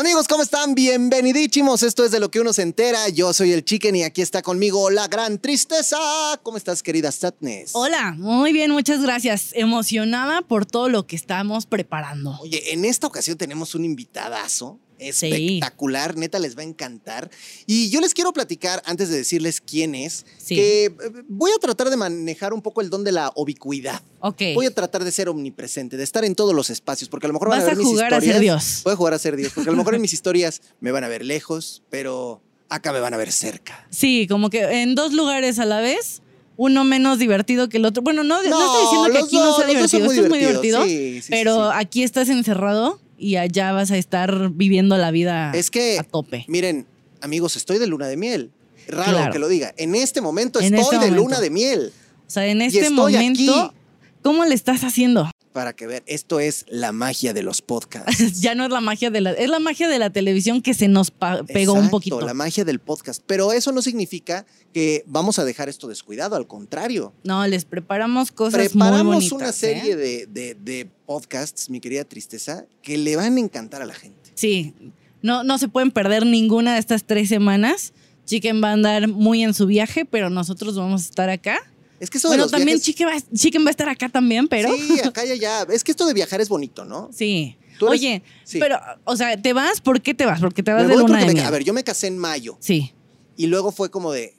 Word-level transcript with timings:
Amigos, 0.00 0.28
¿cómo 0.28 0.42
están? 0.42 0.74
Bienvenidísimos. 0.74 1.82
Esto 1.82 2.06
es 2.06 2.10
de 2.10 2.20
lo 2.20 2.30
que 2.30 2.40
uno 2.40 2.54
se 2.54 2.62
entera. 2.62 3.10
Yo 3.10 3.34
soy 3.34 3.52
el 3.52 3.66
Chicken 3.66 3.96
y 3.96 4.02
aquí 4.02 4.22
está 4.22 4.40
conmigo 4.40 4.88
la 4.88 5.08
gran 5.08 5.38
tristeza. 5.38 5.98
¿Cómo 6.42 6.56
estás, 6.56 6.82
querida 6.82 7.12
Statness? 7.12 7.72
Hola, 7.74 8.14
muy 8.16 8.54
bien, 8.54 8.70
muchas 8.70 9.02
gracias. 9.02 9.50
Emocionada 9.52 10.40
por 10.40 10.64
todo 10.64 10.88
lo 10.88 11.06
que 11.06 11.16
estamos 11.16 11.66
preparando. 11.66 12.34
Oye, 12.40 12.72
en 12.72 12.86
esta 12.86 13.08
ocasión 13.08 13.36
tenemos 13.36 13.74
un 13.74 13.84
invitadazo 13.84 14.80
espectacular, 15.00 16.16
neta 16.16 16.38
les 16.38 16.56
va 16.56 16.62
a 16.62 16.64
encantar. 16.64 17.30
Y 17.66 17.90
yo 17.90 18.00
les 18.00 18.14
quiero 18.14 18.32
platicar, 18.32 18.82
antes 18.86 19.08
de 19.08 19.16
decirles 19.16 19.60
quién 19.60 19.94
es, 19.94 20.24
Sí. 20.38 20.54
que 20.56 20.84
eh, 20.86 20.92
voy 21.28 21.50
a 21.56 21.58
tratar 21.60 21.90
de 21.90 21.96
manejar 21.96 22.52
un 22.52 22.62
poco 22.62 22.80
el 22.80 22.90
don 22.90 23.04
de 23.04 23.12
la 23.12 23.32
ubicuidad. 23.36 24.02
Ok. 24.20 24.42
Voy 24.54 24.66
a 24.66 24.74
tratar 24.74 25.04
de 25.04 25.12
ser 25.12 25.28
omnipresente, 25.28 25.96
de 25.96 26.04
estar 26.04 26.24
en 26.24 26.34
todos 26.34 26.54
los 26.54 26.70
espacios, 26.70 27.08
porque 27.08 27.26
a 27.26 27.28
lo 27.28 27.34
mejor 27.34 27.48
van 27.48 27.58
Vas 27.60 27.64
a 27.68 27.70
ver 27.70 27.74
a 27.74 27.78
mis 27.78 27.86
jugar 27.86 28.04
a 28.14 28.16
historias. 28.18 28.34
ser 28.34 28.42
Dios. 28.42 28.80
Voy 28.84 28.92
a 28.92 28.96
jugar 28.96 29.14
a 29.14 29.18
ser 29.18 29.36
Dios, 29.36 29.52
porque 29.54 29.70
a 29.70 29.72
lo 29.72 29.78
mejor 29.78 29.94
en 29.94 30.00
mis 30.02 30.12
historias 30.12 30.60
me 30.80 30.92
van 30.92 31.04
a 31.04 31.08
ver 31.08 31.24
lejos, 31.24 31.82
pero 31.90 32.42
acá 32.68 32.92
me 32.92 33.00
van 33.00 33.14
a 33.14 33.16
ver 33.16 33.32
cerca. 33.32 33.86
Sí, 33.90 34.26
como 34.28 34.50
que 34.50 34.82
en 34.82 34.94
dos 34.94 35.12
lugares 35.12 35.58
a 35.58 35.64
la 35.64 35.80
vez, 35.80 36.22
uno 36.56 36.84
menos 36.84 37.18
divertido 37.18 37.68
que 37.68 37.78
el 37.78 37.84
otro. 37.86 38.02
Bueno, 38.02 38.22
no, 38.22 38.42
no, 38.42 38.48
No, 38.50 38.66
estoy 38.66 38.82
diciendo 38.82 39.10
que 39.12 39.18
aquí 39.26 39.36
no 39.38 39.56
sea 39.56 39.66
divertido, 39.66 40.06
esto 40.10 40.22
es 40.22 40.28
muy 40.28 40.38
divertido, 40.38 40.84
Sí, 40.84 40.90
sí, 40.90 41.22
sí, 41.22 41.28
pero 41.30 41.70
sí. 41.70 41.76
aquí 41.76 42.02
estás 42.02 42.28
encerrado 42.28 43.00
y 43.20 43.36
allá 43.36 43.72
vas 43.72 43.90
a 43.90 43.98
estar 43.98 44.50
viviendo 44.50 44.96
la 44.96 45.10
vida 45.10 45.52
Es 45.54 45.70
que, 45.70 45.98
a 45.98 46.02
tope. 46.02 46.44
miren, 46.48 46.86
amigos, 47.20 47.54
estoy 47.56 47.78
de 47.78 47.86
luna 47.86 48.06
de 48.08 48.16
miel. 48.16 48.50
Raro 48.88 49.12
Claro. 49.12 49.32
que 49.32 49.38
lo 49.38 49.46
diga. 49.48 49.72
En 49.76 49.94
este 49.94 50.20
momento 50.20 50.58
En 50.58 50.74
estoy 50.74 50.96
este 50.96 51.10
de 51.10 51.12
luna 51.16 51.40
de 51.40 51.50
miel. 51.50 51.92
O 52.26 52.30
sea, 52.30 52.46
en 52.46 52.62
este 52.62 52.80
estoy 52.80 52.94
momento, 52.94 53.60
aquí. 53.66 53.76
¿cómo 54.22 54.44
le 54.46 54.54
estás 54.54 54.82
haciendo? 54.84 55.30
Para 55.52 55.72
que 55.72 55.86
vean, 55.88 56.02
esto 56.06 56.38
es 56.38 56.64
la 56.68 56.92
magia 56.92 57.32
de 57.34 57.42
los 57.42 57.60
podcasts. 57.60 58.40
ya 58.40 58.54
no 58.54 58.64
es 58.64 58.70
la 58.70 58.80
magia 58.80 59.10
de 59.10 59.20
la, 59.20 59.32
es 59.32 59.48
la 59.50 59.58
magia 59.58 59.88
de 59.88 59.98
la 59.98 60.10
televisión 60.10 60.62
que 60.62 60.74
se 60.74 60.86
nos 60.86 61.10
pegó 61.10 61.72
un 61.72 61.90
poquito. 61.90 62.20
La 62.20 62.34
magia 62.34 62.64
del 62.64 62.78
podcast. 62.78 63.20
Pero 63.26 63.52
eso 63.52 63.72
no 63.72 63.82
significa 63.82 64.46
que 64.72 65.02
vamos 65.08 65.40
a 65.40 65.44
dejar 65.44 65.68
esto 65.68 65.88
descuidado, 65.88 66.36
al 66.36 66.46
contrario. 66.46 67.12
No, 67.24 67.44
les 67.48 67.64
preparamos 67.64 68.30
cosas 68.30 68.60
muy 68.60 68.68
Preparamos 68.68 69.14
bonitas. 69.16 69.32
una 69.32 69.48
¿eh? 69.48 69.52
serie 69.52 69.96
de, 69.96 70.26
de- 70.26 70.54
de 70.54 70.88
podcasts, 71.06 71.68
mi 71.68 71.80
querida 71.80 72.04
Tristeza, 72.04 72.66
que 72.82 72.96
le 72.96 73.16
van 73.16 73.36
a 73.36 73.40
encantar 73.40 73.82
a 73.82 73.86
la 73.86 73.94
gente. 73.94 74.30
Sí, 74.34 74.72
no, 75.20 75.42
no 75.42 75.58
se 75.58 75.66
pueden 75.66 75.90
perder 75.90 76.24
ninguna 76.26 76.74
de 76.74 76.78
estas 76.78 77.02
tres 77.04 77.28
semanas. 77.28 77.92
Chicken 78.24 78.62
va 78.62 78.68
a 78.68 78.72
andar 78.74 79.08
muy 79.08 79.42
en 79.42 79.52
su 79.54 79.66
viaje, 79.66 80.04
pero 80.04 80.30
nosotros 80.30 80.76
vamos 80.76 81.02
a 81.02 81.04
estar 81.06 81.28
acá. 81.28 81.58
Es 82.00 82.10
que 82.10 82.18
eso 82.18 82.28
de 82.28 82.32
Bueno, 82.32 82.44
los 82.44 82.50
también 82.50 82.78
viajes- 82.78 82.82
Chicken 82.84 83.08
va, 83.08 83.12
Chicken 83.36 83.64
va 83.64 83.68
a 83.68 83.70
estar 83.70 83.88
acá 83.88 84.08
también, 84.08 84.48
pero... 84.48 84.74
Sí, 84.74 84.98
acá 85.04 85.24
y 85.26 85.30
allá. 85.32 85.62
Es 85.70 85.84
que 85.84 85.90
esto 85.92 86.06
de 86.06 86.14
viajar 86.14 86.40
es 86.40 86.48
bonito, 86.48 86.84
¿no? 86.84 87.10
Sí. 87.14 87.56
Eres- 87.80 87.82
Oye, 87.92 88.22
sí. 88.44 88.58
pero, 88.58 88.78
o 89.04 89.16
sea, 89.16 89.40
¿te 89.40 89.52
vas? 89.54 89.80
¿Por 89.80 90.02
qué 90.02 90.12
te 90.12 90.26
vas? 90.26 90.40
Porque 90.40 90.62
te 90.62 90.70
vas 90.72 90.82
Me 90.86 90.88
de 90.88 90.96
luna 90.98 91.24
de 91.24 91.32
me- 91.34 91.40
a 91.40 91.50
ver, 91.50 91.62
yo 91.64 91.72
me 91.72 91.82
casé 91.84 92.08
en 92.08 92.18
mayo 92.18 92.56
Sí. 92.60 92.92
y 93.36 93.46
luego 93.46 93.70
fue 93.72 93.90
como 93.90 94.12
de 94.12 94.34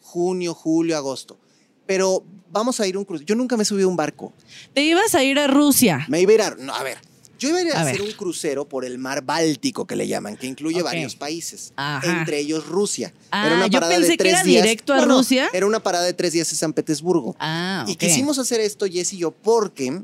junio, 0.00 0.54
julio, 0.54 0.96
agosto. 0.96 1.38
Pero 1.86 2.22
vamos 2.50 2.80
a 2.80 2.86
ir 2.86 2.96
un 2.96 3.04
crucero. 3.04 3.26
Yo 3.26 3.34
nunca 3.34 3.56
me 3.56 3.62
he 3.62 3.66
subido 3.66 3.88
a 3.88 3.90
un 3.90 3.96
barco. 3.96 4.32
Te 4.74 4.82
ibas 4.82 5.14
a 5.14 5.22
ir 5.24 5.38
a 5.38 5.46
Rusia. 5.48 6.04
Me 6.08 6.20
iba 6.20 6.32
a 6.32 6.34
ir 6.34 6.40
a. 6.42 6.50
No, 6.56 6.74
a 6.74 6.82
ver. 6.82 6.98
Yo 7.38 7.48
iba 7.50 7.58
a 7.58 7.62
ir 7.62 7.72
a, 7.72 7.78
A 7.78 7.82
hacer 7.82 8.00
ver. 8.00 8.02
un 8.02 8.12
crucero 8.12 8.68
por 8.68 8.84
el 8.84 8.98
mar 8.98 9.22
Báltico, 9.22 9.86
que 9.86 9.94
le 9.96 10.06
llaman, 10.08 10.36
que 10.36 10.46
incluye 10.46 10.82
varios 10.82 11.14
países, 11.16 11.72
Ajá. 11.76 12.18
entre 12.20 12.38
ellos 12.40 12.66
Rusia. 12.66 13.12
Ah, 13.30 13.66
yo 13.70 13.80
pensé 13.80 14.16
que 14.16 14.28
era 14.28 14.42
directo 14.42 14.92
a 14.92 14.96
No, 14.96 15.06
no, 15.06 15.18
Rusia. 15.18 15.48
era 15.52 15.64
una 15.66 15.80
parada 15.82 16.04
de 16.04 16.12
tres 16.14 16.32
días 16.32 16.50
en 16.50 16.56
San 16.58 16.72
Petersburgo. 16.72 17.36
Ah, 17.38 17.84
Y 17.86 17.94
quisimos 17.96 18.38
hacer 18.38 18.60
esto, 18.60 18.86
Jess 18.86 19.12
y 19.12 19.18
yo, 19.18 19.30
porque 19.30 20.02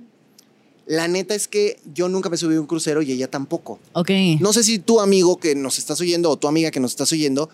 la 0.87 1.09
neta 1.09 1.35
es 1.35 1.49
que 1.49 1.81
yo 1.95 2.09
nunca 2.09 2.29
me 2.29 2.37
subí 2.37 2.57
a 2.57 2.61
un 2.61 2.67
crucero 2.67 3.01
y 3.03 3.11
ella 3.11 3.29
tampoco. 3.31 3.79
Ok. 3.95 4.11
No 4.41 4.53
sé 4.53 4.63
si 4.63 4.79
tu 4.79 5.01
amigo 5.01 5.39
que 5.39 5.55
nos 5.55 5.79
estás 5.79 6.01
oyendo 6.01 6.31
o 6.31 6.37
tu 6.37 6.47
amiga 6.47 6.71
que 6.71 6.79
nos 6.81 6.91
estás 6.93 7.11
oyendo 7.13 7.49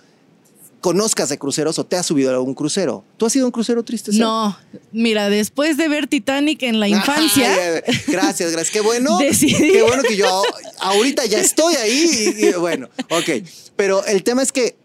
conozcas 0.80 1.28
de 1.28 1.38
cruceros 1.38 1.78
o 1.78 1.84
te 1.84 1.96
has 1.96 2.06
subido 2.06 2.30
a 2.30 2.34
algún 2.34 2.54
crucero. 2.54 3.04
¿Tú 3.16 3.26
has 3.26 3.36
ido 3.36 3.44
a 3.44 3.48
un 3.48 3.52
crucero 3.52 3.82
triste? 3.84 4.12
No, 4.14 4.56
mira, 4.92 5.28
después 5.28 5.76
de 5.76 5.88
ver 5.88 6.06
Titanic 6.06 6.62
en 6.62 6.80
la 6.80 6.88
infancia, 6.88 7.52
ay, 7.54 7.82
gracias, 8.08 8.52
gracias. 8.52 8.70
Qué 8.70 8.80
bueno. 8.80 9.18
Decidí. 9.18 9.54
Qué 9.72 9.82
bueno 9.82 10.02
que 10.02 10.16
yo 10.16 10.42
ahorita 10.80 11.26
ya 11.26 11.38
estoy 11.40 11.74
ahí. 11.76 12.34
y- 12.38 12.46
y 12.46 12.52
bueno, 12.54 12.88
ok. 13.10 13.46
Pero 13.76 14.04
el 14.06 14.22
tema 14.24 14.42
es 14.42 14.52
que 14.52 14.76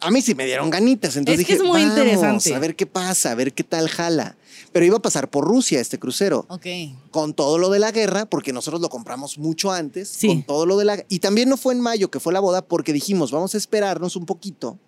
a 0.00 0.10
mí 0.10 0.22
sí 0.22 0.34
me 0.34 0.46
dieron 0.46 0.70
ganitas. 0.70 1.16
Entonces 1.16 1.40
Es 1.40 1.46
que 1.46 1.52
dije, 1.54 1.64
es 1.64 1.68
muy 1.70 1.82
"Vamos, 1.82 1.98
interesante". 1.98 2.54
A 2.54 2.58
ver 2.58 2.74
qué 2.76 2.86
pasa, 2.86 3.32
a 3.32 3.34
ver 3.34 3.52
qué 3.52 3.64
tal 3.64 3.88
jala. 3.88 4.36
Pero 4.72 4.86
iba 4.86 4.96
a 4.98 5.02
pasar 5.02 5.28
por 5.28 5.44
Rusia 5.44 5.80
este 5.80 5.98
crucero. 5.98 6.46
ok. 6.48 6.66
Con 7.10 7.34
todo 7.34 7.58
lo 7.58 7.70
de 7.70 7.80
la 7.80 7.90
guerra, 7.90 8.26
porque 8.26 8.52
nosotros 8.52 8.80
lo 8.80 8.88
compramos 8.88 9.36
mucho 9.38 9.72
antes. 9.72 10.08
Sí. 10.08 10.28
Con 10.28 10.42
todo 10.44 10.66
lo 10.66 10.76
de 10.76 10.84
la 10.84 11.04
Y 11.08 11.18
también 11.18 11.48
no 11.48 11.56
fue 11.56 11.74
en 11.74 11.80
mayo 11.80 12.10
que 12.10 12.20
fue 12.20 12.32
la 12.32 12.38
boda, 12.40 12.62
porque 12.62 12.92
dijimos, 12.92 13.32
vamos 13.32 13.54
a 13.54 13.58
esperarnos 13.58 14.14
un 14.14 14.26
poquito 14.26 14.78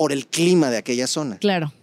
por 0.00 0.12
el 0.12 0.26
clima 0.28 0.70
de 0.70 0.78
aquella 0.78 1.06
zona. 1.06 1.36
Claro. 1.36 1.74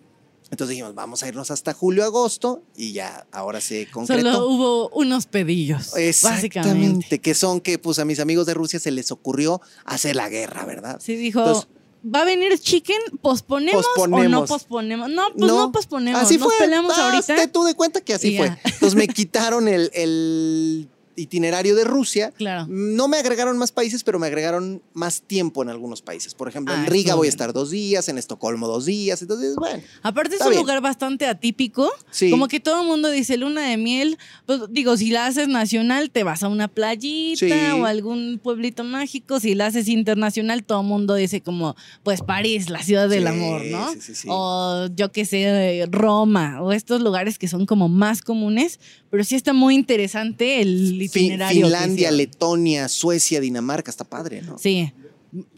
Entonces 0.50 0.69
dijimos, 0.69 0.95
vamos 0.95 1.22
a 1.22 1.28
irnos 1.28 1.51
hasta 1.51 1.75
julio, 1.75 2.03
agosto 2.03 2.63
y 2.75 2.91
ya 2.91 3.28
ahora 3.31 3.61
se 3.61 3.85
concretó. 3.91 4.33
Solo 4.33 4.47
hubo 4.47 4.89
unos 4.89 5.28
pedillos, 5.28 5.91
básicamente. 5.91 6.07
Exactamente, 6.09 7.19
que 7.22 7.35
son 7.35 7.61
que 7.61 7.78
pues 7.78 8.00
a 8.00 8.05
mis 8.05 8.19
amigos 8.19 8.47
de 8.47 8.55
Rusia 8.55 8.79
se 8.79 8.89
les 8.89 9.11
ocurrió 9.11 9.61
hacer 9.85 10.16
la 10.16 10.29
guerra, 10.29 10.66
¿verdad? 10.66 11.00
Sí, 11.00 11.16
dijo, 11.16 11.41
Entonces- 11.41 11.67
¿va 12.03 12.22
a 12.22 12.25
venir 12.25 12.57
Chicken? 12.57 12.97
¿Posponemos, 13.22 13.85
o 13.85 14.07
no 14.07 14.11
Posponemos. 14.16 14.49
posponemos? 14.49 15.09
No, 15.11 15.28
pues 15.38 15.51
no, 15.51 15.72
posponemos. 15.72 16.19
Así 16.19 16.39
Nos 16.39 16.47
fue. 16.47 16.55
peleamos 16.57 16.94
Hazte 16.97 17.34
ahorita. 17.34 17.51
tú 17.51 17.66
de 17.66 17.75
cuenta 17.75 18.01
que 18.01 18.16
así 18.16 18.35
fue. 18.35 18.47
Entonces 18.63 18.95
me 18.95 19.07
quitaron 19.07 19.67
el, 19.67 19.91
el 19.94 20.89
itinerario 21.17 21.75
de 21.75 21.83
Rusia. 21.83 22.31
Claro. 22.38 22.66
No 22.69 23.07
me 23.09 23.17
agregaron 23.17 23.57
más 23.57 23.72
países, 23.73 24.03
pero 24.03 24.19
me 24.19 24.28
agregaron 24.28 24.81
más 24.94 25.22
tiempo 25.22 25.63
en 25.63 25.69
algunos 25.69 26.01
países. 26.01 26.33
Por 26.33 26.47
ejemplo, 26.47 26.73
Ah, 26.73 26.79
en 26.79 26.85
Riga 26.85 27.00
estuvo 27.09 27.17
voy 27.17 27.28
a 27.28 27.29
estar 27.29 27.51
dos 27.53 27.72
días, 27.72 28.07
en 28.07 28.17
Estocolmo 28.17 28.67
dos 28.67 28.85
días. 28.85 29.22
Entonces, 29.22 29.55
bueno. 29.55 29.83
Aparte 30.03 30.35
es 30.35 30.41
un 30.41 30.50
bien. 30.51 30.61
lugar 30.61 30.79
bastante 30.81 31.25
atípico. 31.25 31.89
Sí. 32.11 32.29
Como 32.31 32.47
que 32.47 32.59
todo 32.59 32.81
el 32.81 32.88
mundo 32.88 33.09
dice 33.09 33.35
luna 33.35 33.67
de 33.67 33.78
miel. 33.78 34.17
Pues 34.45 34.61
digo, 34.69 34.95
si 34.95 35.09
la 35.11 35.25
haces 35.25 35.47
nacional, 35.47 36.11
te 36.11 36.23
vas 36.23 36.44
a 36.44 36.47
una 36.47 36.67
playita 36.67 37.39
Sí. 37.47 37.51
o 37.79 37.85
algún 37.85 38.39
pueblito 38.41 38.84
mágico. 38.84 39.39
Si 39.39 39.55
la 39.55 39.66
haces 39.66 39.88
internacional, 39.88 40.63
todo 40.63 40.81
el 40.81 40.88
mundo 40.88 41.16
dice 41.16 41.41
como, 41.41 41.75
pues 42.03 42.22
París, 42.22 42.69
la 42.69 42.84
ciudad 42.84 43.09
del 43.09 43.25
amor, 43.28 43.66
¿no? 43.66 43.91
sí, 43.94 44.01
sí, 44.01 44.16
sí. 44.16 44.28
O 44.29 44.88
yo 44.95 45.11
qué 45.11 45.25
sé, 45.25 45.88
Roma, 45.91 46.61
o 46.61 46.72
estos 46.72 47.01
lugares 47.01 47.39
que 47.39 47.47
son 47.47 47.66
como 47.66 47.89
más 47.89 48.22
comunes. 48.22 48.79
Pero 49.09 49.23
sí 49.23 49.35
está 49.35 49.53
muy 49.53 49.73
interesante 49.73 50.61
el 50.61 50.99
itinerario. 51.07 51.68
que 51.68 51.73
Finlandia. 51.73 52.12
Letonia, 52.12 52.88
Suecia, 52.88 53.40
Dinamarca, 53.40 53.91
está 53.91 54.03
padre, 54.03 54.41
¿no? 54.41 54.57
Sí. 54.57 54.91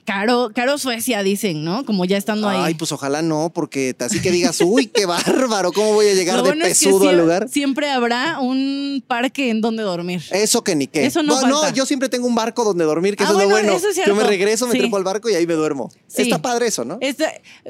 Caro, 0.03 0.49
caro 0.55 0.79
Suecia, 0.79 1.21
dicen, 1.21 1.63
¿no? 1.63 1.85
Como 1.85 2.03
ya 2.03 2.17
estando 2.17 2.49
ahí. 2.49 2.57
Ay, 2.59 2.73
pues 2.73 2.91
ojalá 2.91 3.21
no, 3.21 3.51
porque 3.53 3.95
así 3.99 4.19
que 4.19 4.31
digas, 4.31 4.59
uy, 4.61 4.87
qué 4.87 5.05
bárbaro, 5.05 5.71
¿cómo 5.71 5.93
voy 5.93 6.07
a 6.07 6.13
llegar 6.15 6.37
Lo 6.37 6.41
de 6.43 6.49
bueno 6.49 6.65
es 6.65 6.79
que 6.79 6.85
pesudo 6.87 7.09
al 7.09 7.17
lugar? 7.19 7.47
Siempre 7.49 7.91
habrá 7.91 8.39
un 8.39 9.03
parque 9.07 9.51
en 9.51 9.61
donde 9.61 9.83
dormir. 9.83 10.23
Eso 10.31 10.63
que 10.63 10.75
ni 10.75 10.87
qué. 10.87 11.05
Eso 11.05 11.21
no 11.21 11.39
falta. 11.39 11.69
yo 11.69 11.85
siempre 11.85 12.09
tengo 12.09 12.25
un 12.25 12.33
barco 12.33 12.63
donde 12.63 12.85
dormir, 12.85 13.15
que 13.15 13.23
Ah, 13.23 13.27
eso 13.27 13.39
es 13.39 13.43
lo 13.45 13.49
bueno, 13.51 13.73
es 13.73 13.83
yo 14.07 14.15
me 14.15 14.23
regreso, 14.23 14.65
me 14.65 14.73
Sí. 14.73 14.79
trepo 14.79 14.97
al 14.97 15.03
barco 15.03 15.29
y 15.29 15.35
ahí 15.35 15.45
me 15.45 15.53
duermo. 15.53 15.91
Sí. 16.07 16.23
Está 16.23 16.41
padre 16.41 16.65
eso, 16.67 16.83
¿no? 16.85 16.97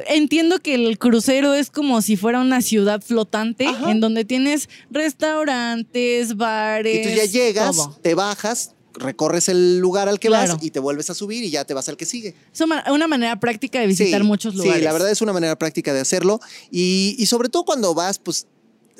Entiendo 0.08 0.60
que 0.60 0.76
el 0.76 0.98
crucero 0.98 1.54
es 1.54 1.70
como 1.70 2.02
si 2.02 2.16
fuera 2.16 2.40
una 2.40 2.62
ciudad 2.62 3.02
flotante 3.02 3.68
Ajá. 3.68 3.92
en 3.92 4.00
donde 4.00 4.24
tienes 4.24 4.70
restaurantes, 4.90 6.38
bares. 6.38 7.06
y 7.06 7.10
tú 7.10 7.16
ya 7.18 7.26
llegas, 7.26 7.76
todo. 7.76 8.00
te 8.02 8.16
bajas, 8.16 8.72
recorres 9.00 9.50
el 9.50 9.80
lugar 9.80 10.08
al 10.10 10.20
que 10.20 10.28
Claro. 10.28 10.54
vas 10.54 10.64
y 10.64 10.70
te 10.72 10.80
vuelves 10.80 11.10
a 11.10 11.14
subir 11.14 11.44
y 11.44 11.50
ya 11.50 11.66
te 11.66 11.74
vas 11.74 11.90
al 11.90 11.98
que 11.98 12.06
sigue. 12.06 12.36
Es 12.54 12.62
una 12.62 13.08
manera 13.08 13.40
práctica 13.40 13.80
de 13.80 13.88
visitar 13.88 14.22
Sí, 14.22 14.28
muchos 14.28 14.54
lugares. 14.56 14.78
Sí, 14.78 14.84
la 14.84 14.94
verdad 14.94 15.10
es 15.10 15.22
una 15.22 15.34
manera 15.34 15.58
práctica 15.58 15.94
de 15.94 16.02
hacerlo. 16.02 16.40
Y, 16.70 17.16
y 17.18 17.26
sobre 17.26 17.50
todo 17.50 17.66
cuando 17.66 17.94
vas, 17.94 18.20
pues, 18.20 18.46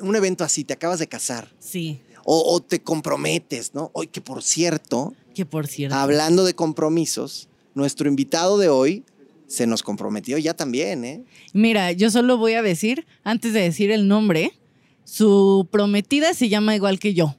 a 0.00 0.04
un 0.04 0.16
evento 0.16 0.42
así, 0.44 0.64
te 0.64 0.72
acabas 0.74 0.98
de 0.98 1.06
casar 1.06 1.52
Sí, 1.58 2.00
o, 2.24 2.54
o 2.54 2.60
te 2.60 2.80
comprometes, 2.82 3.74
¿no? 3.74 3.90
Hoy 3.94 4.06
que 4.08 4.20
por 4.20 4.42
cierto, 4.42 5.14
que 5.34 5.44
por 5.46 5.66
cierto. 5.68 5.94
hablando 5.96 6.44
de 6.44 6.54
compromisos, 6.54 7.48
nuestro 7.74 8.08
invitado 8.08 8.58
de 8.58 8.68
hoy 8.68 9.04
se 9.46 9.66
nos 9.66 9.82
comprometió 9.82 10.38
ya 10.38 10.54
también, 10.54 11.04
¿eh? 11.04 11.24
Mira, 11.52 11.92
yo 11.92 12.10
solo 12.10 12.36
voy 12.38 12.54
a 12.54 12.62
decir, 12.62 13.06
antes 13.24 13.52
de 13.52 13.60
decir 13.60 13.90
el 13.90 14.06
nombre, 14.08 14.52
su 15.04 15.68
prometida 15.70 16.34
se 16.34 16.48
llama 16.48 16.74
igual 16.76 16.98
que 16.98 17.14
yo. 17.14 17.36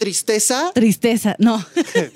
Tristeza. 0.00 0.72
Tristeza, 0.74 1.36
no. 1.38 1.60
se 1.84 2.10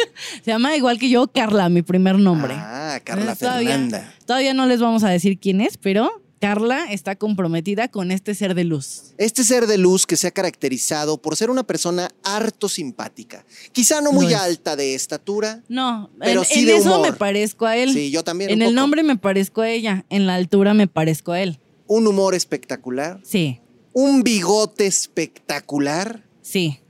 llama 0.50 0.74
igual 0.76 0.98
que 0.98 1.10
yo, 1.10 1.28
Carla, 1.28 1.68
mi 1.68 1.82
primer 1.82 2.18
nombre. 2.18 2.54
Ah, 2.56 2.98
Carla 3.04 3.32
Entonces, 3.32 3.48
Fernanda. 3.48 4.14
Todavía 4.26 4.54
no 4.54 4.64
les 4.66 4.80
vamos 4.80 5.04
a 5.04 5.10
decir 5.10 5.38
quién 5.38 5.60
es, 5.60 5.76
pero 5.76 6.10
Carla 6.40 6.86
está 6.90 7.16
comprometida 7.16 7.88
con 7.88 8.10
este 8.10 8.34
ser 8.34 8.54
de 8.54 8.64
luz. 8.64 9.12
Este 9.18 9.44
ser 9.44 9.66
de 9.66 9.76
luz 9.76 10.06
que 10.06 10.16
se 10.16 10.26
ha 10.26 10.30
caracterizado 10.30 11.18
por 11.18 11.36
ser 11.36 11.50
una 11.50 11.62
persona 11.62 12.10
harto 12.22 12.70
simpática. 12.70 13.44
Quizá 13.72 14.00
no 14.00 14.12
muy 14.12 14.32
alta 14.32 14.76
de 14.76 14.94
estatura. 14.94 15.62
No, 15.68 16.08
Pero 16.20 16.40
en, 16.40 16.46
sí 16.46 16.60
en 16.60 16.66
de 16.66 16.76
eso 16.76 16.94
humor. 16.96 17.10
me 17.10 17.12
parezco 17.16 17.66
a 17.66 17.76
él. 17.76 17.92
Sí, 17.92 18.10
yo 18.10 18.24
también. 18.24 18.48
en 18.50 18.56
un 18.56 18.62
el 18.62 18.68
poco. 18.68 18.80
nombre 18.80 19.02
me 19.02 19.16
parezco 19.16 19.60
a 19.60 19.68
ella, 19.68 20.06
en 20.08 20.26
la 20.26 20.36
altura 20.36 20.72
me 20.72 20.86
parezco 20.86 21.32
a 21.32 21.40
él. 21.42 21.58
Un 21.86 22.06
humor 22.06 22.34
espectacular. 22.34 23.20
Sí, 23.24 23.60
Un 23.92 24.22
bigote 24.22 24.86
espectacular. 24.86 26.24
sí. 26.40 26.80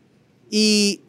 Y 0.56 1.00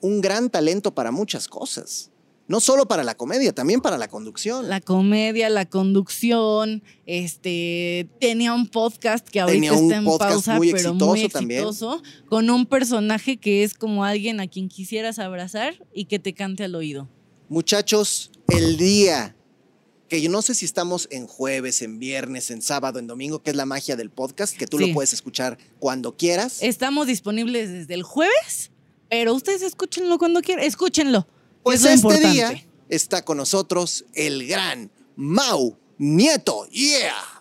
un 0.00 0.20
gran 0.20 0.50
talento 0.50 0.94
para 0.94 1.10
muchas 1.10 1.48
cosas. 1.48 2.12
No 2.46 2.60
solo 2.60 2.86
para 2.86 3.02
la 3.02 3.16
comedia, 3.16 3.52
también 3.52 3.80
para 3.80 3.98
la 3.98 4.06
conducción. 4.06 4.68
La 4.68 4.80
comedia, 4.80 5.50
la 5.50 5.68
conducción, 5.68 6.84
este, 7.06 8.08
tenía 8.20 8.52
un 8.52 8.68
podcast 8.68 9.28
que 9.28 9.40
ahorita 9.40 9.74
está 9.74 9.96
en 9.96 10.04
pausa, 10.04 10.60
pero 10.60 10.94
muy 10.94 11.22
exitoso, 11.22 12.00
con 12.28 12.48
un 12.48 12.66
personaje 12.66 13.36
que 13.36 13.64
es 13.64 13.74
como 13.74 14.04
alguien 14.04 14.38
a 14.38 14.46
quien 14.46 14.68
quisieras 14.68 15.18
abrazar 15.18 15.74
y 15.92 16.04
que 16.04 16.20
te 16.20 16.32
cante 16.32 16.62
al 16.62 16.76
oído. 16.76 17.08
Muchachos, 17.48 18.30
el 18.46 18.76
día 18.76 19.34
que 20.08 20.20
yo 20.20 20.30
no 20.30 20.42
sé 20.42 20.54
si 20.54 20.64
estamos 20.64 21.08
en 21.10 21.26
jueves, 21.26 21.82
en 21.82 21.98
viernes, 21.98 22.50
en 22.50 22.62
sábado, 22.62 22.98
en 22.98 23.06
domingo, 23.06 23.42
que 23.42 23.50
es 23.50 23.56
la 23.56 23.66
magia 23.66 23.96
del 23.96 24.10
podcast, 24.10 24.56
que 24.56 24.66
tú 24.66 24.78
lo 24.78 24.92
puedes 24.92 25.12
escuchar 25.12 25.58
cuando 25.78 26.16
quieras. 26.16 26.58
Estamos 26.60 27.06
disponibles 27.06 27.70
desde 27.70 27.94
el 27.94 28.02
jueves, 28.02 28.70
pero 29.08 29.34
ustedes 29.34 29.62
escúchenlo 29.62 30.18
cuando 30.18 30.42
quieran, 30.42 30.64
escúchenlo. 30.64 31.26
Pues 31.62 31.84
este 31.84 32.20
día 32.20 32.64
está 32.88 33.24
con 33.24 33.38
nosotros 33.38 34.04
el 34.14 34.46
gran 34.46 34.90
Mau 35.16 35.76
Nieto. 35.98 36.66
Yeah. 36.68 37.35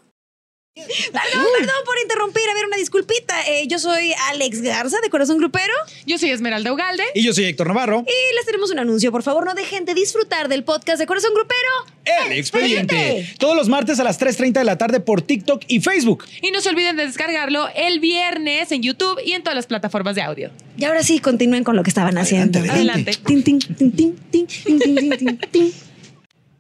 Perdón, 0.86 1.46
perdón 1.58 1.76
por 1.86 1.96
interrumpir. 2.02 2.44
A 2.52 2.54
ver, 2.54 2.66
una 2.66 2.76
disculpita. 2.76 3.34
Eh, 3.48 3.66
yo 3.68 3.80
soy 3.80 4.14
Alex 4.30 4.62
Garza, 4.62 4.98
de 5.02 5.10
Corazón 5.10 5.38
Grupero. 5.38 5.74
Yo 6.06 6.18
soy 6.18 6.32
Esmeralda 6.32 6.74
Ugalde. 6.74 7.04
Y 7.14 7.24
yo 7.24 7.34
soy 7.34 7.46
Héctor 7.46 7.68
Navarro. 7.68 8.04
Y 8.06 8.36
les 8.36 8.46
tenemos 8.46 8.72
un 8.72 8.80
anuncio. 8.80 9.10
Por 9.10 9.24
favor, 9.24 9.46
no 9.46 9.54
dejen 9.54 9.86
de 9.86 9.94
disfrutar 9.94 10.50
del 10.50 10.66
podcast 10.66 11.00
de 11.00 11.06
Corazón 11.08 11.32
Grupero. 11.34 12.26
El 12.26 12.34
expediente. 12.34 13.26
Todos 13.40 13.56
los 13.56 13.70
martes 13.70 14.02
a 14.02 14.04
las 14.04 14.20
3.30 14.20 14.52
de 14.52 14.64
la 14.66 14.78
tarde 14.78 15.00
por 15.00 15.22
TikTok 15.22 15.64
y 15.70 15.80
Facebook. 15.80 16.26
Y 16.42 16.52
no 16.52 16.60
se 16.60 16.68
olviden 16.68 16.98
de 16.98 17.06
descargarlo 17.06 17.70
el 17.74 18.02
viernes 18.02 18.70
en 18.74 18.82
YouTube 18.84 19.22
y 19.26 19.32
en 19.32 19.44
todas 19.44 19.56
las 19.56 19.68
plataformas 19.68 20.16
de 20.16 20.24
audio. 20.24 20.52
Y 20.78 20.84
ahora 20.84 21.04
sí, 21.04 21.20
continúen 21.20 21.64
con 21.64 21.78
lo 21.78 21.84
que 21.84 21.90
estaban 21.90 22.18
haciendo. 22.18 22.60
Adelante. 22.60 23.18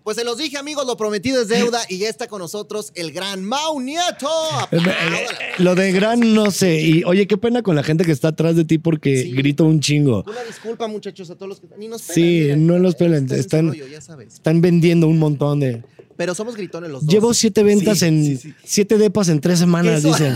Pues 0.05 0.17
se 0.17 0.23
los 0.23 0.37
dije, 0.37 0.59
amigos, 0.59 0.85
lo 0.85 0.97
prometido 0.97 1.41
es 1.41 1.47
deuda 1.47 1.81
y 1.89 1.97
ya 1.97 2.07
está 2.09 2.27
con 2.27 2.37
nosotros 2.37 2.91
el 2.93 3.11
gran 3.11 3.43
Mau 3.43 3.79
Nieto. 3.79 4.29
Lo 5.57 5.73
de 5.73 5.91
gran 5.91 6.35
no 6.35 6.51
sé. 6.51 6.79
Y 6.79 7.03
oye, 7.05 7.25
qué 7.25 7.37
pena 7.37 7.63
con 7.63 7.75
la 7.75 7.81
gente 7.81 8.05
que 8.05 8.11
está 8.11 8.27
atrás 8.27 8.55
de 8.55 8.65
ti 8.65 8.77
porque 8.77 9.23
grito 9.35 9.65
un 9.65 9.79
chingo. 9.79 10.23
Una 10.27 10.43
disculpa, 10.43 10.87
muchachos, 10.87 11.31
a 11.31 11.35
todos 11.35 11.49
los 11.49 11.59
que 11.59 11.69
ni 11.79 11.87
nos 11.87 12.03
pelan, 12.03 12.13
Sí, 12.13 12.51
no 12.55 12.77
los 12.77 12.93
pelan. 12.93 13.27
Están, 13.31 13.73
están 14.27 14.61
vendiendo 14.61 15.07
un 15.07 15.17
montón 15.17 15.61
de. 15.61 15.81
Pero 16.17 16.33
somos 16.33 16.55
gritones 16.55 16.89
los 16.89 17.05
dos. 17.05 17.13
Llevo 17.13 17.33
siete 17.33 17.63
ventas 17.63 18.01
en. 18.01 18.39
Siete 18.63 18.97
depas 18.97 19.29
en 19.29 19.41
tres 19.41 19.59
semanas, 19.59 20.03
dicen. 20.03 20.35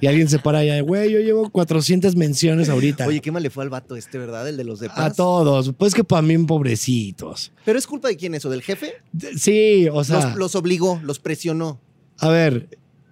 y 0.00 0.06
alguien 0.06 0.28
se 0.28 0.38
para 0.38 0.58
allá. 0.58 0.80
Güey, 0.82 1.10
yo 1.10 1.20
llevo 1.20 1.50
400 1.50 2.16
menciones 2.16 2.68
ahorita. 2.68 3.06
Oye, 3.06 3.20
qué 3.20 3.30
mal 3.30 3.42
le 3.42 3.50
fue 3.50 3.64
al 3.64 3.70
vato 3.70 3.96
este, 3.96 4.18
¿verdad? 4.18 4.48
El 4.48 4.56
de 4.56 4.64
los 4.64 4.80
depas. 4.80 4.98
A 4.98 5.12
todos. 5.12 5.72
Pues 5.76 5.94
que 5.94 6.04
para 6.04 6.22
mí, 6.22 6.36
pobrecitos. 6.38 7.52
¿Pero 7.64 7.78
es 7.78 7.86
culpa 7.86 8.08
de 8.08 8.16
quién 8.16 8.34
eso? 8.34 8.50
¿Del 8.50 8.62
jefe? 8.62 8.94
Sí, 9.36 9.88
o 9.92 10.04
sea. 10.04 10.26
Los, 10.26 10.36
los 10.36 10.54
obligó, 10.54 11.00
los 11.02 11.18
presionó. 11.18 11.80
A 12.18 12.28
ver, 12.28 12.68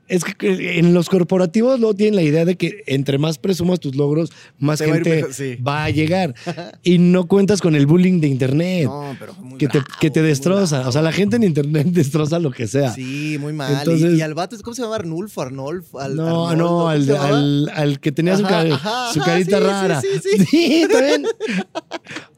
es 0.08 0.24
que 0.24 0.78
en 0.78 0.94
los 0.94 1.08
corporativos 1.08 1.78
no 1.78 1.94
tienen 1.94 2.16
la 2.16 2.22
idea 2.22 2.44
de 2.44 2.56
que 2.56 2.82
entre 2.86 3.18
más 3.18 3.38
presumas 3.38 3.78
tus 3.80 3.94
logros, 3.94 4.30
más 4.58 4.80
gente 4.80 5.24
va 5.66 5.84
a, 5.84 5.90
llegar. 5.90 6.34
y 6.82 6.98
no 6.98 7.28
cuentas 7.28 7.60
con 7.60 7.74
el 7.74 7.86
bullying 7.86 8.20
de 8.20 8.28
internet. 8.28 8.84
No, 8.86 9.14
pero 9.18 9.34
muy 9.34 9.58
que, 9.58 9.68
te, 9.68 9.80
que 10.00 10.10
te 10.10 10.22
destroza. 10.22 10.88
O 10.88 10.92
sea, 10.92 11.02
la 11.02 11.12
gente 11.12 11.36
en 11.36 11.44
internet 11.44 11.86
destroza 11.90 12.38
lo 12.38 12.50
que 12.50 12.66
sea. 12.66 12.92
Sí, 12.92 13.36
muy 13.38 13.52
mal. 13.52 13.86
y, 13.86 14.20
al 14.20 14.34
vato, 14.34 14.56
¿cómo 14.62 14.74
se 14.74 14.82
llama? 14.82 14.96
Arnulfo, 14.96 15.42
Arnolfo. 15.42 16.00
Al, 16.00 16.16
no, 16.16 16.54
no, 16.56 16.88
al, 16.88 17.70
al, 17.74 18.00
que 18.00 18.12
tenía 18.12 18.36
su, 18.36 18.42
su, 18.42 19.20
carita 19.20 19.60
rara. 19.60 20.00
Sí, 20.00 20.08
sí, 20.22 20.30
sí. 20.38 20.46
sí 20.46 20.86
también. 20.90 21.26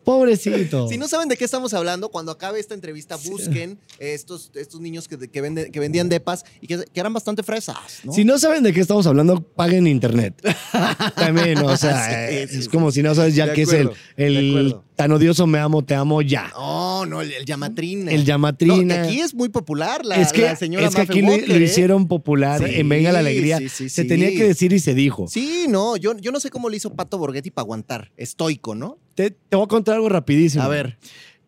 Pobrecito. 0.04 0.88
Si 0.88 0.98
no 0.98 1.08
saben 1.08 1.28
de 1.28 1.36
qué 1.36 1.44
estamos 1.44 1.74
hablando, 1.74 2.08
cuando 2.08 2.32
acabe 2.32 2.60
esta 2.60 2.74
entrevista, 2.74 3.16
busquen 3.16 3.78
estos, 3.98 4.50
estos 4.54 4.80
niños 4.80 5.08
que, 5.08 5.18
que, 5.18 5.70
que 5.70 5.80
vendían 5.80 6.08
depas 6.08 6.44
y 6.60 6.66
que, 6.66 6.84
eran 6.94 7.12
bastante 7.12 7.42
fresas. 7.42 7.76
Si 8.12 8.24
no 8.24 8.38
saben 8.38 8.62
de 8.62 8.72
qué 8.72 8.80
estamos 8.80 9.06
hablando, 9.06 9.40
paguen 9.40 9.86
internet. 9.86 10.34
También, 11.16 11.58
o 11.58 11.76
sea, 11.76 12.30
es 12.30 12.68
como 12.68 12.92
si 12.92 13.02
no 13.02 13.14
sabes 13.14 13.34
ya 13.34 13.52
qué 13.52 13.62
es 13.62 13.72
el, 13.72 13.90
el 14.16 14.76
tan 15.00 15.12
odioso 15.12 15.46
me 15.46 15.58
amo, 15.58 15.82
te 15.82 15.94
amo 15.94 16.20
ya. 16.20 16.50
No, 16.52 17.06
no, 17.06 17.22
el, 17.22 17.46
llamatrín. 17.46 18.06
El 18.06 18.26
llamatrín. 18.26 18.92
aquí 18.92 19.20
es 19.20 19.32
muy 19.32 19.48
popular 19.48 20.04
la, 20.04 20.16
es 20.16 20.30
que, 20.30 20.54
señora 20.56 20.86
Es 20.86 20.94
que 20.94 21.00
aquí 21.00 21.22
lo, 21.22 21.32
¿eh? 21.32 21.62
hicieron 21.62 22.06
popular 22.06 22.62
en 22.62 22.86
Venga 22.86 23.10
la 23.10 23.20
Alegría. 23.20 23.60
se 23.70 24.04
tenía 24.04 24.28
que 24.28 24.44
decir 24.44 24.74
y 24.74 24.78
se 24.78 24.92
dijo. 24.92 25.26
Sí, 25.26 25.64
no, 25.70 25.96
yo, 25.96 26.14
yo 26.18 26.32
no 26.32 26.38
sé 26.38 26.50
cómo 26.50 26.68
le 26.68 26.76
hizo 26.76 26.92
Pato 26.94 27.16
Borghetti 27.16 27.50
para 27.50 27.62
aguantar. 27.62 28.12
Estoico, 28.18 28.74
¿no? 28.74 28.98
Te, 29.28 29.56
voy 29.56 29.64
a 29.64 29.68
contar 29.68 29.96
algo 29.96 30.08
rapidísimo. 30.08 30.64
A 30.64 30.68
ver. 30.68 30.96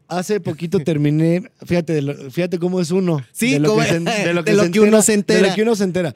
Hace 0.08 0.40
poquito 0.40 0.78
terminé, 0.80 1.50
fíjate, 1.64 2.02
fíjate 2.30 2.58
cómo 2.58 2.80
es 2.80 2.90
uno. 2.90 3.24
Sí, 3.32 3.52
de 3.52 3.60
lo, 3.60 3.74
que, 3.74 4.80
uno 4.80 5.00
se 5.00 5.14
entera. 5.14 5.40
De 5.40 5.48
lo 5.48 5.54
que 5.54 5.62
uno 5.62 5.74
se 5.74 5.84
entera. 5.84 6.12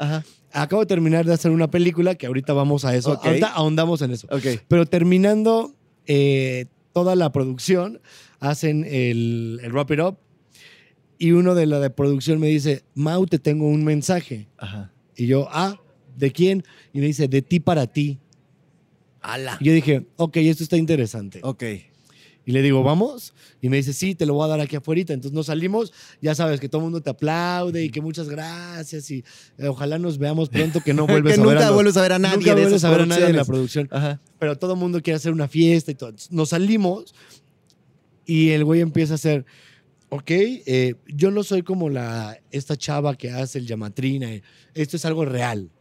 Acabo 0.52 0.82
de 0.82 0.86
terminar 0.86 1.24
de 1.24 1.32
hacer 1.32 1.50
una 1.50 1.70
película 1.70 2.14
que 2.14 2.26
ahorita 2.26 2.52
vamos 2.52 2.84
a 2.84 2.94
eso. 2.94 3.18
Ahorita 3.22 3.48
ahondamos 3.48 4.02
en 4.02 4.10
eso. 4.10 4.28
Pero 4.68 4.84
terminando 4.84 5.74
eh, 6.06 6.66
toda 6.92 7.16
la 7.16 7.32
producción, 7.32 8.00
hacen 8.38 8.84
el, 8.84 9.60
el 9.62 9.72
Wrap 9.72 9.90
It 9.92 10.00
Up. 10.00 10.18
Y 11.18 11.32
uno 11.32 11.54
de 11.54 11.64
la 11.64 11.80
de 11.80 11.88
producción 11.88 12.38
me 12.38 12.48
dice, 12.48 12.84
Mau, 12.94 13.24
te 13.26 13.38
tengo 13.38 13.66
un 13.66 13.82
mensaje. 13.82 14.48
Y 15.16 15.26
yo, 15.26 15.48
ah, 15.50 15.80
¿de 16.16 16.32
quién? 16.32 16.64
Y 16.92 16.98
me 17.00 17.06
dice, 17.06 17.28
de 17.28 17.40
ti 17.40 17.60
para 17.60 17.86
ti. 17.86 18.18
Y 19.60 19.64
yo 19.64 19.72
dije, 19.72 20.06
ok, 20.16 20.36
esto 20.38 20.62
está 20.62 20.76
interesante. 20.76 21.40
Ok. 21.42 21.64
Y 22.48 22.52
le 22.52 22.62
digo, 22.62 22.84
¿vamos? 22.84 23.34
Y 23.60 23.68
me 23.68 23.76
dice, 23.76 23.92
sí, 23.92 24.14
te 24.14 24.24
lo 24.24 24.34
voy 24.34 24.44
a 24.44 24.48
dar 24.48 24.60
aquí 24.60 24.76
afuera. 24.76 25.00
Entonces 25.00 25.32
nos 25.32 25.46
salimos, 25.46 25.92
ya 26.22 26.32
sabes 26.36 26.60
que 26.60 26.68
todo 26.68 26.80
el 26.80 26.84
mundo 26.84 27.00
te 27.00 27.10
aplaude 27.10 27.82
y 27.82 27.90
que 27.90 28.00
muchas 28.00 28.28
gracias 28.28 29.10
y 29.10 29.24
eh, 29.58 29.66
ojalá 29.66 29.98
nos 29.98 30.16
veamos 30.16 30.48
pronto, 30.48 30.80
que 30.80 30.94
no 30.94 31.06
vuelves 31.08 31.40
a 31.40 31.42
ver 31.42 31.54
nunca 31.54 31.70
vuelves 31.72 31.96
a 31.96 32.02
ver 32.02 32.12
a 32.12 32.18
nadie 32.20 32.36
nunca 32.36 32.54
vuelves 32.54 32.84
a 32.84 32.90
ver 32.90 33.00
a 33.00 33.06
nadie 33.06 33.26
en 33.30 33.36
la 33.36 33.44
producción. 33.44 33.90
Pero 34.38 34.56
todo 34.56 34.74
el 34.74 34.78
mundo 34.78 35.02
quiere 35.02 35.16
hacer 35.16 35.32
una 35.32 35.48
fiesta 35.48 35.90
y 35.90 35.96
todo. 35.96 36.14
Nos 36.30 36.50
salimos 36.50 37.16
y 38.24 38.50
el 38.50 38.64
güey 38.64 38.80
empieza 38.80 39.14
a 39.14 39.16
hacer, 39.16 39.44
ok, 40.10 40.30
eh, 40.30 40.94
yo 41.08 41.32
no 41.32 41.42
soy 41.42 41.62
como 41.62 41.90
la, 41.90 42.38
esta 42.52 42.76
chava 42.76 43.16
que 43.16 43.32
hace 43.32 43.58
el 43.58 43.66
llamatrina. 43.66 44.28
Esto 44.72 44.96
es 44.96 45.04
algo 45.04 45.24
real. 45.24 45.72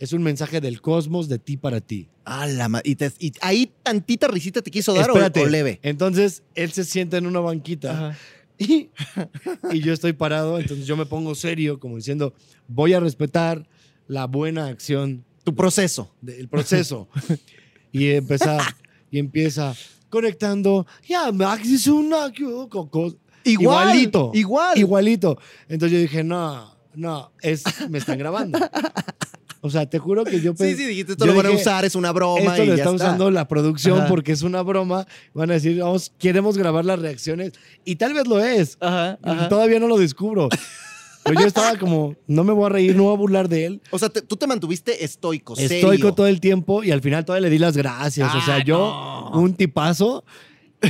Es 0.00 0.14
un 0.14 0.22
mensaje 0.22 0.62
del 0.62 0.80
cosmos 0.80 1.28
de 1.28 1.38
ti 1.38 1.58
para 1.58 1.82
ti. 1.82 2.08
Ah, 2.24 2.46
la 2.46 2.80
y, 2.84 2.96
y, 3.18 3.32
ahí 3.42 3.70
tantita 3.82 4.28
risita 4.28 4.62
te 4.62 4.70
quiso 4.70 4.94
dar 4.94 5.10
o, 5.10 5.46
leve. 5.46 5.78
Entonces 5.82 6.42
él 6.54 6.72
se 6.72 6.84
sienta 6.84 7.18
en 7.18 7.26
una 7.26 7.40
banquita 7.40 8.16
y, 8.56 8.88
y, 9.72 9.80
yo 9.80 9.92
estoy 9.92 10.14
parado. 10.14 10.58
Entonces 10.58 10.86
yo 10.86 10.96
me 10.96 11.04
pongo 11.04 11.34
serio, 11.34 11.78
como 11.78 11.96
diciendo, 11.96 12.32
voy 12.66 12.94
a 12.94 13.00
respetar 13.00 13.68
la 14.08 14.26
buena 14.26 14.68
acción. 14.68 15.22
Tu 15.44 15.54
proceso. 15.54 16.14
el 16.26 16.48
proceso. 16.48 17.06
y 17.92 18.08
empieza, 18.08 18.58
y 19.10 19.18
empieza 19.18 19.76
conectando. 20.08 20.86
Ya, 21.06 21.30
Max 21.30 21.68
es 21.68 21.86
una. 21.86 22.32
igualito. 23.44 24.30
Igual. 24.32 24.78
Igualito. 24.78 25.38
Entonces 25.68 25.98
yo 25.98 26.02
dije, 26.02 26.24
no, 26.24 26.74
no, 26.94 27.32
es, 27.42 27.64
me 27.90 27.98
están 27.98 28.18
grabando. 28.18 28.58
O 29.62 29.68
sea, 29.68 29.84
te 29.86 29.98
juro 29.98 30.24
que 30.24 30.40
yo 30.40 30.54
pensé. 30.54 30.74
Sí, 30.74 30.82
sí, 30.82 30.88
dijiste, 30.88 31.12
esto 31.12 31.26
lo 31.26 31.34
van 31.34 31.46
a 31.46 31.50
usar, 31.50 31.84
es 31.84 31.94
una 31.94 32.12
broma. 32.12 32.40
Esto 32.40 32.64
lo 32.64 32.74
está, 32.74 32.90
usando 32.90 33.30
la 33.30 33.46
producción 33.46 34.06
porque 34.08 34.32
es 34.32 34.42
una 34.42 34.62
broma. 34.62 35.06
Van 35.34 35.50
a 35.50 35.54
decir, 35.54 35.78
vamos, 35.78 36.12
queremos 36.18 36.56
grabar 36.56 36.84
las 36.84 36.98
reacciones. 36.98 37.52
Y 37.84 37.96
tal 37.96 38.14
vez 38.14 38.26
lo 38.26 38.40
es. 38.40 38.78
Ajá, 38.80 39.18
Todavía 39.48 39.78
no 39.78 39.88
lo 39.88 39.98
descubro. 39.98 40.48
Pero 41.22 41.40
yo 41.40 41.46
estaba 41.46 41.76
como, 41.76 42.16
no 42.26 42.44
me 42.44 42.52
voy 42.52 42.66
a 42.66 42.68
reír, 42.70 42.96
no 42.96 43.04
voy 43.04 43.12
a 43.12 43.16
burlar 43.16 43.48
de 43.48 43.66
él. 43.66 43.82
O 43.90 43.98
sea, 43.98 44.08
tú 44.08 44.36
te 44.36 44.46
mantuviste 44.46 45.04
estoico, 45.04 45.54
Estoico 45.56 46.14
todo 46.14 46.26
el 46.26 46.40
tiempo 46.40 46.82
y 46.82 46.90
al 46.90 47.02
final 47.02 47.24
todavía 47.26 47.48
le 47.48 47.50
di 47.50 47.58
las 47.58 47.76
gracias. 47.76 48.34
o 48.34 48.40
sea, 48.40 48.56
ah, 48.56 48.64
yo, 48.64 49.30
un 49.34 49.54
tipazo. 49.54 50.24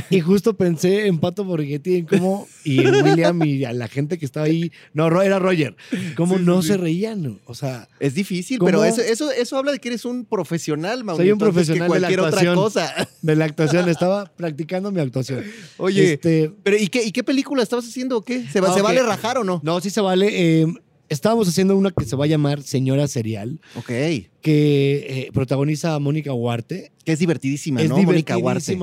Y 0.09 0.21
justo 0.21 0.55
pensé 0.55 1.07
en 1.07 1.19
Pato 1.19 1.43
Borghetti, 1.43 1.97
en 1.97 2.05
cómo, 2.05 2.47
y 2.63 2.79
en 2.79 3.03
William 3.03 3.43
y 3.43 3.65
a 3.65 3.73
la 3.73 3.87
gente 3.87 4.17
que 4.17 4.25
estaba 4.25 4.45
ahí, 4.45 4.71
no, 4.93 5.21
era 5.21 5.39
Roger, 5.39 5.75
cómo 6.15 6.39
no 6.39 6.61
se 6.61 6.77
reían. 6.77 7.39
O 7.45 7.55
sea. 7.55 7.87
Es 7.99 8.13
difícil, 8.13 8.59
pero 8.63 8.83
eso, 8.83 9.01
eso, 9.01 9.31
eso 9.31 9.57
habla 9.57 9.71
de 9.71 9.79
que 9.79 9.89
eres 9.89 10.05
un 10.05 10.25
profesional, 10.25 11.03
Mauricio. 11.03 11.23
Soy 11.23 11.31
un 11.31 11.39
profesional 11.39 11.91
de 11.91 11.99
la 11.99 12.07
actuación. 12.07 12.57
Otra 12.57 12.63
cosa. 12.63 13.07
De 13.21 13.35
la 13.35 13.45
actuación, 13.45 13.89
estaba 13.89 14.25
practicando 14.25 14.91
mi 14.91 15.01
actuación. 15.01 15.43
Oye, 15.77 16.13
este, 16.13 16.51
pero 16.63 16.77
¿y 16.77 16.87
qué, 16.87 17.03
¿y 17.03 17.11
qué 17.11 17.23
película 17.23 17.63
estabas 17.63 17.85
haciendo 17.85 18.17
o 18.17 18.21
qué? 18.21 18.47
¿Se, 18.47 18.59
ah, 18.59 18.73
¿se 18.73 18.81
vale 18.81 19.03
rajar 19.03 19.37
o 19.37 19.43
no? 19.43 19.61
No, 19.63 19.79
sí 19.81 19.89
se 19.89 20.01
vale. 20.01 20.29
Eh, 20.31 20.67
estábamos 21.09 21.47
haciendo 21.47 21.75
una 21.75 21.91
que 21.91 22.05
se 22.05 22.15
va 22.15 22.25
a 22.25 22.27
llamar 22.27 22.63
Señora 22.63 23.07
Serial. 23.07 23.59
Ok. 23.75 23.87
Que 23.87 24.25
eh, 24.41 25.29
protagoniza 25.33 25.93
a 25.93 25.99
Mónica 25.99 26.33
Huarte. 26.33 26.91
Que 27.03 27.11
es 27.11 27.19
divertidísima, 27.19 27.83
¿no? 27.83 27.97
Mónica 27.97 28.37
Huarte 28.37 28.77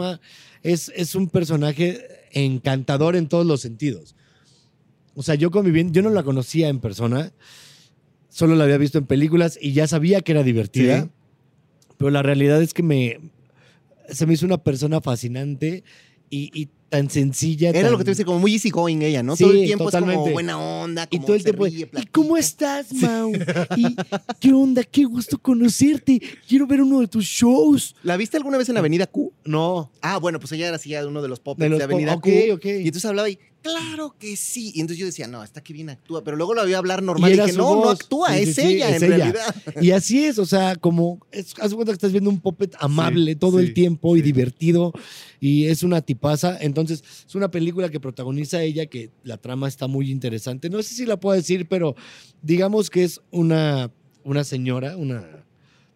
es, 0.62 1.15
un 1.15 1.29
personaje 1.29 2.07
encantador 2.33 3.17
en 3.17 3.29
todos 3.29 3.47
los 3.47 3.61
sentidos. 3.61 4.15
O 5.15 5.23
sea, 5.23 5.35
yo 5.35 5.50
conviví, 5.50 5.87
yo 5.91 6.03
no 6.03 6.11
la 6.11 6.23
conocía 6.23 6.69
en 6.69 6.81
persona, 6.81 7.33
solo 8.29 8.55
la 8.55 8.65
había 8.65 8.79
visto 8.79 8.99
en 8.99 9.07
películas 9.07 9.59
y 9.61 9.73
ya 9.73 9.87
sabía 9.87 10.21
que 10.21 10.33
era 10.33 10.43
divertida, 10.43 11.09
pero 11.97 12.11
la 12.11 12.23
realidad 12.23 12.62
es 12.62 12.73
que 12.75 12.83
me, 12.83 13.19
se 14.09 14.27
me 14.27 14.35
hizo 14.35 14.47
una 14.47 14.62
persona 14.62 15.00
fascinante 15.00 15.85
y, 16.31 16.69
tan 16.88 17.11
sencilla. 17.11 17.71
Era 17.71 17.90
lo 17.90 17.99
que 17.99 18.04
te 18.04 18.11
dice, 18.11 18.25
como 18.25 18.38
muy 18.38 18.54
easy 18.54 18.71
going 18.71 19.02
ella, 19.02 19.23
¿no? 19.23 19.37
todo 19.37 19.52
el 19.52 19.64
tiempo 19.64 19.88
es 19.88 19.95
como 19.95 20.30
buena 20.30 20.59
onda, 20.59 21.07
como 21.07 21.23
y 21.23 21.26
todo 21.26 21.37
el 21.37 21.45
tiempo, 21.45 21.66
¿Y 21.66 22.07
cómo 22.11 22.37
estás, 22.37 22.92
Mau? 22.92 23.33
¿Y 23.76 23.97
qué 24.40 24.52
onda? 24.52 24.83
Qué 24.85 25.04
gusto 25.04 25.38
conocerte. 25.38 26.21
Quiero 26.49 26.66
ver 26.66 26.83
uno 26.83 27.00
de 27.00 27.09
tus 27.09 27.25
shows. 27.25 27.95
¿La 28.02 28.16
viste 28.16 28.37
alguna 28.37 28.59
vez 28.59 28.68
en 28.68 28.76
Avenida 28.76 29.07
Q? 29.07 29.33
No. 29.45 29.90
Ah, 30.00 30.18
bueno, 30.18 30.38
pues 30.40 30.52
ella 30.52 30.68
era 30.68 30.76
así 30.76 30.95
uno 30.97 31.23
de 31.23 31.28
los 31.28 31.40
pop 31.40 31.59
de, 31.59 31.68
la 31.68 31.85
Avenida 31.85 32.21
Q. 32.21 32.30
Ok, 32.54 32.64
Y 32.64 32.87
entonces 32.87 33.04
hablaba 33.04 33.28
y 33.28 33.38
claro 33.73 34.15
que 34.19 34.37
sí. 34.37 34.73
Y 34.75 34.81
entonces 34.81 34.99
yo 34.99 35.07
decía, 35.07 35.27
no, 35.27 35.43
está 35.43 35.63
que 35.63 35.73
bien 35.73 35.91
actúa. 35.91 36.23
Pero 36.25 36.37
luego 36.37 36.55
la 36.55 36.65
vi 36.65 36.75
hablar 36.75 37.03
normal 37.03 37.33
y, 37.33 37.37
dije, 37.37 37.53
no, 37.53 37.77
no 37.77 37.91
actúa, 37.91 38.37
es 38.39 38.59
ella 38.59 38.95
en 38.95 39.01
realidad. 39.01 39.55
Y 39.81 39.91
así 39.93 40.25
es, 40.25 40.39
o 40.39 40.47
sea, 40.47 40.77
como, 40.77 41.21
haz 41.61 41.75
cuenta 41.75 41.93
que 41.93 41.97
estás 41.97 42.13
viendo 42.13 42.31
un 42.31 42.41
puppet 42.41 42.75
amable 42.81 43.37
todo 43.37 43.61
el 43.61 43.75
tiempo 43.75 44.17
y 44.17 44.23
divertido 44.23 44.93
y 45.41 45.67
es 45.67 45.83
una 45.83 46.01
tipaza. 46.01 46.59
Entonces, 46.61 47.03
es 47.27 47.35
una 47.35 47.51
película 47.51 47.89
que 47.89 48.01
protagoniza 48.01 48.63
ella, 48.63 48.87
que 48.87 49.11
la 49.23 49.37
trama 49.37 49.69
está 49.69 49.87
muy 49.87 50.11
interesante. 50.11 50.71
No 50.71 50.83
sé 50.83 50.95
si 50.95 51.07
la 51.07 51.19
puedo 51.19 51.37
decir, 51.37 51.69
pero 51.69 51.95
digamos 52.43 52.91
que 52.91 53.05
es 53.05 53.21
una, 53.31 53.91
una 54.25 54.45
señora, 54.45 54.97
una, 54.97 55.25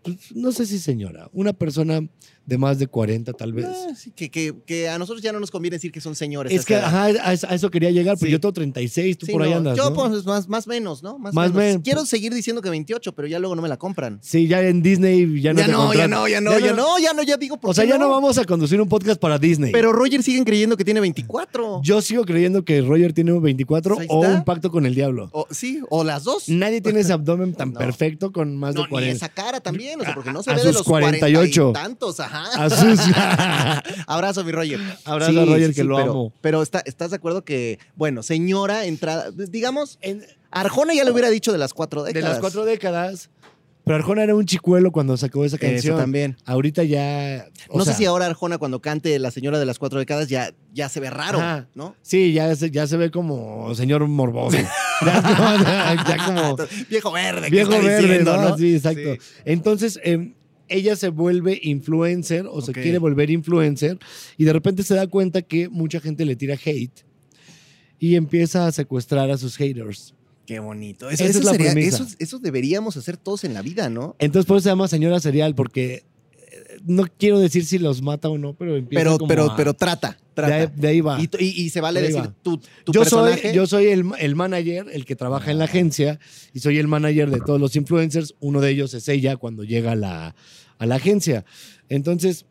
pues, 0.02 0.34
no 0.34 0.52
sé 0.52 0.66
si 0.66 0.78
señora, 0.78 1.28
una 1.32 1.52
persona 1.52 2.06
de 2.44 2.58
más 2.58 2.78
de 2.78 2.86
40 2.86 3.32
tal 3.32 3.52
vez. 3.52 3.66
Ah, 3.66 3.92
que, 4.14 4.88
a 4.88 4.98
nosotros 4.98 5.22
ya 5.22 5.32
no 5.32 5.40
nos 5.40 5.50
conviene 5.50 5.76
decir 5.76 5.92
que 5.92 6.00
son 6.00 6.14
señores. 6.14 6.52
Es 6.52 6.64
que 6.64 6.76
ajá, 6.76 7.04
a, 7.04 7.32
eso 7.32 7.70
quería 7.70 7.90
llegar, 7.90 8.16
pero 8.18 8.30
yo 8.30 8.40
tengo 8.40 8.52
36, 8.52 9.18
tú 9.18 9.26
por 9.26 9.42
ahí 9.42 9.52
andas. 9.52 9.76
Yo 9.76 9.94
pues 9.94 10.24
más, 10.24 10.48
más 10.48 10.66
menos, 10.66 11.02
¿no? 11.02 11.18
Más, 11.18 11.52
menos. 11.52 11.82
Quiero 11.82 12.04
seguir 12.04 12.34
diciendo 12.34 12.60
que 12.62 12.70
28, 12.70 13.12
pero 13.12 13.28
ya 13.28 13.38
luego 13.38 13.54
no 13.54 13.62
me 13.62 13.68
la 13.68 13.76
compran. 13.76 14.18
Sí, 14.22 14.48
ya 14.48 14.60
en 14.62 14.82
Disney 14.82 15.40
ya 15.40 15.52
no 15.52 15.60
ya 15.60 15.68
no, 15.68 15.94
ya 15.94 16.08
no, 16.08 16.28
ya 16.28 16.40
no, 16.40 16.58
ya 16.58 16.72
no, 16.72 16.98
ya 16.98 17.12
no, 17.12 17.22
ya 17.22 17.36
digo 17.36 17.58
O 17.62 17.74
sea, 17.74 17.84
ya 17.84 17.98
no 17.98 18.08
vamos 18.08 18.38
a 18.38 18.44
conducir 18.44 18.80
un 18.80 18.88
podcast 18.88 19.20
para 19.20 19.38
Disney. 19.38 19.72
Pero 19.72 19.92
Roger 19.92 20.22
siguen 20.22 20.44
creyendo 20.44 20.76
que 20.76 20.84
tiene 20.84 21.00
24. 21.00 21.80
Yo 21.82 22.02
sigo 22.02 22.24
creyendo 22.24 22.64
que 22.64 22.80
Roger 22.80 23.12
tiene 23.12 23.32
un 23.32 23.42
24 23.42 23.96
pues 23.96 24.06
o 24.10 24.20
un 24.20 24.44
pacto 24.44 24.70
con 24.70 24.86
el 24.86 24.94
diablo. 24.94 25.30
O, 25.32 25.46
sí, 25.50 25.80
o 25.90 26.02
las 26.02 26.24
dos. 26.24 26.48
Nadie 26.48 26.80
tiene 26.80 27.00
ese 27.00 27.12
abdomen 27.12 27.54
tan 27.54 27.72
perfecto 27.72 28.32
con 28.32 28.56
más 28.56 28.74
de 28.74 28.86
40. 28.88 29.00
Ni 29.00 29.16
esa 29.16 29.28
cara 29.28 29.60
también, 29.60 30.00
o 30.00 30.04
sea, 30.04 30.14
porque 30.14 30.32
no 30.32 30.42
se 30.42 30.52
ve 30.54 30.62
de 30.62 30.72
los 30.72 30.82
48. 30.82 31.72
tantos, 31.72 32.18
ajá. 32.20 32.31
A 32.32 32.70
sus 32.70 33.00
Abrazo, 34.06 34.44
mi 34.44 34.52
Roger. 34.52 34.80
Abrazo 35.04 35.40
a 35.40 35.44
Roger, 35.44 35.74
que 35.74 35.84
lo 35.84 35.98
amo. 35.98 36.32
Pero 36.40 36.62
¿estás 36.62 37.10
de 37.10 37.16
acuerdo 37.16 37.44
que, 37.44 37.78
bueno, 37.96 38.22
señora 38.22 38.84
entrada, 38.86 39.30
digamos, 39.30 39.98
en, 40.00 40.24
Arjona 40.50 40.94
ya 40.94 41.04
le 41.04 41.10
hubiera 41.10 41.30
dicho 41.30 41.52
de 41.52 41.58
las 41.58 41.74
cuatro 41.74 42.02
décadas. 42.02 42.24
De 42.24 42.30
las 42.30 42.40
cuatro 42.40 42.64
décadas. 42.64 43.30
Pero 43.84 43.96
Arjona 43.96 44.22
era 44.22 44.34
un 44.36 44.46
chicuelo 44.46 44.92
cuando 44.92 45.16
sacó 45.16 45.44
esa 45.44 45.58
canción. 45.58 45.94
Eso 45.94 46.00
también. 46.00 46.36
Ahorita 46.44 46.84
ya. 46.84 47.46
No 47.74 47.84
sé 47.84 47.94
si 47.94 48.04
ahora 48.04 48.26
Arjona, 48.26 48.58
cuando 48.58 48.80
cante 48.80 49.18
La 49.18 49.30
Señora 49.32 49.58
de 49.58 49.66
las 49.66 49.78
Cuatro 49.78 49.98
Décadas, 49.98 50.28
ya, 50.28 50.54
ya 50.72 50.88
se 50.88 51.00
ve 51.00 51.10
raro, 51.10 51.66
¿no? 51.74 51.96
Sí, 52.02 52.32
ya 52.32 52.54
se, 52.54 52.70
ya 52.70 52.86
se 52.86 52.96
ve 52.96 53.10
como 53.10 53.74
señor 53.74 54.06
morboso. 54.06 54.56
ya, 55.04 56.16
como. 56.24 56.56
Viejo 56.88 57.10
verde. 57.10 57.50
Viejo 57.50 57.70
verde, 57.70 58.22
¿no? 58.22 58.56
Sí, 58.56 58.76
exacto. 58.76 59.16
Entonces, 59.44 59.98
eh, 60.04 60.32
ella 60.72 60.96
se 60.96 61.08
vuelve 61.08 61.60
influencer 61.62 62.46
o 62.50 62.60
se 62.60 62.72
quiere 62.72 62.98
volver 62.98 63.30
influencer 63.30 63.98
y 64.36 64.44
de 64.44 64.52
repente 64.52 64.82
se 64.82 64.94
da 64.94 65.06
cuenta 65.06 65.42
que 65.42 65.68
mucha 65.68 66.00
gente 66.00 66.24
le 66.24 66.36
tira 66.36 66.54
hate 66.54 67.04
y 67.98 68.16
empieza 68.16 68.66
a 68.66 68.72
secuestrar 68.72 69.30
a 69.30 69.38
sus 69.38 69.56
haters. 69.56 70.14
Qué 70.46 70.58
bonito. 70.58 71.08
Eso, 71.08 71.24
es 71.24 71.44
la 71.44 71.52
sería, 71.52 71.72
eso, 71.72 72.38
deberíamos 72.40 72.96
hacer 72.96 73.16
todos 73.16 73.44
en 73.44 73.54
la 73.54 73.62
vida, 73.62 73.88
¿no? 73.88 74.16
Entonces 74.18 74.46
por 74.46 74.56
eso 74.56 74.64
se 74.64 74.70
llama 74.70 74.88
señora 74.88 75.20
serial, 75.20 75.54
porque 75.54 76.04
eh, 76.36 76.78
no 76.84 77.06
quiero 77.16 77.38
decir 77.38 77.64
si 77.64 77.78
los 77.78 78.02
mata 78.02 78.28
o 78.28 78.38
no, 78.38 78.54
pero 78.54 78.76
empieza 78.76 79.04
pero, 79.04 79.26
pero, 79.26 79.54
pero 79.56 79.74
trata. 79.74 80.18
De, 80.34 80.88
ahí, 80.88 81.00
va. 81.00 81.18
Y, 81.38 81.70
se 81.70 81.80
vale 81.80 82.00
decir 82.00 82.30
tu, 82.42 82.60
yo 82.90 83.04
Soy, 83.04 83.52
yo 83.52 83.66
soy 83.66 83.88
el, 83.88 84.04
el, 84.18 84.34
manager, 84.34 84.86
el 84.92 85.04
que 85.04 85.14
trabaja 85.14 85.50
en 85.50 85.58
la 85.58 85.64
agencia, 85.64 86.18
y 86.54 86.60
soy 86.60 86.78
el 86.78 86.88
manager 86.88 87.30
de 87.30 87.40
todos 87.40 87.60
los 87.60 87.76
influencers. 87.76 88.34
Uno 88.40 88.60
de 88.60 88.70
ellos 88.70 88.94
es 88.94 89.08
ella 89.08 89.36
cuando 89.36 89.64
llega 89.64 89.92
a 89.92 89.96
la, 89.96 90.34
a 90.78 90.86
la 90.86 90.94
agencia. 90.94 91.44
Entonces, 91.88 92.46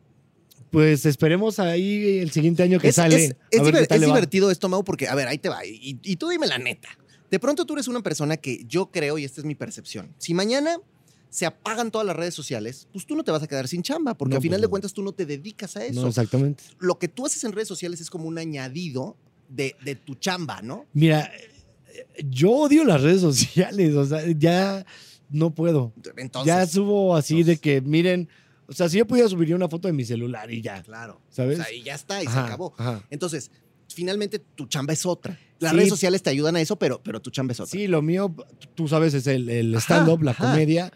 pues 0.70 1.06
esperemos 1.06 1.60
ahí 1.60 2.20
el 2.20 2.32
siguiente 2.32 2.64
año 2.64 2.80
que 2.80 2.92
sale. 2.92 3.36
Es, 3.50 3.64
divertido 4.00 4.52
esto, 4.52 4.70
Mau, 4.70 4.84
porque, 4.84 5.08
a 5.08 5.16
ver, 5.16 5.28
ahí 5.28 5.38
te 5.38 5.50
va. 5.50 5.66
Y, 5.66 6.00
y, 6.02 6.16
tú 6.16 6.30
dime 6.30 6.48
la 6.48 6.58
neta. 6.58 6.90
De 7.30 7.40
pronto 7.40 7.66
tú 7.66 7.74
eres 7.74 7.88
una 7.88 8.02
persona 8.02 8.38
que 8.38 8.64
yo 8.68 8.92
creo, 8.92 9.18
y 9.18 9.26
esta 9.26 9.42
es 9.42 9.46
mi 9.46 9.56
percepción, 9.56 10.14
si 10.18 10.34
mañana 10.34 10.78
se 11.32 11.46
apagan 11.46 11.90
todas 11.92 12.06
las 12.06 12.16
redes 12.16 12.36
sociales, 12.36 12.90
pues 12.92 13.08
tú 13.08 13.16
no 13.16 13.24
te 13.24 13.32
vas 13.32 13.42
a 13.42 13.48
quedar 13.48 13.68
sin 13.68 13.82
chamba, 13.82 14.14
porque 14.16 14.36
al 14.36 14.42
final 14.42 14.60
pues 14.60 14.62
de 14.64 14.70
cuentas 14.70 14.94
tú 14.94 15.02
no 15.02 15.14
te 15.14 15.26
dedicas 15.26 15.78
a 15.78 15.86
eso. 15.86 16.02
No, 16.02 16.08
exactamente. 16.08 16.64
Lo 16.78 17.00
que 17.00 17.08
tú 17.08 17.26
haces 17.26 17.44
en 17.46 17.54
redes 17.54 17.70
sociales 17.70 18.02
es 18.02 18.10
como 18.10 18.26
un 18.26 18.38
añadido 18.38 19.16
de, 19.48 19.76
de 19.84 19.96
tu 19.96 20.16
chamba, 20.16 20.62
¿no? 20.62 20.86
Mira, 20.94 21.32
yo 22.30 22.52
odio 22.52 22.84
las 22.84 23.02
redes 23.02 23.22
sociales, 23.22 23.96
o 23.96 24.06
sea, 24.06 24.24
ya 24.38 24.86
no 25.30 25.56
puedo. 25.56 25.94
ya 26.46 26.68
subo 26.68 27.16
así 27.16 27.44
de 27.44 27.56
que, 27.58 27.80
miren, 27.80 28.28
o 28.68 28.74
sea, 28.74 28.90
si 28.90 28.98
yo 28.98 29.08
pudiera 29.08 29.30
subir 29.30 29.56
una 29.56 29.70
foto 29.70 29.88
de 29.88 29.94
mi 29.94 30.04
celular 30.04 30.52
y 30.52 30.62
ya. 30.62 30.84
Claro. 30.84 31.22
¿Sabes? 31.30 31.60
O 31.60 31.64
sea, 31.64 31.74
y 31.74 31.84
ya 31.84 31.96
está, 31.96 32.22
y 32.22 32.28
se 32.28 32.38
acabó. 32.38 32.74
Entonces, 33.10 33.52
finalmente 33.88 34.40
tu 34.40 34.66
chamba 34.66 34.92
es 34.92 35.06
otra. 35.06 35.40
Las 35.60 35.74
redes 35.74 35.90
sociales 35.90 36.24
te 36.24 36.30
ayudan 36.30 36.56
a 36.56 36.62
eso, 36.62 36.76
pero, 36.76 37.02
pero 37.02 37.22
tu 37.22 37.30
chamba 37.30 37.54
es 37.54 37.60
otra. 37.60 37.72
Sí, 37.72 37.88
lo 37.88 38.02
mío, 38.02 38.36
tú 38.76 38.88
sabes, 38.88 39.14
es 39.14 39.28
el, 39.28 39.48
el 39.50 39.76
stand-up, 39.76 40.24
la 40.24 40.34
comedia. 40.34 40.92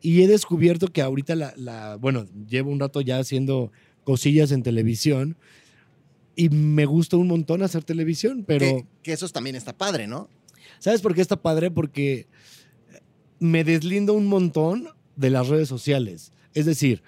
Y 0.00 0.22
he 0.22 0.28
descubierto 0.28 0.88
que 0.88 1.02
ahorita 1.02 1.34
la, 1.34 1.96
bueno, 2.00 2.26
llevo 2.48 2.70
un 2.70 2.80
rato 2.80 3.00
ya 3.00 3.18
haciendo 3.18 3.72
cosillas 4.04 4.52
en 4.52 4.62
televisión 4.62 5.36
y 6.36 6.50
me 6.50 6.86
gusta 6.86 7.16
un 7.16 7.26
montón 7.26 7.62
hacer 7.62 7.82
televisión, 7.82 8.44
pero... 8.46 8.86
Que, 9.02 9.12
eso 9.12 9.28
también 9.28 9.56
está 9.56 9.76
padre, 9.76 10.06
¿no? 10.06 10.28
¿Sabes 10.78 11.00
por 11.00 11.14
qué 11.14 11.20
está 11.20 11.42
padre? 11.42 11.70
Porque 11.70 12.28
me 13.40 13.64
deslindo 13.64 14.14
un 14.14 14.26
montón 14.28 14.88
de 15.16 15.30
las 15.30 15.48
redes 15.48 15.68
sociales. 15.68 16.32
Es 16.54 16.64
decir, 16.64 17.02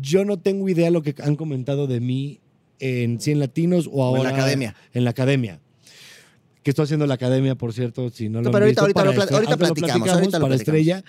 yo 0.00 0.24
no 0.24 0.40
tengo 0.40 0.68
idea 0.68 0.90
lo 0.90 1.02
que 1.02 1.14
han 1.22 1.36
comentado 1.36 1.86
de 1.86 2.00
mí 2.00 2.40
en 2.80 3.20
100 3.20 3.38
Latinos 3.38 3.88
o 3.90 4.04
ahora 4.04 4.22
en 4.22 4.24
la 4.24 4.42
academia. 4.42 4.76
En 4.92 5.04
la 5.04 5.10
academia. 5.10 5.60
Que 6.62 6.70
estoy 6.70 6.84
haciendo 6.84 7.06
la 7.06 7.14
academia, 7.14 7.54
por 7.54 7.72
cierto, 7.72 8.10
si 8.10 8.28
no 8.28 8.42
lo 8.42 8.50
Pero 8.50 8.64
ahorita, 8.64 8.82
ahorita, 8.82 9.00
ahorita, 9.00 9.56
platicamos, 9.56 10.08
ahorita 10.08 10.40
para 10.40 10.54
Estrella. 10.54 11.04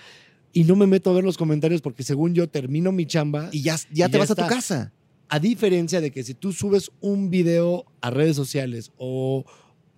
Y 0.52 0.64
no 0.64 0.76
me 0.76 0.86
meto 0.86 1.10
a 1.10 1.12
ver 1.12 1.24
los 1.24 1.36
comentarios 1.36 1.80
porque 1.80 2.02
según 2.02 2.34
yo 2.34 2.48
termino 2.48 2.92
mi 2.92 3.06
chamba. 3.06 3.48
Y 3.52 3.62
ya, 3.62 3.76
ya 3.92 4.08
te 4.08 4.18
vas 4.18 4.30
a 4.30 4.34
tu 4.34 4.46
casa. 4.46 4.92
A 5.28 5.38
diferencia 5.38 6.00
de 6.00 6.10
que 6.10 6.24
si 6.24 6.34
tú 6.34 6.52
subes 6.52 6.90
un 7.00 7.30
video 7.30 7.84
a 8.00 8.10
redes 8.10 8.34
sociales 8.34 8.90
o 8.96 9.44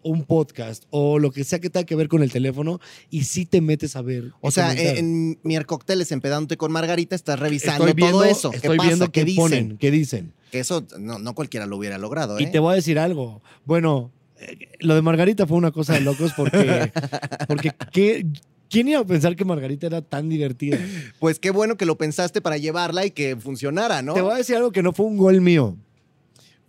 un 0.03 0.25
podcast 0.25 0.85
o 0.91 1.19
lo 1.19 1.31
que 1.31 1.45
sea 1.45 1.61
que 1.61 1.71
tenga 1.71 1.87
que 1.87 1.95
ver 1.95 2.09
con 2.09 2.23
el 2.23 2.33
teléfono 2.33 2.81
y 3.11 3.25
si 3.25 3.47
te 3.47 3.61
metes 3.61 3.97
a 3.97 4.03
ver. 4.03 4.33
O 4.41 4.51
sea, 4.51 4.73
en, 4.75 5.39
mi 5.43 5.57
Cócteles 5.65 6.11
empedándote 6.13 6.57
con 6.57 6.73
Margarita 6.73 7.15
estás 7.15 7.39
revisando 7.39 7.87
todo 7.95 8.25
eso. 8.25 8.53
Estoy 8.53 8.79
viendo 8.79 9.11
qué, 9.13 9.25
dicen? 9.25 9.43
ponen, 9.43 9.79
qué 9.79 9.91
dicen. 9.91 10.33
Que 10.51 10.61
eso 10.61 10.85
no, 10.99 11.35
cualquiera 11.35 11.67
lo 11.67 11.77
hubiera 11.77 11.99
logrado. 11.99 12.39
Y 12.41 12.45
¿eh? 12.45 12.47
te 12.49 12.59
voy 12.59 12.73
a 12.73 12.77
decir 12.77 12.99
algo. 12.99 13.43
Bueno, 13.65 14.11
eh, 14.39 14.69
lo 14.81 14.95
de 14.95 15.03
Margarita 15.03 15.47
fue 15.47 15.57
una 15.57 15.71
cosa 15.71 15.95
de 15.95 16.01
locos 16.01 16.33
porque, 16.37 16.93
porque 17.49 17.73
¿qué, 17.93 18.27
¿Quién 18.73 18.89
iba 18.89 19.01
a 19.01 19.05
pensar 19.05 19.37
que 19.37 19.45
Margarita 19.45 19.87
era 19.87 20.01
tan 20.01 20.31
divertida? 20.31 20.79
Pues 21.21 21.39
qué 21.39 21.51
bueno 21.51 21.77
que 21.77 21.85
lo 21.85 21.99
pensaste 21.99 22.41
para 22.41 22.57
llevarla 22.57 23.05
y 23.05 23.11
que 23.11 23.37
funcionara, 23.37 24.01
¿no? 24.01 24.15
Te 24.15 24.23
voy 24.23 24.33
a 24.33 24.37
decir 24.39 24.57
algo 24.57 24.73
que 24.73 24.83
no 24.83 24.93
fue 24.93 25.07
un 25.07 25.19
gol 25.19 25.41
mío 25.41 25.77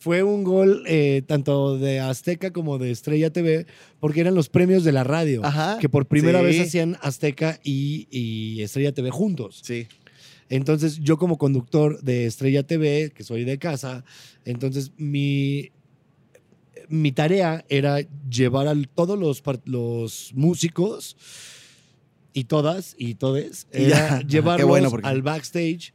fue 0.03 0.22
un 0.22 0.43
gol 0.43 0.83
eh, 0.86 1.22
tanto 1.25 1.77
de 1.77 2.01
Azteca 2.01 2.51
como 2.51 2.77
de 2.77 2.91
Estrella 2.91 3.31
TV, 3.31 3.65
porque 4.01 4.19
eran 4.19 4.36
los 4.36 4.50
premios 4.50 4.83
de 4.83 4.91
la 4.91 5.05
radio, 5.05 5.41
que 5.79 5.88
por 5.88 6.07
primera 6.07 6.41
vez 6.41 6.60
hacían 6.60 6.98
Azteca 7.01 7.62
y, 7.63 8.62
Estrella 8.62 8.91
TV 8.91 9.12
juntos. 9.12 9.62
Sí. 9.63 9.88
Entonces, 10.50 11.00
yo 11.00 11.17
como 11.17 11.38
conductor 11.38 12.01
de 12.01 12.25
Estrella 12.25 12.63
TV, 12.63 13.13
que 13.15 13.24
soy 13.24 13.45
de 13.45 13.57
casa, 13.57 14.03
entonces 14.43 14.91
mi, 14.98 15.72
mi 16.89 17.13
tarea 17.13 17.63
era 17.69 18.01
llevar 18.29 18.67
a 18.67 18.75
todos 18.93 19.17
los, 19.17 19.41
los 19.63 20.33
músicos 20.36 21.15
y 22.33 22.45
todas 22.45 22.95
y 22.97 23.15
todes, 23.15 23.67
llevarlos 24.27 24.93
al 25.03 25.21
backstage 25.21 25.93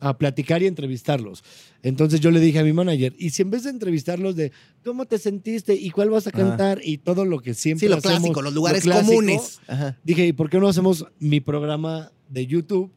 a 0.00 0.16
platicar 0.16 0.62
y 0.62 0.66
entrevistarlos. 0.66 1.42
Entonces 1.82 2.20
yo 2.20 2.30
le 2.30 2.40
dije 2.40 2.58
a 2.58 2.64
mi 2.64 2.72
manager, 2.72 3.14
y 3.18 3.30
si 3.30 3.42
en 3.42 3.50
vez 3.50 3.64
de 3.64 3.70
entrevistarlos 3.70 4.36
de 4.36 4.52
cómo 4.84 5.06
te 5.06 5.18
sentiste 5.18 5.74
y 5.74 5.90
cuál 5.90 6.10
vas 6.10 6.26
a 6.26 6.30
cantar 6.30 6.80
y 6.82 6.98
todo 6.98 7.24
lo 7.24 7.40
que 7.40 7.54
siempre 7.54 7.86
sí, 7.86 7.88
lo 7.88 7.96
hacemos, 7.96 8.18
clásico, 8.18 8.42
los 8.42 8.54
lugares 8.54 8.84
comunes. 8.84 9.60
Dije, 10.04 10.26
¿y 10.26 10.32
por 10.32 10.50
qué 10.50 10.58
no 10.58 10.68
hacemos 10.68 11.06
mi 11.18 11.40
programa 11.40 12.12
de 12.28 12.46
YouTube, 12.46 12.92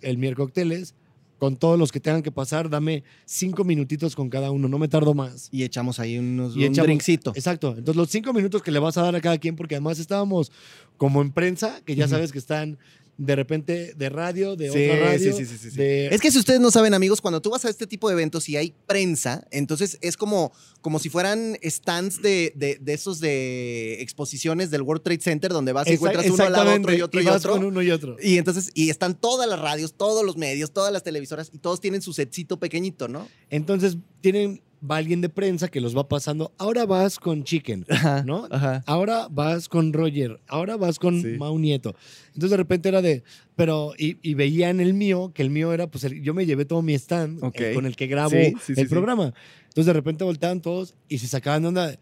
el 0.00 0.18
miércoles, 0.18 0.94
con 1.40 1.56
todos 1.56 1.78
los 1.78 1.90
que 1.90 2.00
tengan 2.00 2.22
que 2.22 2.30
pasar? 2.30 2.68
Dame 2.68 3.02
cinco 3.24 3.64
minutitos 3.64 4.14
con 4.14 4.28
cada 4.28 4.50
uno, 4.50 4.68
no 4.68 4.78
me 4.78 4.88
tardo 4.88 5.14
más. 5.14 5.48
Y 5.50 5.64
echamos 5.64 5.98
ahí 5.98 6.18
unos, 6.18 6.54
y 6.54 6.66
un 6.66 6.74
drinkcito. 6.74 7.32
Exacto. 7.34 7.70
Entonces 7.70 7.96
los 7.96 8.10
cinco 8.10 8.34
minutos 8.34 8.62
que 8.62 8.70
le 8.70 8.78
vas 8.78 8.98
a 8.98 9.02
dar 9.02 9.16
a 9.16 9.20
cada 9.22 9.38
quien, 9.38 9.56
porque 9.56 9.74
además 9.74 9.98
estábamos 9.98 10.52
como 10.98 11.22
en 11.22 11.32
prensa, 11.32 11.80
que 11.86 11.96
ya 11.96 12.06
sabes 12.06 12.30
que 12.30 12.38
están 12.38 12.78
de 13.20 13.36
repente 13.36 13.92
de 13.94 14.08
radio, 14.08 14.56
de 14.56 14.70
otra 14.70 15.10
radio. 15.10 15.36
Sí, 15.36 15.44
sí, 15.44 15.70
sí, 15.70 15.70
Es 15.78 16.22
que 16.22 16.30
si 16.30 16.38
ustedes 16.38 16.58
no 16.58 16.70
saben, 16.70 16.94
amigos, 16.94 17.20
cuando 17.20 17.42
tú 17.42 17.50
vas 17.50 17.62
a 17.66 17.68
este 17.68 17.86
tipo 17.86 18.08
de 18.08 18.14
eventos 18.14 18.48
y 18.48 18.56
hay 18.56 18.72
prensa, 18.86 19.46
entonces 19.50 19.98
es 20.00 20.16
como, 20.16 20.52
como 20.80 20.98
si 20.98 21.10
fueran 21.10 21.58
stands 21.62 22.22
de, 22.22 22.54
de, 22.56 22.92
esos 22.94 23.20
de 23.20 24.00
exposiciones 24.00 24.70
del 24.70 24.80
World 24.80 25.02
Trade 25.02 25.20
Center 25.20 25.52
donde 25.52 25.72
vas 25.72 25.86
y 25.86 25.92
encuentras 25.92 26.30
uno 26.30 26.44
al 26.44 26.52
lado 26.52 26.74
otro 26.74 26.94
y 26.94 27.02
otro 27.02 27.20
y, 27.20 27.26
otro. 27.26 27.56
uno 27.56 27.82
y 27.82 27.90
otro. 27.90 28.16
Y 28.22 28.38
entonces, 28.38 28.70
y 28.72 28.88
están 28.88 29.14
todas 29.14 29.46
las 29.46 29.60
radios, 29.60 29.92
todos 29.92 30.24
los 30.24 30.38
medios, 30.38 30.72
todas 30.72 30.90
las 30.90 31.02
televisoras 31.02 31.50
y 31.52 31.58
todos 31.58 31.78
tienen 31.82 32.00
su 32.00 32.14
setcito 32.14 32.58
pequeñito, 32.58 33.06
¿no? 33.06 33.28
Entonces 33.50 33.98
tienen 34.22 34.62
va 34.88 34.96
alguien 34.96 35.20
de 35.20 35.28
prensa 35.28 35.68
que 35.68 35.80
los 35.80 35.96
va 35.96 36.08
pasando. 36.08 36.52
Ahora 36.58 36.86
vas 36.86 37.18
con 37.18 37.44
Chicken, 37.44 37.86
¿no? 38.24 38.48
Ahora 38.86 39.28
vas 39.30 39.68
con 39.68 39.92
Roger, 39.92 40.40
ahora 40.48 40.76
vas 40.76 40.98
con 40.98 41.38
Mau 41.38 41.58
Nieto. 41.58 41.94
Entonces 42.28 42.50
de 42.50 42.56
repente 42.56 42.88
era 42.88 43.02
de, 43.02 43.22
pero, 43.56 43.92
y, 43.98 44.16
y 44.22 44.34
veían 44.34 44.80
el 44.80 44.94
mío, 44.94 45.32
que 45.34 45.42
el 45.42 45.50
mío 45.50 45.72
era, 45.72 45.86
pues 45.86 46.06
yo 46.22 46.34
me 46.34 46.46
llevé 46.46 46.64
todo 46.64 46.82
mi 46.82 46.94
stand 46.94 47.40
eh, 47.54 47.74
con 47.74 47.86
el 47.86 47.96
que 47.96 48.06
grabo 48.06 48.36
el 48.36 48.88
programa. 48.88 49.34
Entonces 49.64 49.86
de 49.86 49.92
repente 49.92 50.24
volteaban 50.24 50.60
todos 50.60 50.94
y 51.08 51.18
se 51.18 51.26
sacaban 51.26 51.62
de 51.62 51.68
onda. 51.68 51.98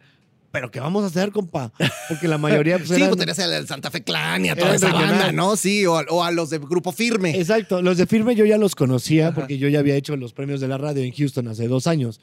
¿Pero 0.50 0.70
qué 0.70 0.80
vamos 0.80 1.04
a 1.04 1.08
hacer, 1.08 1.30
compa? 1.30 1.73
Porque 2.08 2.26
la 2.26 2.38
mayoría. 2.38 2.78
Pues, 2.78 2.88
sí, 2.99 3.02
pues 3.04 3.16
tenías 3.18 3.38
el 3.38 3.66
Santa 3.66 3.90
Fe 3.90 4.02
Clan 4.02 4.47
y 4.47 4.49
a 4.49 4.56
toda 4.56 4.75
esa 4.75 4.92
banda, 4.92 5.30
¿no? 5.30 5.56
Sí, 5.56 5.85
o, 5.85 6.23
a 6.23 6.30
los 6.30 6.49
de 6.49 6.58
Grupo 6.58 6.90
Firme. 6.90 7.38
Exacto. 7.38 7.82
Los 7.82 7.99
de 7.99 8.06
Firme 8.06 8.35
yo 8.35 8.47
ya 8.47 8.56
los 8.56 8.75
conocía 8.75 9.35
porque 9.35 9.58
yo 9.58 9.68
ya 9.68 9.80
había 9.80 9.94
hecho 9.97 10.16
los 10.16 10.32
premios 10.32 10.61
de 10.61 10.68
la 10.68 10.78
radio 10.78 11.02
en 11.02 11.12
Houston 11.12 11.49
hace 11.49 11.68
dos 11.68 11.87
años. 11.87 12.20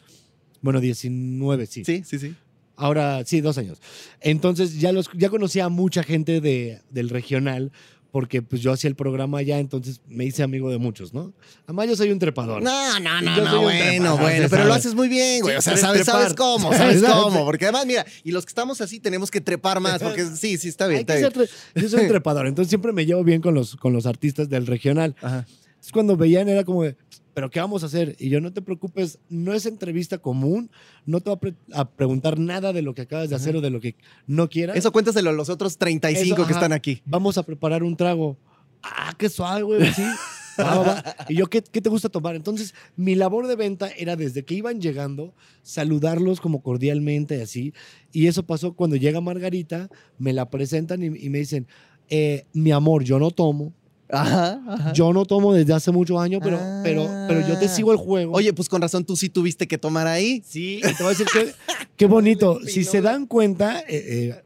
Bueno, 0.65 0.81
19, 0.81 1.67
sí. 1.67 1.85
Sí, 1.85 2.03
sí, 2.03 2.17
sí. 2.17 2.33
Ahora, 2.75 3.23
sí, 3.23 3.39
dos 3.39 3.59
años. 3.59 3.79
Entonces 4.19 4.79
ya, 4.79 4.91
los, 4.91 5.11
ya 5.13 5.29
conocía 5.29 5.65
a 5.65 5.69
mucha 5.69 6.01
gente 6.01 6.41
de, 6.41 6.81
del 6.89 7.09
regional 7.09 7.71
porque 8.09 8.41
pues 8.41 8.63
yo 8.63 8.71
hacía 8.71 8.87
el 8.87 8.95
programa 8.95 9.37
allá, 9.37 9.59
entonces 9.59 10.01
me 10.07 10.25
hice 10.25 10.41
amigo 10.41 10.71
de 10.71 10.79
muchos, 10.79 11.13
¿no? 11.13 11.33
Además 11.65 11.89
yo 11.89 11.95
soy 11.95 12.09
un 12.11 12.17
trepador. 12.17 12.63
No, 12.63 12.99
no, 12.99 13.21
no, 13.21 13.37
no, 13.43 13.61
bueno, 13.61 14.17
bueno, 14.17 14.47
pero 14.49 14.63
lo 14.63 14.73
haces 14.73 14.95
muy 14.95 15.07
bien, 15.07 15.41
güey. 15.41 15.55
o 15.55 15.61
sea, 15.61 15.77
sabes, 15.77 16.05
sabes, 16.05 16.33
cómo, 16.33 16.73
sabes 16.77 17.03
cómo. 17.03 17.45
Porque 17.45 17.65
además, 17.65 17.85
mira, 17.85 18.03
y 18.23 18.31
los 18.31 18.43
que 18.43 18.49
estamos 18.49 18.81
así 18.81 18.99
tenemos 18.99 19.29
que 19.29 19.41
trepar 19.41 19.81
más, 19.81 20.01
porque 20.01 20.25
sí, 20.25 20.57
sí, 20.57 20.69
está 20.69 20.87
bien. 20.87 21.05
yo 21.05 21.89
soy 21.89 21.99
un 21.99 22.07
trepador, 22.07 22.47
entonces 22.47 22.69
siempre 22.69 22.91
me 22.91 23.05
llevo 23.05 23.23
bien 23.23 23.39
con 23.39 23.53
los, 23.53 23.75
con 23.75 23.93
los 23.93 24.07
artistas 24.07 24.49
del 24.49 24.65
regional. 24.65 25.15
Ajá. 25.21 25.45
Entonces 25.85 25.91
cuando 25.91 26.17
veían 26.17 26.49
era 26.49 26.63
como 26.63 26.81
de, 26.81 26.95
pero 27.35 27.51
¿qué 27.51 27.59
vamos 27.59 27.83
a 27.83 27.87
hacer? 27.87 28.15
Y 28.17 28.29
yo, 28.29 28.39
no 28.39 28.53
te 28.53 28.61
preocupes, 28.61 29.19
no 29.29 29.53
es 29.53 29.65
entrevista 29.65 30.17
común, 30.17 30.71
no 31.05 31.19
te 31.19 31.29
voy 31.29 31.53
a, 31.73 31.83
preguntar 31.83 32.39
nada 32.39 32.71
de 32.71 32.81
lo 32.81 32.95
que 32.95 33.01
acabas 33.01 33.29
de 33.29 33.35
hacer 33.35 33.57
o 33.57 33.61
de 33.61 33.69
lo 33.69 33.81
que 33.81 33.97
no 34.25 34.49
quieras. 34.49 34.77
Eso 34.77 34.93
cuéntaselo 34.93 35.31
a 35.31 35.33
los 35.33 35.49
otros 35.49 35.77
35 35.77 36.47
que 36.47 36.53
están 36.53 36.71
aquí. 36.71 37.01
Vamos 37.05 37.37
a 37.37 37.43
preparar 37.43 37.83
un 37.83 37.97
trago. 37.97 38.37
Ah, 38.81 39.13
qué 39.17 39.27
suave, 39.27 39.63
güey, 39.63 39.93
sí. 39.93 40.03
Y 41.27 41.35
yo, 41.35 41.47
¿qué, 41.47 41.61
¿qué, 41.61 41.81
te 41.81 41.89
gusta 41.89 42.07
tomar? 42.07 42.33
Entonces, 42.33 42.73
mi 42.95 43.15
labor 43.15 43.47
de 43.47 43.57
venta 43.57 43.89
era 43.89 44.15
desde 44.15 44.45
que 44.45 44.53
iban 44.53 44.79
llegando, 44.79 45.33
saludarlos 45.63 46.39
como 46.39 46.63
cordialmente, 46.63 47.41
así. 47.41 47.73
Y 48.13 48.27
eso 48.27 48.43
pasó 48.43 48.73
cuando 48.73 48.95
llega 48.95 49.19
Margarita, 49.19 49.89
me 50.17 50.31
la 50.31 50.49
presentan 50.49 51.03
y, 51.03 51.09
me 51.09 51.39
dicen, 51.39 51.67
eh, 52.07 52.45
mi 52.53 52.71
amor, 52.71 53.03
yo 53.03 53.19
no 53.19 53.31
tomo, 53.31 53.73
Ajá, 54.09 54.93
Yo 54.93 55.11
no 55.13 55.25
tomo 55.25 55.53
desde 55.53 55.73
hace 55.73 55.91
muchos 55.91 56.19
años, 56.21 56.41
pero, 56.43 56.59
pero, 56.83 57.09
pero 57.27 57.47
yo 57.47 57.57
te 57.57 57.67
sigo 57.67 57.91
el 57.91 57.97
juego. 57.97 58.33
Oye, 58.33 58.53
pues 58.53 58.69
con 58.69 58.81
razón 58.81 59.03
tú 59.03 59.15
sí 59.15 59.29
tuviste 59.29 59.67
que 59.67 59.77
tomar 59.77 60.07
ahí. 60.07 60.43
Sí, 60.45 60.79
te 60.83 61.03
voy 61.03 61.07
a 61.07 61.09
decir 61.09 61.25
que 61.33 61.53
qué 61.97 62.05
bonito. 62.05 62.59
si 62.67 62.83
se 62.83 63.01
dan 63.01 63.25
cuenta, 63.25 63.79
eh, 63.79 63.85
eh, 63.89 64.43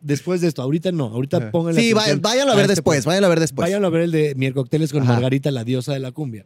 después 0.00 0.40
de 0.40 0.48
esto, 0.48 0.62
ahorita 0.62 0.90
no, 0.90 1.06
ahorita 1.06 1.50
pónganle. 1.52 1.80
Sí, 1.80 1.92
váyanlo 1.92 2.52
a 2.52 2.56
ver 2.56 2.64
este 2.64 2.74
después, 2.74 3.04
váyanlo 3.04 3.26
a 3.26 3.30
ver 3.30 3.40
después. 3.40 3.66
Váyanlo 3.66 3.86
a 3.86 3.90
ver 3.90 4.02
el 4.02 4.10
de 4.10 4.34
Mier 4.34 4.52
Cócteles 4.52 4.92
con 4.92 5.06
Margarita, 5.06 5.50
la 5.50 5.64
diosa 5.64 5.92
de 5.92 6.00
la 6.00 6.10
cumbia. 6.10 6.44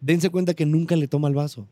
Dense 0.00 0.30
cuenta 0.30 0.54
que 0.54 0.64
nunca 0.64 0.96
le 0.96 1.06
toma 1.06 1.28
el 1.28 1.34
vaso. 1.34 1.68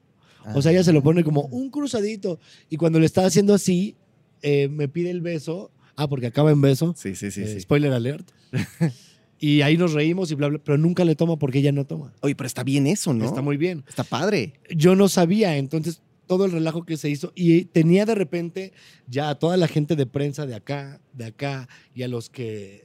O 0.55 0.63
sea, 0.63 0.73
ella 0.73 0.85
se 0.85 0.93
lo 0.93 1.03
pone 1.03 1.25
como 1.25 1.43
un 1.43 1.71
cruzadito. 1.71 2.39
Y 2.71 2.77
cuando 2.77 2.99
le 2.99 3.07
está 3.07 3.25
haciendo 3.25 3.55
así, 3.55 3.97
eh, 4.43 4.69
me 4.69 4.89
pide 4.89 5.11
el 5.11 5.21
beso. 5.21 5.71
Ah, 5.97 6.09
porque 6.09 6.27
acaba 6.27 6.51
en 6.51 6.61
beso. 6.61 6.95
Sí, 6.97 7.15
sí, 7.17 7.31
sí. 7.31 7.47
sí. 7.47 7.61
Spoiler 7.61 7.93
alert. 7.93 8.31
Y 9.41 9.63
ahí 9.63 9.77
nos 9.77 9.93
reímos 9.93 10.31
y 10.31 10.35
bla, 10.35 10.49
bla, 10.49 10.59
pero 10.59 10.79
nunca 10.79 11.05
le 11.05 11.15
toma 11.15 11.39
porque 11.39 11.59
ella 11.59 11.73
no 11.73 11.85
toma. 11.85 12.13
Oye, 12.21 12.35
pero 12.35 12.47
está 12.47 12.65
bien 12.65 12.87
eso, 12.87 13.15
¿no? 13.15 13.25
Está 13.25 13.43
muy 13.43 13.57
bien. 13.57 13.85
Está 13.89 14.05
padre. 14.05 14.55
Yo 14.75 14.97
no 14.97 15.09
sabía, 15.09 15.57
entonces 15.57 16.03
todo 16.27 16.45
el 16.45 16.53
relajo 16.53 16.85
que 16.85 16.97
se 16.97 17.09
hizo 17.09 17.33
y 17.35 17.65
tenía 17.65 18.05
de 18.05 18.15
repente 18.15 18.73
ya 19.09 19.31
a 19.31 19.39
toda 19.39 19.57
la 19.57 19.67
gente 19.67 19.97
de 19.97 20.07
prensa 20.07 20.47
de 20.47 20.55
acá, 20.55 21.01
de 21.13 21.25
acá 21.25 21.69
y 21.95 22.03
a 22.03 22.09
los 22.09 22.29
que 22.29 22.85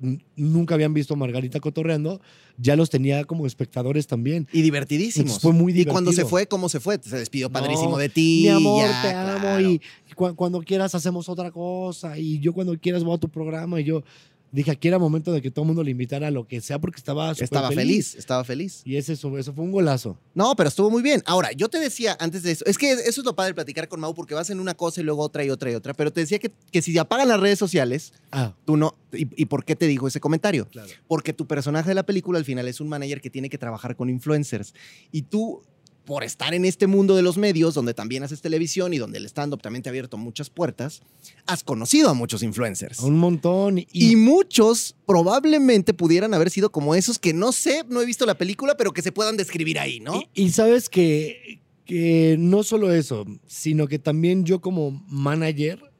eh, 0.00 0.18
nunca 0.36 0.74
habían 0.74 0.94
visto 0.94 1.14
a 1.14 1.16
Margarita 1.16 1.60
cotorreando, 1.60 2.20
ya 2.58 2.76
los 2.76 2.90
tenía 2.90 3.24
como 3.24 3.46
espectadores 3.46 4.06
también. 4.06 4.46
Y 4.52 4.62
divertidísimos. 4.62 5.40
fue 5.40 5.52
muy 5.52 5.72
divertido. 5.72 5.92
Y 5.92 5.94
cuando 5.94 6.12
se 6.12 6.24
fue, 6.24 6.46
¿cómo 6.46 6.68
se 6.68 6.80
fue? 6.80 6.98
Se 7.02 7.18
despidió 7.18 7.50
padrísimo 7.50 7.96
de 7.98 8.08
ti. 8.08 8.42
Mi 8.42 8.48
amor, 8.48 8.88
te 9.02 9.10
amo. 9.12 9.60
Y, 9.60 9.80
cuando 10.14 10.60
quieras 10.60 10.94
hacemos 10.94 11.28
otra 11.28 11.52
cosa. 11.52 12.18
Y 12.18 12.40
yo 12.40 12.52
cuando 12.52 12.76
quieras 12.78 13.04
voy 13.04 13.14
a 13.14 13.18
tu 13.18 13.28
programa. 13.28 13.80
Y 13.80 13.84
yo, 13.84 14.02
dije, 14.50 14.70
aquí 14.70 14.88
era 14.88 14.98
momento 14.98 15.32
de 15.32 15.42
que 15.42 15.50
todo 15.50 15.64
el 15.64 15.68
mundo 15.68 15.82
le 15.82 15.90
invitara 15.90 16.28
a 16.28 16.30
lo 16.30 16.46
que 16.46 16.60
sea 16.60 16.78
porque 16.78 16.98
estaba 16.98 17.32
Estaba 17.32 17.70
feliz. 17.70 18.14
estaba 18.14 18.44
feliz. 18.44 18.82
Y 18.84 18.96
ese, 18.96 19.12
eso, 19.12 19.36
eso 19.38 19.52
fue 19.52 19.64
un 19.64 19.72
golazo. 19.72 20.18
No, 20.34 20.54
pero 20.56 20.68
estuvo 20.68 20.90
muy 20.90 21.02
bien. 21.02 21.22
Ahora, 21.26 21.52
yo 21.52 21.68
te 21.68 21.78
decía 21.78 22.16
antes 22.20 22.42
de 22.42 22.52
eso, 22.52 22.64
es 22.66 22.78
que 22.78 22.92
eso 22.92 23.20
es 23.20 23.24
lo 23.24 23.34
padre 23.34 23.50
de 23.50 23.54
platicar 23.54 23.88
con 23.88 24.00
Mau 24.00 24.14
porque 24.14 24.34
vas 24.34 24.50
en 24.50 24.60
una 24.60 24.74
cosa 24.74 25.00
y 25.00 25.04
luego 25.04 25.22
otra 25.22 25.44
y 25.44 25.50
otra 25.50 25.70
y 25.70 25.74
otra, 25.74 25.94
pero 25.94 26.12
te 26.12 26.20
decía 26.20 26.38
que, 26.38 26.50
que 26.70 26.82
si 26.82 26.96
apagan 26.98 27.28
las 27.28 27.40
redes 27.40 27.58
sociales, 27.58 28.12
ah. 28.32 28.54
tú 28.64 28.76
no... 28.76 28.94
Y, 29.12 29.46
por 29.46 29.64
qué 29.64 29.74
te 29.74 29.86
digo 29.86 30.06
ese 30.06 30.20
comentario? 30.20 30.68
Porque 31.06 31.32
tu 31.32 31.46
personaje 31.46 31.88
de 31.88 31.94
la 31.94 32.02
película 32.02 32.38
al 32.38 32.44
final 32.44 32.68
es 32.68 32.78
un 32.78 32.88
manager 32.88 33.22
que 33.22 33.30
tiene 33.30 33.48
que 33.48 33.56
trabajar 33.56 33.96
con 33.96 34.10
influencers 34.10 34.74
y 35.10 35.22
tú 35.22 35.62
por 36.08 36.24
estar 36.24 36.54
en 36.54 36.64
este 36.64 36.86
mundo 36.86 37.16
de 37.16 37.20
los 37.20 37.36
medios, 37.36 37.74
donde 37.74 37.92
también 37.92 38.22
haces 38.22 38.40
televisión 38.40 38.94
y 38.94 38.98
donde 38.98 39.18
el 39.18 39.26
stand-up 39.26 39.60
también 39.60 39.82
te 39.82 39.90
ha 39.90 39.92
abierto 39.92 40.16
muchas 40.16 40.48
puertas, 40.48 41.02
has 41.44 41.62
conocido 41.62 42.08
a 42.08 42.14
muchos 42.14 42.42
influencers. 42.42 43.00
Un 43.00 43.18
montón. 43.18 43.84
Y... 43.92 44.16
muchos 44.16 44.96
probablemente 45.04 45.92
pudieran 45.92 46.32
haber 46.32 46.48
sido 46.48 46.72
como 46.72 46.94
esos 46.94 47.18
que 47.18 47.34
no 47.34 47.52
sé, 47.52 47.84
no 47.90 48.00
he 48.00 48.06
visto 48.06 48.24
la 48.24 48.38
película, 48.38 48.74
pero 48.78 48.92
que 48.92 49.02
se 49.02 49.12
puedan 49.12 49.36
describir 49.36 49.78
ahí, 49.78 50.00
¿no? 50.00 50.22
Y, 50.32 50.48
sabes 50.48 50.88
que, 50.88 51.60
que 51.84 52.36
no 52.38 52.62
solo 52.62 52.90
eso, 52.90 53.26
sino 53.46 53.86
que 53.86 53.98
también 53.98 54.46
yo 54.46 54.62
como 54.62 54.92
manager, 55.08 55.92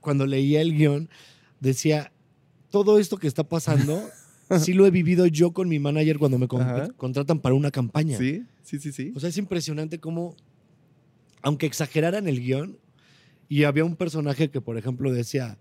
cuando 0.00 0.26
leía 0.26 0.60
el 0.60 0.76
guion, 0.76 1.08
decía, 1.60 2.12
todo 2.70 2.98
esto 2.98 3.16
que 3.16 3.26
está 3.26 3.44
pasando 3.44 4.02
sí 4.60 4.74
lo 4.74 4.84
he 4.84 4.90
vivido 4.90 5.26
yo 5.26 5.52
con 5.52 5.66
mi 5.66 5.78
manager 5.78 6.18
cuando 6.18 6.38
me 6.38 6.46
contratan 6.46 7.40
para 7.40 7.54
una 7.54 7.70
campaña. 7.70 8.18
Sí, 8.18 8.44
sí, 8.70 8.78
sí, 8.78 8.92
sí. 8.92 9.12
O 9.16 9.20
sea, 9.20 9.28
es 9.28 9.36
impresionante 9.36 9.98
cómo, 9.98 10.36
aunque 11.42 11.66
exageraran 11.66 12.28
el 12.28 12.40
guion, 12.40 12.78
y 13.48 13.64
había 13.64 13.84
un 13.84 13.96
personaje 13.96 14.48
que, 14.48 14.60
por 14.60 14.78
ejemplo, 14.78 15.12
decía, 15.12 15.58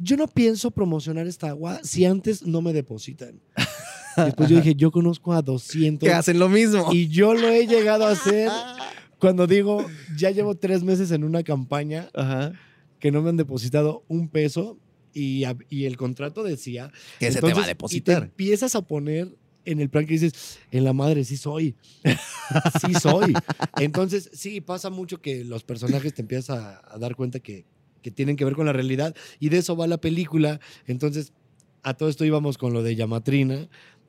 yo 0.00 0.16
no 0.16 0.26
pienso 0.26 0.72
promocionar 0.72 1.28
esta 1.28 1.50
agua 1.50 1.80
si 1.84 2.04
antes 2.04 2.44
no 2.44 2.60
me 2.62 2.72
depositan. 2.72 3.40
Después 4.16 4.48
yo 4.48 4.56
dije, 4.56 4.74
yo 4.74 4.90
conozco 4.90 5.32
a 5.32 5.40
200. 5.40 6.04
Que 6.04 6.12
hacen 6.12 6.40
lo 6.40 6.48
mismo. 6.48 6.92
Y 6.92 7.06
yo 7.06 7.34
lo 7.34 7.48
he 7.48 7.68
llegado 7.68 8.04
a 8.06 8.10
hacer 8.10 8.50
cuando 9.20 9.46
digo, 9.46 9.86
ya 10.16 10.32
llevo 10.32 10.56
tres 10.56 10.82
meses 10.82 11.12
en 11.12 11.22
una 11.22 11.44
campaña 11.44 12.10
que 12.98 13.12
no 13.12 13.22
me 13.22 13.28
han 13.28 13.36
depositado 13.36 14.02
un 14.08 14.28
peso 14.28 14.76
y, 15.14 15.44
el 15.44 15.96
contrato 15.96 16.42
decía... 16.42 16.90
Que 17.20 17.30
se 17.30 17.40
te 17.40 17.54
va 17.54 17.62
a 17.62 17.66
depositar. 17.68 18.22
Y 18.22 18.26
empiezas 18.26 18.74
a 18.74 18.82
poner 18.82 19.36
en 19.64 19.80
el 19.80 19.90
plan 19.90 20.06
que 20.06 20.14
dices, 20.14 20.58
en 20.70 20.84
la 20.84 20.92
madre 20.92 21.24
sí 21.24 21.36
soy. 21.36 21.74
sí 22.80 22.94
soy. 22.94 23.34
Entonces, 23.76 24.30
sí, 24.32 24.60
pasa 24.60 24.90
mucho 24.90 25.20
que 25.20 25.44
los 25.44 25.64
personajes 25.64 26.14
te 26.14 26.22
empiezas 26.22 26.58
a, 26.58 26.98
dar 26.98 27.16
cuenta 27.16 27.40
que, 27.40 27.66
que, 28.02 28.10
tienen 28.10 28.36
que 28.36 28.44
ver 28.44 28.54
con 28.54 28.66
la 28.66 28.72
realidad 28.72 29.14
y 29.38 29.48
de 29.50 29.58
eso 29.58 29.76
va 29.76 29.86
la 29.86 29.98
película. 29.98 30.60
Entonces, 30.86 31.32
a 31.82 31.94
todo 31.94 32.08
esto 32.08 32.24
íbamos 32.24 32.58
con 32.58 32.72
lo 32.72 32.82
de 32.82 32.96
Yamatrina, 32.96 33.68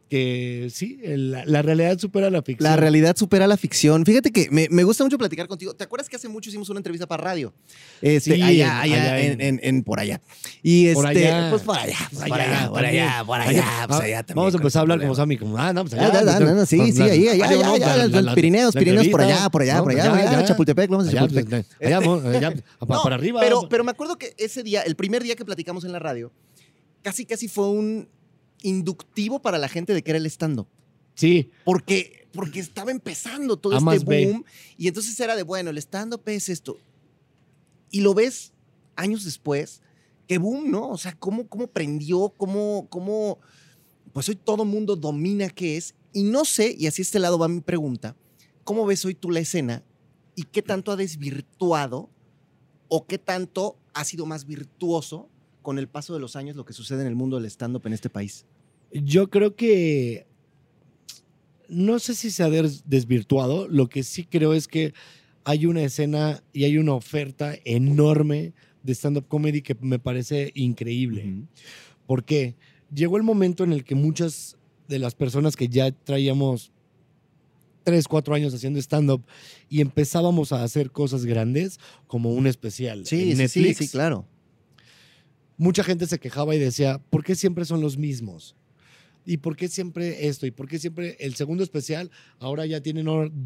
que 0.10 0.70
sí, 0.74 1.00
la, 1.04 1.62
realidad 1.62 2.00
supera 2.00 2.32
la 2.32 2.42
ficción. 2.42 2.70
La 2.70 2.76
realidad 2.76 3.16
supera 3.16 3.46
la 3.46 3.58
ficción. 3.58 4.06
Fíjate 4.06 4.32
que 4.32 4.50
me, 4.50 4.84
gusta 4.84 5.04
mucho 5.04 5.20
platicar 5.20 5.48
contigo. 5.48 5.76
¿Te 5.76 5.84
acuerdas 5.84 6.10
que 6.10 6.16
hace 6.16 6.28
mucho 6.28 6.50
hicimos 6.50 6.68
una 6.70 6.80
entrevista 6.80 7.06
para 7.06 7.24
radio? 7.24 7.54
Este, 8.02 8.36
sí, 8.36 8.42
allá, 8.42 8.82
allá, 8.82 9.20
en, 9.22 9.84
por 9.84 10.00
allá. 10.00 10.20
Y 10.64 10.88
este, 10.88 11.30
pues 11.52 11.62
por 11.62 11.78
allá, 11.78 11.96
por 12.12 12.24
allá, 12.42 12.70
por 12.70 12.86
allá, 12.86 13.24
por 13.24 13.40
allá, 13.40 13.86
pues 13.88 14.00
allá 14.00 14.24
también. 14.24 14.36
Vamos 14.36 14.54
a 14.56 14.58
empezar 14.58 14.80
a 14.80 14.82
hablar 14.82 15.00
como 15.00 15.14
Sammy, 15.14 15.38
como, 15.38 15.58
ah, 15.58 15.74
no, 15.74 15.86
pues 15.86 15.94
allá. 15.94 16.66
sí, 16.66 16.92
sí, 16.92 17.02
ahí, 17.04 17.28
allá, 17.28 17.46
allá, 17.46 18.34
Pirineos, 18.34 18.74
Pirineos 18.74 19.08
por 19.10 19.22
allá, 19.22 19.50
por 19.50 19.62
allá, 19.62 19.84
por 19.84 19.92
allá, 19.92 20.44
Chapultepec, 20.46 20.90
vamos 20.90 21.08
a 21.08 21.12
Chapultepec. 21.12 21.66
Allá, 21.82 22.00
para 22.88 23.16
arriba. 23.16 23.42
Pero 23.70 23.84
me 23.84 23.92
acuerdo 23.92 24.18
que 24.18 24.34
ese 24.38 24.64
día, 24.64 24.82
el 24.82 24.96
primer 24.96 25.22
día 25.22 25.36
que 25.36 25.46
platicamos 25.46 25.84
en 25.84 25.92
la 25.92 26.00
radio, 26.00 26.32
casi, 27.04 27.26
casi 27.26 27.48
fue 27.48 27.70
un 27.70 28.10
inductivo 28.62 29.42
para 29.42 29.58
la 29.58 29.68
gente 29.68 29.94
de 29.94 30.04
que 30.04 30.12
era 30.12 30.18
el 30.18 30.26
stand-up. 30.26 30.68
Sí. 31.16 31.52
Porque, 31.66 32.28
porque 32.32 32.60
estaba 32.60 32.92
empezando 32.92 33.58
todo 33.58 33.78
este 33.78 34.06
boom. 34.06 34.44
Y 34.78 34.88
entonces 34.88 35.20
era 35.20 35.36
de, 35.36 35.44
bueno, 35.44 35.70
el 35.70 35.78
stand-up 35.78 36.22
es 36.28 36.50
esto. 36.50 36.78
Y 37.92 38.02
lo 38.02 38.14
ves 38.14 38.54
años 38.96 39.24
después, 39.24 39.82
que 40.28 40.38
boom, 40.38 40.70
¿no? 40.70 40.90
O 40.90 40.98
sea, 40.98 41.16
cómo, 41.18 41.48
cómo 41.48 41.68
prendió, 41.68 42.34
cómo, 42.38 42.88
cómo 42.90 43.40
pues 44.14 44.30
hoy 44.30 44.36
todo 44.36 44.66
mundo 44.66 44.96
domina 44.96 45.50
qué 45.50 45.78
es 45.78 45.96
y 46.14 46.24
no 46.24 46.46
sé, 46.46 46.76
y 46.78 46.88
así 46.88 47.02
este 47.02 47.20
lado 47.20 47.38
va 47.38 47.48
mi 47.48 47.62
pregunta, 47.62 48.16
¿cómo 48.64 48.86
ves 48.86 49.06
hoy 49.06 49.16
tú 49.16 49.30
la 49.30 49.40
escena 49.40 49.84
y 50.36 50.44
qué 50.44 50.62
tanto 50.62 50.92
ha 50.92 50.96
desvirtuado 50.96 52.10
o 52.88 53.06
qué 53.06 53.18
tanto 53.18 53.78
ha 53.94 54.04
sido 54.04 54.26
más 54.26 54.46
virtuoso 54.46 55.30
con 55.70 55.78
el 55.78 55.88
paso 55.88 56.16
de 56.16 56.20
los 56.20 56.36
años 56.36 56.56
lo 56.56 56.66
que 56.66 56.74
sucede 56.74 57.02
en 57.02 57.08
el 57.08 57.14
mundo 57.14 57.38
del 57.38 57.46
stand-up 57.46 57.86
en 57.86 57.94
este 57.94 58.10
país? 58.10 58.44
Yo 58.92 59.30
creo 59.30 59.56
que 59.56 60.26
no 61.68 62.00
sé 62.00 62.16
si 62.16 62.32
se 62.32 62.42
ha 62.42 62.50
desvirtuado, 62.50 63.68
lo 63.68 63.88
que 63.88 64.02
sí 64.02 64.24
creo 64.24 64.56
es 64.56 64.68
que 64.68 64.96
hay 65.44 65.68
una 65.68 65.84
escena 65.84 66.42
y 66.54 66.64
hay 66.64 66.80
una 66.80 66.96
oferta 66.96 67.54
enorme 67.66 68.54
de 68.82 68.96
stand-up 68.96 69.28
comedy 69.28 69.62
que 69.62 69.78
me 69.80 70.00
parece 70.00 70.52
increíble. 70.56 71.46
¿Por 72.08 72.24
qué? 72.24 72.56
Llegó 72.92 73.18
el 73.18 73.24
momento 73.24 73.64
en 73.64 73.72
el 73.72 73.84
que 73.84 73.94
muchas 73.94 74.58
de 74.88 74.98
las 74.98 75.14
personas 75.14 75.56
que 75.56 75.70
ya 75.70 75.92
traíamos 75.92 76.72
tres, 77.84 78.08
cuatro 78.08 78.34
años 78.34 78.56
haciendo 78.56 78.80
stand-up 78.80 79.24
y 79.70 79.82
empezábamos 79.82 80.52
a 80.52 80.64
hacer 80.64 80.90
cosas 80.90 81.26
grandes, 81.26 81.80
como 82.08 82.34
un 82.34 82.48
especial 82.48 83.06
sí, 83.06 83.34
en 83.34 83.38
Netflix. 83.38 83.78
Sí, 83.78 83.86
sí, 83.86 83.92
claro. 83.92 84.26
Mucha 85.60 85.84
gente 85.84 86.08
se 86.08 86.20
quejaba 86.20 86.56
y 86.56 86.60
decía, 86.60 87.00
¿por 87.12 87.24
qué 87.24 87.36
siempre 87.36 87.66
son 87.66 87.82
los 87.82 87.98
mismos? 87.98 88.56
¿Y 89.26 89.38
por 89.38 89.56
qué 89.56 89.68
siempre 89.68 90.28
esto? 90.28 90.48
¿Y 90.48 90.52
por 90.52 90.68
qué 90.68 90.80
siempre 90.80 91.18
el 91.20 91.36
segundo 91.36 91.64
especial 91.64 92.10
ahora 92.40 92.66
ya 92.66 92.82
tienen 92.82 93.06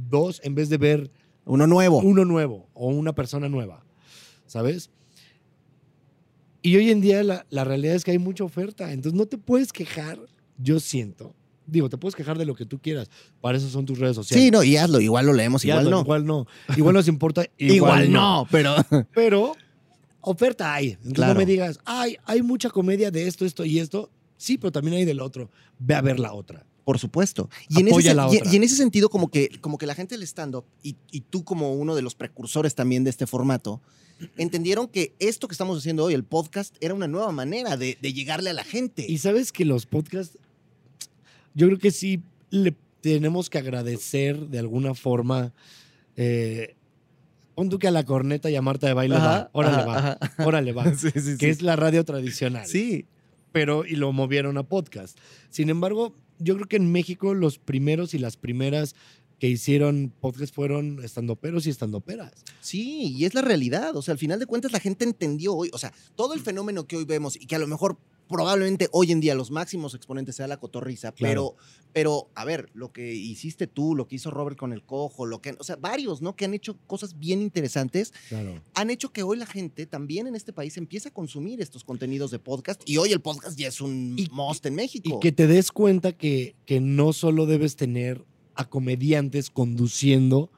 dos 0.09 0.39
en 0.43 0.55
vez 0.55 0.69
de 0.69 0.77
ver 0.77 1.11
uno 1.43 1.67
nuevo? 1.67 1.99
Uno 1.99 2.23
nuevo 2.23 2.69
o 2.73 2.87
una 2.87 3.13
persona 3.13 3.49
nueva, 3.49 3.83
¿sabes? 4.45 4.91
Y 6.61 6.77
hoy 6.77 6.91
en 6.91 7.01
día 7.01 7.23
la, 7.23 7.45
la 7.49 7.65
realidad 7.65 7.95
es 7.95 8.05
que 8.05 8.11
hay 8.11 8.19
mucha 8.19 8.45
oferta, 8.45 8.93
entonces 8.93 9.17
no 9.17 9.25
te 9.25 9.37
puedes 9.37 9.73
quejar, 9.73 10.19
yo 10.57 10.79
siento, 10.79 11.35
Digo, 11.65 11.89
te 11.89 11.97
puedes 11.97 12.15
quejar 12.15 12.37
de 12.37 12.45
lo 12.45 12.55
que 12.55 12.65
tú 12.65 12.79
quieras. 12.79 13.09
Para 13.39 13.57
eso 13.57 13.69
son 13.69 13.85
tus 13.85 13.97
redes 13.97 14.15
sociales. 14.15 14.43
Sí, 14.43 14.51
no, 14.51 14.63
y 14.63 14.75
hazlo. 14.75 14.99
Igual 14.99 15.25
lo 15.25 15.33
leemos, 15.33 15.63
igual 15.63 15.89
no. 15.89 16.01
Igual 16.01 16.25
no. 16.25 16.47
Igual 16.75 16.93
nos 16.93 17.07
importa. 17.07 17.45
Igual, 17.57 18.11
no. 18.11 18.47
pero. 18.51 18.75
Pero 19.13 19.55
oferta 20.23 20.73
hay. 20.73 20.97
Entonces 21.03 21.27
no 21.27 21.35
me 21.35 21.45
digas, 21.45 21.79
ay, 21.85 22.17
hay 22.25 22.41
mucha 22.41 22.69
comedia 22.69 23.11
de 23.11 23.27
esto, 23.27 23.45
esto 23.45 23.63
y 23.63 23.79
esto. 23.79 24.09
Sí, 24.37 24.57
pero 24.57 24.71
también 24.71 24.97
hay 24.97 25.05
del 25.05 25.21
otro. 25.21 25.49
Ve 25.79 25.95
a 25.95 26.01
ver 26.01 26.19
la 26.19 26.33
otra. 26.33 26.65
Por 26.83 26.99
supuesto. 26.99 27.49
Y 27.69 27.79
en, 27.79 27.87
ese, 27.87 28.13
la 28.13 28.27
otra. 28.27 28.51
Y, 28.51 28.55
en 28.55 28.63
ese 28.63 28.75
sentido, 28.75 29.09
como 29.09 29.29
que, 29.29 29.49
como 29.61 29.77
que 29.77 29.85
la 29.85 29.95
gente 29.95 30.15
del 30.15 30.23
stand-up, 30.23 30.65
y, 30.81 30.97
y 31.11 31.21
tú 31.21 31.43
como 31.43 31.73
uno 31.73 31.95
de 31.95 32.01
los 32.01 32.15
precursores 32.15 32.75
también 32.75 33.03
de 33.03 33.09
este 33.09 33.27
formato, 33.27 33.81
entendieron 34.37 34.87
que 34.87 35.13
esto 35.19 35.47
que 35.47 35.53
estamos 35.53 35.77
haciendo 35.77 36.03
hoy, 36.03 36.13
el 36.13 36.23
podcast, 36.23 36.75
era 36.81 36.93
una 36.93 37.07
nueva 37.07 37.31
manera 37.31 37.77
de, 37.77 37.97
de, 38.01 38.13
llegarle 38.13 38.49
a 38.49 38.53
la 38.53 38.63
gente. 38.63 39.05
Y 39.07 39.19
sabes 39.19 39.51
que 39.51 39.63
los 39.63 39.85
podcasts 39.85 40.37
yo 41.53 41.67
creo 41.67 41.79
que 41.79 41.91
sí 41.91 42.21
le 42.49 42.75
tenemos 43.01 43.49
que 43.49 43.57
agradecer 43.57 44.47
de 44.47 44.59
alguna 44.59 44.93
forma. 44.93 45.53
Eh, 46.15 46.75
pon 47.55 47.69
tú 47.69 47.79
que 47.79 47.87
a 47.87 47.91
la 47.91 48.03
corneta 48.03 48.49
y 48.49 48.55
a 48.55 48.61
Marta 48.61 48.87
de 48.87 48.93
baile 48.93 49.15
va. 49.15 49.49
Órale 49.53 49.85
va. 49.85 50.17
Órale 50.45 50.73
va. 50.73 50.85
que 51.39 51.49
es 51.49 51.61
la 51.61 51.75
radio 51.75 52.03
tradicional. 52.03 52.65
Sí. 52.65 53.07
Pero, 53.51 53.85
y 53.85 53.95
lo 53.95 54.11
movieron 54.11 54.57
a 54.57 54.63
podcast. 54.63 55.17
Sin 55.49 55.69
embargo, 55.69 56.15
yo 56.39 56.55
creo 56.55 56.67
que 56.67 56.77
en 56.77 56.91
México 56.91 57.33
los 57.33 57.59
primeros 57.59 58.13
y 58.13 58.19
las 58.19 58.37
primeras 58.37 58.95
que 59.39 59.49
hicieron 59.49 60.13
podcast 60.21 60.55
fueron 60.55 61.03
estandoperos 61.03 61.67
y 61.67 61.69
estandoperas. 61.69 62.31
Sí, 62.61 63.13
y 63.15 63.25
es 63.25 63.33
la 63.33 63.41
realidad. 63.41 63.95
O 63.95 64.01
sea, 64.01 64.13
al 64.13 64.17
final 64.17 64.39
de 64.39 64.45
cuentas 64.45 64.71
la 64.71 64.79
gente 64.79 65.03
entendió 65.03 65.53
hoy, 65.53 65.69
o 65.73 65.77
sea, 65.77 65.93
todo 66.15 66.33
el 66.33 66.39
fenómeno 66.39 66.87
que 66.87 66.95
hoy 66.95 67.05
vemos 67.05 67.35
y 67.35 67.45
que 67.45 67.55
a 67.55 67.59
lo 67.59 67.67
mejor 67.67 67.97
probablemente 68.27 68.87
hoy 68.91 69.11
en 69.11 69.19
día 69.19 69.35
los 69.35 69.51
máximos 69.51 69.93
exponentes 69.95 70.35
sea 70.35 70.47
la 70.47 70.57
cotorriza, 70.57 71.13
pero, 71.13 71.55
pero 71.91 72.29
a 72.35 72.45
ver, 72.45 72.69
lo 72.73 72.91
que 72.91 73.13
hiciste 73.13 73.67
tú, 73.67 73.95
lo 73.95 74.07
que 74.07 74.15
hizo 74.15 74.31
Robert 74.31 74.57
con 74.57 74.73
el 74.73 74.83
cojo, 74.83 75.25
lo 75.25 75.41
que, 75.41 75.55
o 75.59 75.63
sea, 75.63 75.75
varios, 75.75 76.21
¿no? 76.21 76.35
Que 76.35 76.45
han 76.45 76.53
hecho 76.53 76.77
cosas 76.87 77.19
bien 77.19 77.41
interesantes, 77.41 78.13
han 78.73 78.89
hecho 78.89 79.11
que 79.11 79.23
hoy 79.23 79.37
la 79.37 79.45
gente 79.45 79.85
también 79.85 80.27
en 80.27 80.35
este 80.35 80.53
país 80.53 80.77
empiece 80.77 81.09
a 81.09 81.13
consumir 81.13 81.61
estos 81.61 81.83
contenidos 81.83 82.31
de 82.31 82.39
podcast 82.39 82.81
y 82.85 82.97
hoy 82.97 83.11
el 83.11 83.21
podcast 83.21 83.57
ya 83.57 83.67
es 83.67 83.81
un 83.81 84.15
y, 84.17 84.27
must 84.31 84.65
en 84.65 84.75
México. 84.75 85.09
Y 85.09 85.19
que 85.19 85.31
te 85.31 85.47
des 85.47 85.71
cuenta 85.71 86.13
que, 86.13 86.55
que 86.65 86.79
no 86.79 87.13
solo 87.13 87.45
debes 87.45 87.75
tener 87.75 88.25
a 88.55 88.69
comediantes 88.69 89.49
conduciendo 89.49 90.51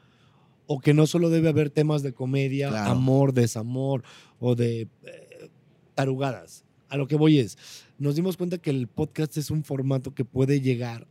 o 0.68 0.80
que 0.80 0.94
no 0.94 1.08
solo 1.08 1.30
debe 1.30 1.50
haber 1.50 1.70
temas 1.70 2.02
de 2.04 2.14
comedia, 2.14 2.90
amor, 2.90 3.34
desamor 3.34 4.04
o 4.40 4.56
de 4.56 4.88
eh, 5.04 5.50
tarugadas 5.94 6.66
a 6.96 6.98
lo 6.98 7.08
que 7.08 7.18
voy 7.18 7.40
es, 7.40 7.58
nos 8.00 8.16
dimos 8.16 8.38
cuenta 8.38 8.58
que 8.58 8.70
el 8.70 8.88
podcast 8.88 9.36
es 9.38 9.52
un 9.52 9.64
formato 9.64 10.16
que 10.16 10.24
puede 10.24 10.62
llegar 10.62 11.06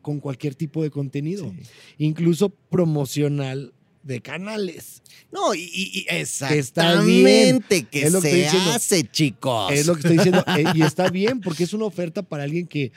con 0.00 0.18
cualquier 0.18 0.54
tipo 0.54 0.82
de 0.82 0.90
contenido, 0.90 1.52
incluso 1.98 2.48
promocional 2.48 3.74
de 4.02 4.22
canales. 4.22 5.02
No, 5.30 5.54
y, 5.54 6.06
exactamente 6.08 7.82
que 7.82 8.04
es 8.04 8.12
lo 8.12 8.22
que 8.22 8.48
se 8.48 8.48
hace, 8.48 9.04
chicos. 9.04 9.70
Es 9.72 9.86
lo 9.86 9.94
que 9.94 10.00
estoy 10.00 10.16
diciendo. 10.16 10.42
Eh, 10.56 10.64
y 10.74 10.82
está 10.82 11.10
bien, 11.10 11.40
porque 11.40 11.64
es 11.64 11.74
una 11.74 11.84
oferta 11.84 12.22
para 12.22 12.44
alguien 12.44 12.66
que 12.66 12.90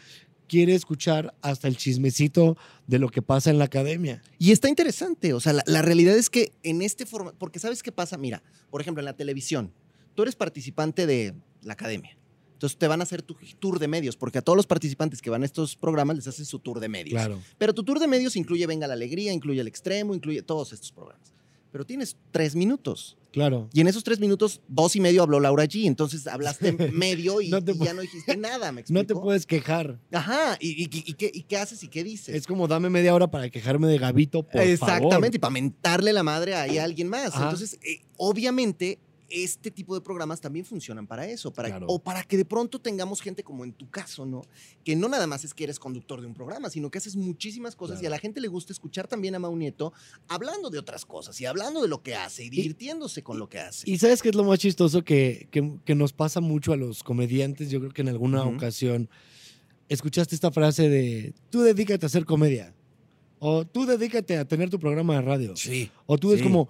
quiere 0.47 0.73
escuchar 0.73 1.33
hasta 1.41 1.67
el 1.67 1.75
chismecito 1.75 2.57
de 2.87 2.99
lo 2.99 3.09
que 3.09 3.21
pasa 3.21 3.49
en 3.49 3.57
la 3.57 3.65
academia. 3.65 4.21
Y 4.39 4.51
está 4.51 4.69
interesante. 4.69 5.33
O 5.33 5.41
sea, 5.41 5.51
la, 5.51 5.63
la 5.65 5.81
realidad 5.81 6.15
es 6.15 6.29
que 6.29 6.53
en 6.63 6.81
este 6.81 7.05
formato, 7.05 7.37
porque 7.37 7.59
¿sabes 7.59 7.83
qué 7.83 7.91
pasa? 7.91 8.17
Mira, 8.17 8.41
por 8.69 8.79
ejemplo, 8.79 9.01
en 9.01 9.05
la 9.05 9.17
televisión, 9.17 9.73
tú 10.15 10.21
eres 10.21 10.35
participante 10.35 11.05
de 11.05 11.33
la 11.61 11.73
academia. 11.73 12.17
Entonces 12.61 12.77
te 12.77 12.87
van 12.87 12.99
a 12.99 13.03
hacer 13.03 13.23
tu 13.23 13.35
tour 13.57 13.79
de 13.79 13.87
medios, 13.87 14.15
porque 14.15 14.37
a 14.37 14.41
todos 14.43 14.55
los 14.55 14.67
participantes 14.67 15.19
que 15.19 15.31
van 15.31 15.41
a 15.41 15.45
estos 15.45 15.75
programas 15.75 16.15
les 16.15 16.27
hacen 16.27 16.45
su 16.45 16.59
tour 16.59 16.79
de 16.79 16.89
medios. 16.89 17.13
Claro. 17.13 17.41
Pero 17.57 17.73
tu 17.73 17.83
tour 17.83 17.99
de 17.99 18.05
medios 18.05 18.35
incluye 18.35 18.67
Venga 18.67 18.85
la 18.85 18.93
Alegría, 18.93 19.33
incluye 19.33 19.59
El 19.59 19.67
Extremo, 19.67 20.13
incluye 20.13 20.43
todos 20.43 20.71
estos 20.71 20.91
programas. 20.91 21.33
Pero 21.71 21.85
tienes 21.85 22.17
tres 22.29 22.53
minutos. 22.55 23.17
Claro. 23.31 23.67
Y 23.73 23.81
en 23.81 23.87
esos 23.87 24.03
tres 24.03 24.19
minutos, 24.19 24.61
dos 24.67 24.95
y 24.95 24.99
medio 24.99 25.23
habló 25.23 25.39
Laura 25.39 25.63
G. 25.63 25.87
Entonces 25.87 26.27
hablaste 26.27 26.71
medio 26.93 27.41
y, 27.41 27.49
ya 27.49 27.93
no 27.95 28.01
dijiste 28.01 28.37
nada, 28.37 28.71
¿me? 28.71 28.83
No 28.89 29.05
te 29.07 29.15
puedes 29.15 29.47
quejar. 29.47 29.99
Ajá. 30.11 30.55
¿Y, 30.59 30.85
qué, 31.15 31.57
haces 31.57 31.81
y 31.81 31.87
qué 31.87 32.03
dices? 32.03 32.35
Es 32.35 32.45
como 32.45 32.67
dame 32.67 32.91
media 32.91 33.15
hora 33.15 33.31
para 33.31 33.49
quejarme 33.49 33.87
de 33.87 33.97
Gabito, 33.97 34.43
por 34.43 34.61
Exactamente. 34.61 35.37
Y 35.37 35.39
para 35.39 35.51
mentarle 35.51 36.13
la 36.13 36.21
madre 36.21 36.53
a 36.53 36.83
alguien 36.83 37.07
más. 37.07 37.33
Entonces, 37.33 37.79
eh, 37.81 38.01
obviamente, 38.17 38.99
este 39.31 39.71
tipo 39.71 39.95
de 39.95 40.01
programas 40.01 40.41
también 40.41 40.65
funcionan 40.65 41.07
para 41.07 41.27
eso, 41.27 41.51
para, 41.51 41.79
o 41.87 41.99
para 41.99 42.23
que 42.23 42.37
de 42.37 42.45
pronto 42.45 42.79
tengamos 42.79 43.21
gente 43.21 43.43
como 43.43 43.63
en 43.63 43.73
tu 43.73 43.89
caso, 43.89 44.25
¿no? 44.25 44.41
Que 44.83 44.95
no 44.95 45.07
nada 45.07 45.27
más 45.27 45.43
es 45.43 45.53
que 45.53 45.63
eres 45.63 45.79
conductor 45.79 46.21
de 46.21 46.27
un 46.27 46.33
programa, 46.33 46.69
sino 46.69 46.91
que 46.91 46.97
haces 46.97 47.15
muchísimas 47.15 47.75
cosas 47.75 48.01
y 48.01 48.05
a 48.05 48.09
la 48.09 48.19
gente 48.19 48.41
le 48.41 48.47
gusta 48.47 48.73
escuchar 48.73 49.07
también 49.07 49.35
a 49.35 49.39
Mau 49.39 49.55
Nieto 49.55 49.93
hablando 50.27 50.69
de 50.69 50.79
otras 50.79 51.05
cosas 51.05 51.39
y 51.41 51.45
hablando 51.45 51.81
de 51.81 51.87
lo 51.87 52.03
que 52.03 52.15
hace 52.15 52.43
y 52.43 52.49
divirtiéndose 52.49 53.23
con 53.23 53.39
lo 53.39 53.49
que 53.49 53.59
hace. 53.59 53.89
Y 53.89 53.97
sabes 53.97 54.21
qué 54.21 54.29
es 54.29 54.35
lo 54.35 54.43
más 54.43 54.59
chistoso 54.59 55.03
que, 55.03 55.47
que, 55.51 55.95
nos 55.95 56.13
pasa 56.13 56.39
mucho 56.39 56.73
a 56.73 56.77
los 56.77 57.03
comediantes, 57.03 57.69
yo 57.69 57.79
creo 57.79 57.91
que 57.91 58.01
en 58.01 58.09
alguna 58.09 58.43
ocasión 58.43 59.09
escuchaste 59.89 60.35
esta 60.35 60.51
frase 60.51 60.89
de, 60.89 61.33
tú 61.49 61.61
dedícate 61.61 62.05
a 62.05 62.07
hacer 62.07 62.25
comedia. 62.25 62.73
O 63.43 63.65
tú 63.65 63.87
dedícate 63.87 64.37
a 64.37 64.45
tener 64.45 64.69
tu 64.69 64.79
programa 64.79 65.15
de 65.15 65.21
radio. 65.21 65.55
Sí. 65.55 65.89
O 66.05 66.15
tú 66.19 66.31
es 66.31 66.43
como, 66.43 66.69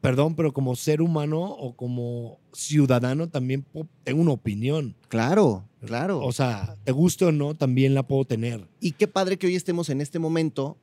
perdón, 0.00 0.34
pero 0.34 0.52
como 0.52 0.76
ser 0.76 1.02
humano 1.02 1.42
o 1.42 1.74
como 1.74 2.38
ciudadano 2.52 3.28
también 3.28 3.64
tengo 4.04 4.22
una 4.22 4.32
opinión. 4.32 4.96
Claro, 5.08 5.64
claro. 5.84 6.20
O 6.20 6.32
sea, 6.32 6.76
te 6.84 6.92
guste 6.92 7.24
o 7.24 7.32
no, 7.32 7.54
también 7.54 7.94
la 7.94 8.02
puedo 8.02 8.24
tener. 8.24 8.66
Y 8.80 8.92
qué 8.92 9.08
padre 9.08 9.38
que 9.38 9.46
hoy 9.46 9.56
estemos 9.56 9.88
en 9.88 10.00
este 10.00 10.18
momento 10.18 10.76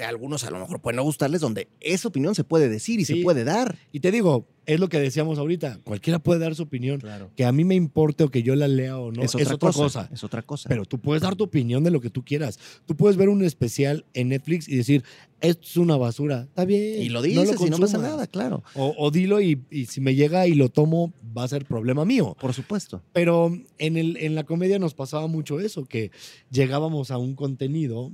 que 0.00 0.06
a 0.06 0.08
algunos 0.08 0.44
a 0.44 0.50
lo 0.50 0.58
mejor 0.58 0.80
pueden 0.80 0.96
no 0.96 1.02
gustarles, 1.02 1.42
donde 1.42 1.68
esa 1.78 2.08
opinión 2.08 2.34
se 2.34 2.42
puede 2.42 2.70
decir 2.70 3.00
y 3.00 3.04
se 3.04 3.16
puede 3.16 3.44
dar. 3.44 3.76
Y 3.92 4.00
te 4.00 4.10
digo, 4.10 4.46
es 4.64 4.80
lo 4.80 4.88
que 4.88 4.98
decíamos 4.98 5.38
ahorita, 5.38 5.78
cualquiera 5.84 6.18
puede 6.18 6.40
dar 6.40 6.54
su 6.54 6.62
opinión. 6.62 7.02
Que 7.36 7.44
a 7.44 7.52
mí 7.52 7.64
me 7.64 7.74
importe 7.74 8.24
o 8.24 8.30
que 8.30 8.42
yo 8.42 8.56
la 8.56 8.66
lea 8.66 8.98
o 8.98 9.12
no, 9.12 9.22
es 9.22 9.34
otra, 9.34 9.58
cosa, 9.58 10.08
Es 10.10 10.24
otra 10.24 10.40
cosa. 10.40 10.70
Pero 10.70 10.86
tú 10.86 10.98
puedes 10.98 11.22
dar 11.22 11.36
tu 11.36 11.44
opinión 11.44 11.84
de 11.84 11.90
lo 11.90 12.00
que 12.00 12.08
tú 12.08 12.24
quieras. 12.24 12.58
Tú 12.86 12.96
puedes 12.96 13.18
ver 13.18 13.28
un 13.28 13.44
especial 13.44 14.06
en 14.14 14.30
Netflix 14.30 14.68
y 14.68 14.76
decir, 14.76 15.04
esto 15.42 15.66
es 15.66 15.76
una 15.76 15.98
basura. 15.98 16.44
Está 16.44 16.64
bien. 16.64 17.02
Y 17.02 17.10
lo 17.10 17.20
dices 17.20 17.60
no 17.60 17.66
y 17.66 17.70
no 17.70 17.78
pasa 17.78 17.98
nada, 17.98 18.26
claro. 18.26 18.62
O, 18.74 19.10
dilo 19.10 19.42
y, 19.42 19.60
si 19.86 20.00
me 20.00 20.14
llega 20.14 20.46
y 20.46 20.54
lo 20.54 20.70
tomo, 20.70 21.12
va 21.36 21.44
a 21.44 21.48
ser 21.48 21.66
problema 21.66 22.06
mío. 22.06 22.34
Por 22.40 22.54
supuesto. 22.54 23.02
Pero 23.12 23.52
en, 23.76 23.98
el, 23.98 24.16
en 24.16 24.34
la 24.34 24.44
comedia 24.44 24.78
nos 24.78 24.94
pasaba 24.94 25.26
mucho 25.26 25.60
eso, 25.60 25.84
que 25.84 26.10
llegábamos 26.50 27.10
a 27.10 27.18
un 27.18 27.34
contenido 27.34 28.12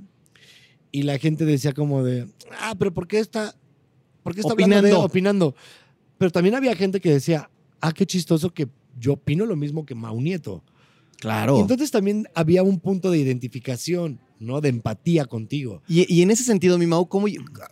y 0.97 1.03
la 1.03 1.19
gente 1.19 1.45
decía 1.45 1.73
como 1.73 2.03
de, 2.03 2.27
ah, 2.59 2.73
pero 2.79 2.91
¿por 2.91 3.07
qué 3.07 3.19
está, 3.19 3.53
por 4.23 4.33
qué 4.33 4.41
está 4.41 4.53
opinando. 4.53 5.01
opinando? 5.01 5.55
Pero 6.17 6.31
también 6.31 6.55
había 6.55 6.75
gente 6.75 6.99
que 6.99 7.11
decía, 7.11 7.51
ah, 7.81 7.91
qué 7.91 8.07
chistoso 8.07 8.51
que 8.51 8.67
yo 8.99 9.13
opino 9.13 9.45
lo 9.45 9.55
mismo 9.55 9.85
que 9.85 9.93
Mau 9.93 10.19
Nieto. 10.19 10.63
Claro. 11.19 11.59
Y 11.59 11.61
entonces 11.61 11.91
también 11.91 12.27
había 12.33 12.63
un 12.63 12.79
punto 12.79 13.11
de 13.11 13.19
identificación, 13.19 14.19
¿no? 14.39 14.59
De 14.59 14.69
empatía 14.69 15.25
contigo. 15.25 15.83
Y, 15.87 16.19
en 16.23 16.31
ese 16.31 16.43
sentido, 16.43 16.79
mi 16.79 16.87
Mau, 16.87 17.07
¿cómo 17.07 17.27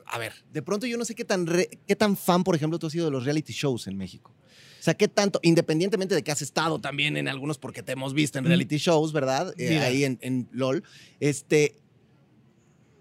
A 0.06 0.20
ver, 0.20 0.34
de 0.54 0.62
pronto 0.62 0.86
yo 0.86 1.00
no 1.00 1.04
sé 1.04 1.16
qué 1.16 1.26
tan, 1.26 1.48
qué 1.88 1.96
tan 1.96 2.16
fan, 2.16 2.44
por 2.44 2.56
ejemplo, 2.56 2.78
tú 2.78 2.86
has 2.86 2.94
sido 2.94 3.06
de 3.06 3.12
los 3.12 3.26
reality 3.26 3.54
shows 3.54 3.88
en 3.88 3.98
México. 3.98 4.36
sea, 4.82 4.94
¿qué 4.94 5.08
tanto, 5.08 5.40
independientemente 5.42 6.14
de 6.14 6.24
que 6.24 6.32
has 6.32 6.44
estado 6.44 6.78
también 6.78 7.18
en 7.18 7.28
algunos, 7.28 7.58
porque 7.58 7.82
te 7.82 7.94
hemos 7.94 8.14
visto 8.14 8.38
en 8.38 8.46
reality 8.46 8.78
shows, 8.78 9.14
¿verdad? 9.14 9.52
Eh, 9.58 9.80
ahí 9.80 10.04
en, 10.04 10.20
en, 10.22 10.48
LOL. 10.52 10.84
Este, 11.20 11.76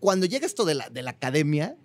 cuando 0.04 0.26
llega 0.26 0.44
esto 0.44 0.66
de 0.66 0.74
la, 0.74 0.90
de 0.90 1.02
la 1.02 1.12
academia, 1.12 1.78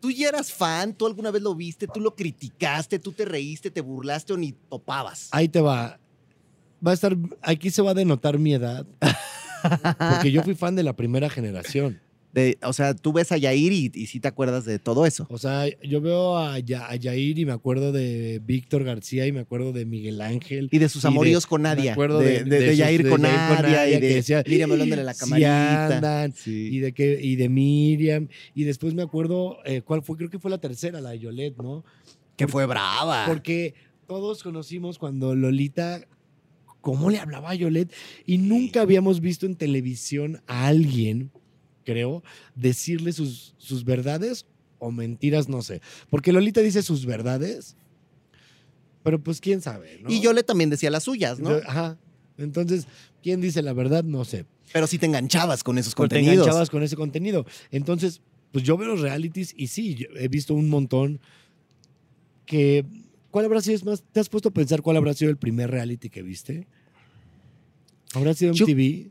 ¿tú 0.00 0.10
ya 0.10 0.30
eras 0.30 0.50
fan? 0.50 0.94
¿Tú 0.94 1.06
alguna 1.06 1.30
vez 1.30 1.42
lo 1.42 1.54
viste? 1.54 1.86
¿Tú 1.86 2.00
lo 2.00 2.14
criticaste? 2.14 2.98
¿Tú 2.98 3.12
te 3.12 3.26
reíste, 3.26 3.70
te 3.70 3.82
burlaste 3.82 4.32
o 4.32 4.38
ni 4.38 4.52
topabas? 4.52 5.28
Ahí 5.32 5.50
te 5.50 5.60
va. 5.60 6.00
Va 6.84 6.92
a 6.92 6.94
estar, 6.94 7.14
aquí 7.42 7.68
se 7.68 7.82
va 7.82 7.90
a 7.90 7.94
denotar 7.94 8.38
mi 8.38 8.54
edad. 8.54 8.86
Porque 9.98 10.32
yo 10.32 10.42
fui 10.42 10.54
fan 10.54 10.76
de 10.76 10.82
la 10.82 10.96
primera 10.96 11.28
generación 11.28 12.00
o 12.62 12.72
sea, 12.72 12.94
tú 12.94 13.12
ves 13.12 13.32
a 13.32 13.36
Yair 13.36 13.72
y, 13.72 13.90
y 13.94 14.06
sí 14.06 14.20
te 14.20 14.28
acuerdas 14.28 14.64
de 14.64 14.78
todo 14.78 15.06
eso. 15.06 15.26
O 15.30 15.38
sea, 15.38 15.66
yo 15.82 16.00
veo 16.00 16.36
a, 16.36 16.58
Yair 16.58 17.38
y 17.38 17.44
me 17.44 17.52
acuerdo 17.52 17.92
de 17.92 18.40
Víctor 18.44 18.84
García 18.84 19.26
y 19.26 19.32
me 19.32 19.40
acuerdo 19.40 19.72
de 19.72 19.86
Miguel 19.86 20.20
Ángel. 20.20 20.68
Y 20.70 20.78
de 20.78 20.88
sus 20.88 21.04
amoríos 21.04 21.46
con 21.46 21.62
Nadia. 21.62 21.84
Me 21.84 21.90
acuerdo 21.90 22.20
de, 22.20 22.44
de, 22.44 22.76
Yair 22.76 23.08
con, 23.08 23.22
Nadia, 23.22 23.88
y 23.88 24.00
de 24.00 24.14
decía, 24.14 24.42
Miriam 24.46 24.72
hablando 24.72 24.96
de 24.96 25.04
la 25.04 25.14
camarita. 25.14 26.30
y, 26.46 26.78
de 26.78 26.92
que, 26.92 27.18
y 27.20 27.36
de 27.36 27.48
Miriam. 27.48 28.28
Y 28.54 28.64
después 28.64 28.94
me 28.94 29.02
acuerdo, 29.02 29.58
eh, 29.64 29.82
¿cuál 29.82 30.02
fue? 30.02 30.16
Creo 30.16 30.30
que 30.30 30.38
fue 30.38 30.50
la 30.50 30.58
tercera, 30.58 31.00
la 31.00 31.10
de 31.10 31.20
Yolette, 31.20 31.56
¿no? 31.58 31.84
Que 32.36 32.46
fue 32.46 32.66
brava. 32.66 33.24
Porque 33.26 33.74
todos 34.06 34.42
conocimos 34.42 34.98
cuando 34.98 35.34
Lolita 35.34 36.06
cómo 36.80 37.10
le 37.10 37.18
hablaba 37.18 37.50
a 37.50 37.54
Yolette 37.54 37.92
y 38.24 38.38
nunca 38.38 38.82
habíamos 38.82 39.20
visto 39.20 39.46
en 39.46 39.56
televisión 39.56 40.40
a 40.46 40.68
alguien 40.68 41.32
creo, 41.88 42.22
decirle 42.54 43.14
sus, 43.14 43.54
sus 43.56 43.82
verdades 43.82 44.44
o 44.78 44.90
mentiras, 44.90 45.48
no 45.48 45.62
sé. 45.62 45.80
Porque 46.10 46.34
Lolita 46.34 46.60
dice 46.60 46.82
sus 46.82 47.06
verdades, 47.06 47.76
pero 49.02 49.18
pues 49.22 49.40
quién 49.40 49.62
sabe, 49.62 50.00
¿no? 50.02 50.10
Y 50.10 50.20
yo 50.20 50.34
le 50.34 50.42
también 50.42 50.68
decía 50.68 50.90
las 50.90 51.04
suyas, 51.04 51.40
¿no? 51.40 51.48
Ajá. 51.66 51.96
Entonces, 52.36 52.86
¿quién 53.22 53.40
dice 53.40 53.62
la 53.62 53.72
verdad? 53.72 54.04
No 54.04 54.26
sé. 54.26 54.44
Pero 54.70 54.86
si 54.86 54.98
te 54.98 55.06
enganchabas 55.06 55.64
con 55.64 55.78
esos 55.78 55.94
contenidos. 55.94 56.34
Te 56.34 56.40
enganchabas 56.42 56.68
con 56.68 56.82
ese 56.82 56.94
contenido. 56.94 57.46
Entonces, 57.70 58.20
pues 58.52 58.64
yo 58.64 58.76
veo 58.76 58.88
los 58.88 59.00
realities 59.00 59.54
y 59.56 59.68
sí, 59.68 60.06
he 60.14 60.28
visto 60.28 60.52
un 60.52 60.68
montón 60.68 61.20
que... 62.44 62.84
¿Cuál 63.30 63.46
habrá 63.46 63.62
sido? 63.62 63.76
Es 63.76 63.84
más, 63.84 64.04
¿te 64.12 64.20
has 64.20 64.28
puesto 64.28 64.50
a 64.50 64.52
pensar 64.52 64.82
cuál 64.82 64.98
habrá 64.98 65.14
sido 65.14 65.30
el 65.30 65.38
primer 65.38 65.70
reality 65.70 66.10
que 66.10 66.22
viste? 66.22 66.66
¿Habrá 68.12 68.34
sido 68.34 68.52
en 68.52 68.58
TV? 68.58 69.10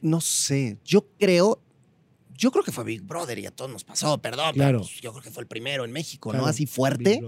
No 0.00 0.20
sé. 0.20 0.78
Yo 0.84 1.08
creo, 1.18 1.63
yo 2.36 2.50
creo 2.50 2.64
que 2.64 2.72
fue 2.72 2.84
Big 2.84 3.02
Brother 3.02 3.38
y 3.38 3.46
a 3.46 3.50
todos 3.50 3.70
nos 3.70 3.84
pasó, 3.84 4.18
perdón. 4.18 4.54
Claro. 4.54 4.78
Pues, 4.80 5.00
yo 5.00 5.12
creo 5.12 5.22
que 5.22 5.30
fue 5.30 5.42
el 5.42 5.46
primero 5.46 5.84
en 5.84 5.92
México, 5.92 6.32
¿no? 6.32 6.46
Así 6.46 6.66
fuerte. 6.66 7.20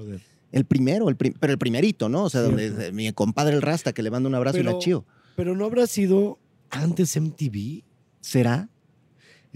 El 0.53 0.65
primero, 0.65 1.09
el 1.09 1.17
pero 1.17 1.53
el 1.53 1.59
primerito, 1.59 2.09
¿no? 2.09 2.25
O 2.25 2.31
sea, 2.31 2.43
donde 2.43 2.93
mi 2.93 3.13
compadre 3.13 3.55
el 3.55 3.63
Rasta 3.63 3.93
que 3.93 4.03
le 4.03 4.11
manda 4.11 4.29
un 4.29 4.35
abrazo 4.35 4.59
y 4.59 4.63
la 4.63 4.79
chío. 4.79 5.05
Pero 5.37 5.55
no 5.55 5.65
habrá 5.65 5.87
sido 5.87 6.39
antes 6.71 7.17
MTV. 7.17 7.83
¿Será? 8.21 8.69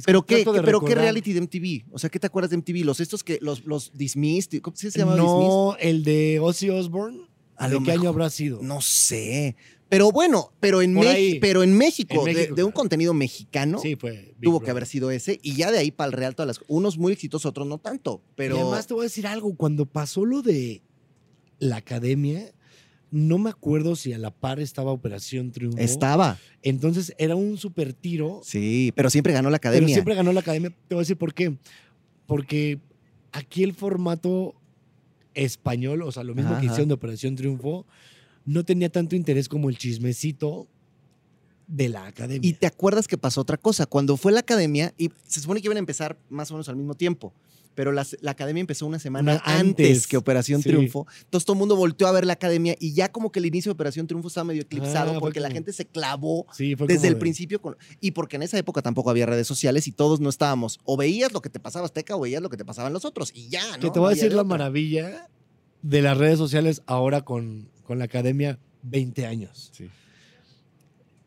¿Pero 0.04 0.24
qué, 0.24 0.44
¿Pero 0.64 0.80
qué 0.80 0.94
reality 0.94 1.32
de 1.32 1.40
MTV? 1.40 1.92
O 1.92 1.98
sea, 1.98 2.10
¿qué 2.10 2.18
te 2.18 2.26
acuerdas 2.26 2.50
de 2.50 2.56
MTV? 2.56 2.84
Los 2.84 3.00
estos 3.00 3.24
que, 3.24 3.38
los, 3.40 3.64
los 3.64 3.92
Dismissed, 3.94 4.60
¿cómo 4.60 4.76
se 4.76 4.90
llama? 4.90 5.16
No, 5.16 5.76
el 5.78 6.04
de 6.04 6.38
Ozzy 6.40 6.70
Osbourne. 6.70 7.20
¿De 7.68 7.82
qué 7.82 7.92
año 7.92 8.08
habrá 8.08 8.30
sido? 8.30 8.60
No 8.62 8.80
sé. 8.80 9.56
Pero 9.90 10.12
bueno, 10.12 10.52
pero 10.60 10.82
en, 10.82 10.96
pero 11.40 11.64
en 11.64 11.76
México, 11.76 12.24
de, 12.24 12.62
un 12.62 12.70
contenido 12.70 13.12
mexicano, 13.12 13.82
tuvo 14.40 14.60
que 14.60 14.70
haber 14.70 14.86
sido 14.86 15.10
ese. 15.10 15.40
Y 15.42 15.56
ya 15.56 15.72
de 15.72 15.78
ahí 15.78 15.90
para 15.90 16.06
el 16.06 16.12
Real, 16.12 16.36
todas 16.36 16.46
las, 16.46 16.60
unos 16.68 16.96
muy 16.96 17.12
exitosos, 17.12 17.46
otros 17.46 17.66
no 17.66 17.78
tanto. 17.78 18.22
Pero... 18.36 18.54
Y 18.54 18.60
además 18.60 18.86
te 18.86 18.94
voy 18.94 19.02
a 19.02 19.04
decir 19.04 19.26
algo, 19.26 19.52
cuando 19.56 19.86
pasó 19.86 20.24
lo 20.24 20.42
de 20.42 20.82
la 21.58 21.76
academia, 21.76 22.54
no 23.10 23.38
me 23.38 23.50
acuerdo 23.50 23.96
si 23.96 24.12
a 24.12 24.18
la 24.18 24.30
par 24.30 24.60
estaba 24.60 24.92
Operación 24.92 25.50
Triunfo. 25.50 25.78
Estaba. 25.78 26.38
Entonces 26.62 27.12
era 27.18 27.34
un 27.34 27.58
super 27.58 27.92
tiro. 27.92 28.40
Sí, 28.44 28.92
pero 28.94 29.10
siempre 29.10 29.32
ganó 29.32 29.50
la 29.50 29.56
academia. 29.56 29.86
Pero 29.86 29.94
siempre 29.94 30.14
ganó 30.14 30.32
la 30.32 30.40
academia. 30.40 30.70
Te 30.70 30.94
voy 30.94 31.00
a 31.00 31.02
decir 31.02 31.16
por 31.16 31.34
qué. 31.34 31.56
Porque 32.26 32.78
aquí 33.32 33.64
el 33.64 33.74
formato 33.74 34.54
español, 35.34 36.02
o 36.02 36.12
sea, 36.12 36.22
lo 36.22 36.36
mismo 36.36 36.58
que 36.60 36.66
hicieron 36.66 36.86
de 36.86 36.94
Operación 36.94 37.34
Triunfo, 37.34 37.86
no 38.44 38.64
tenía 38.64 38.90
tanto 38.90 39.16
interés 39.16 39.48
como 39.48 39.68
el 39.68 39.78
chismecito 39.78 40.68
de 41.66 41.88
la 41.88 42.06
academia. 42.06 42.48
Y 42.48 42.54
te 42.54 42.66
acuerdas 42.66 43.06
que 43.06 43.16
pasó 43.16 43.40
otra 43.40 43.56
cosa. 43.56 43.86
Cuando 43.86 44.16
fue 44.16 44.32
la 44.32 44.40
academia, 44.40 44.92
y 44.98 45.10
se 45.26 45.40
supone 45.40 45.60
que 45.60 45.68
iban 45.68 45.76
a 45.76 45.80
empezar 45.80 46.18
más 46.28 46.50
o 46.50 46.54
menos 46.54 46.68
al 46.68 46.76
mismo 46.76 46.94
tiempo, 46.94 47.32
pero 47.74 47.92
la, 47.92 48.04
academia 48.26 48.60
empezó 48.60 48.86
una 48.86 48.98
semana 48.98 49.40
antes, 49.44 50.06
que 50.06 50.16
Operación 50.16 50.62
Triunfo. 50.62 51.06
Entonces 51.22 51.46
todo 51.46 51.54
el 51.54 51.60
mundo 51.60 51.76
volteó 51.76 52.08
a 52.08 52.12
ver 52.12 52.26
la 52.26 52.32
academia 52.32 52.76
y 52.78 52.92
ya 52.92 53.10
como 53.10 53.30
que 53.30 53.38
el 53.38 53.46
inicio 53.46 53.70
de 53.70 53.74
Operación 53.74 54.06
Triunfo 54.06 54.28
estaba 54.28 54.44
medio 54.44 54.62
eclipsado 54.62 55.12
ah, 55.16 55.20
porque 55.20 55.40
la 55.40 55.50
gente 55.50 55.72
se 55.72 55.86
clavó 55.86 56.46
desde 56.58 57.08
el 57.08 57.16
principio. 57.16 57.60
y 58.00 58.10
porque 58.10 58.36
en 58.36 58.42
esa 58.42 58.58
época 58.58 58.82
tampoco 58.82 59.10
había 59.10 59.24
redes 59.24 59.46
sociales 59.46 59.86
y 59.86 59.92
todos 59.92 60.20
no 60.20 60.28
estábamos. 60.28 60.80
O 60.84 60.96
veías 60.96 61.32
lo 61.32 61.40
que 61.40 61.48
te 61.48 61.60
pasaba 61.60 61.86
Azteca 61.86 62.16
o 62.16 62.20
veías 62.20 62.42
lo 62.42 62.50
que 62.50 62.56
te 62.56 62.64
pasaban 62.64 62.92
los 62.92 63.04
otros 63.04 63.30
y 63.34 63.48
ya, 63.48 63.64
¿no? 63.76 63.80
Que 63.80 63.90
te 63.90 63.98
voy 63.98 64.12
a 64.12 64.14
decir 64.14 64.32
la 64.32 64.44
maravilla 64.44 65.28
de 65.82 66.02
las 66.02 66.18
redes 66.18 66.38
sociales 66.38 66.82
ahora 66.86 67.22
con 67.22 67.70
con 67.90 67.98
la 67.98 68.04
academia 68.04 68.56
20 68.84 69.26
años. 69.26 69.72
Sí. 69.72 69.88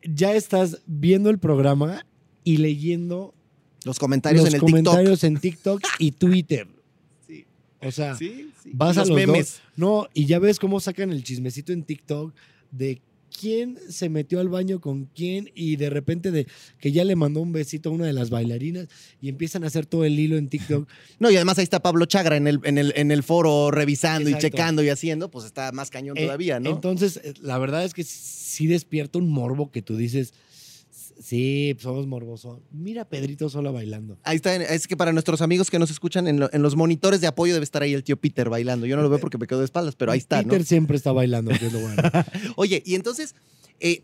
Ya 0.02 0.32
estás 0.32 0.80
viendo 0.86 1.28
el 1.28 1.38
programa 1.38 2.06
y 2.42 2.56
leyendo 2.56 3.34
los 3.84 3.98
comentarios 3.98 4.46
en 4.46 4.54
el 4.54 4.60
comentarios 4.60 5.24
en 5.24 5.36
TikTok 5.36 5.82
y 5.98 6.12
Twitter. 6.12 6.66
Sí. 7.26 7.44
O 7.82 7.90
sea, 7.90 8.16
vas 8.72 8.96
a 8.96 9.04
los 9.04 9.10
memes. 9.10 9.60
No, 9.76 10.08
y 10.14 10.24
ya 10.24 10.38
ves 10.38 10.58
cómo 10.58 10.80
sacan 10.80 11.12
el 11.12 11.22
chismecito 11.22 11.70
en 11.74 11.82
TikTok 11.82 12.34
de 12.70 13.02
quién 13.38 13.78
se 13.88 14.08
metió 14.08 14.40
al 14.40 14.48
baño 14.48 14.80
con 14.80 15.06
quién 15.06 15.50
y 15.54 15.76
de 15.76 15.90
repente 15.90 16.30
de 16.30 16.46
que 16.78 16.92
ya 16.92 17.04
le 17.04 17.16
mandó 17.16 17.40
un 17.40 17.52
besito 17.52 17.88
a 17.88 17.92
una 17.92 18.06
de 18.06 18.12
las 18.12 18.30
bailarinas 18.30 18.88
y 19.20 19.28
empiezan 19.28 19.64
a 19.64 19.66
hacer 19.66 19.86
todo 19.86 20.04
el 20.04 20.18
hilo 20.18 20.36
en 20.36 20.48
TikTok. 20.48 20.88
No, 21.18 21.30
y 21.30 21.36
además 21.36 21.58
ahí 21.58 21.64
está 21.64 21.80
Pablo 21.80 22.06
Chagra 22.06 22.36
en 22.36 22.46
el, 22.46 22.60
en 22.64 22.76
el, 22.76 22.92
en 22.96 23.10
el 23.10 23.22
foro 23.22 23.70
revisando 23.70 24.28
y 24.28 24.36
checando 24.38 24.82
y 24.82 24.88
haciendo, 24.88 25.30
pues 25.30 25.44
está 25.46 25.72
más 25.72 25.90
cañón 25.90 26.18
eh, 26.18 26.24
todavía, 26.24 26.60
¿no? 26.60 26.70
Entonces, 26.70 27.20
eh, 27.22 27.34
la 27.40 27.58
verdad 27.58 27.84
es 27.84 27.94
que 27.94 28.04
sí 28.04 28.66
despierta 28.66 29.18
un 29.18 29.28
morbo 29.28 29.70
que 29.70 29.80
tú 29.80 29.96
dices, 29.96 30.34
Sí, 31.20 31.72
pues, 31.74 31.82
somos 31.82 32.06
morbosos. 32.06 32.60
Mira 32.70 33.04
Pedrito 33.08 33.48
solo 33.48 33.72
bailando. 33.72 34.18
Ahí 34.24 34.36
está. 34.36 34.54
Es 34.56 34.86
que 34.86 34.96
para 34.96 35.12
nuestros 35.12 35.40
amigos 35.42 35.70
que 35.70 35.78
nos 35.78 35.90
escuchan 35.90 36.26
en, 36.26 36.40
los 36.40 36.76
monitores 36.76 37.20
de 37.20 37.26
apoyo 37.26 37.52
debe 37.52 37.64
estar 37.64 37.82
ahí 37.82 37.94
el 37.94 38.04
tío 38.04 38.16
Peter 38.16 38.48
bailando. 38.48 38.86
Yo 38.86 38.96
no 38.96 39.02
lo 39.02 39.10
veo 39.10 39.18
porque 39.18 39.38
me 39.38 39.46
quedo 39.46 39.60
de 39.60 39.64
espaldas, 39.64 39.94
pero 39.96 40.12
ahí 40.12 40.18
está. 40.18 40.42
Peter 40.42 40.64
siempre 40.64 40.96
está 40.96 41.12
bailando, 41.12 41.50
que 41.52 41.66
es 41.66 41.72
lo 41.72 41.80
bueno. 41.80 42.02
Oye, 42.56 42.82
y 42.84 42.94
entonces, 42.94 43.34
eh, 43.80 44.02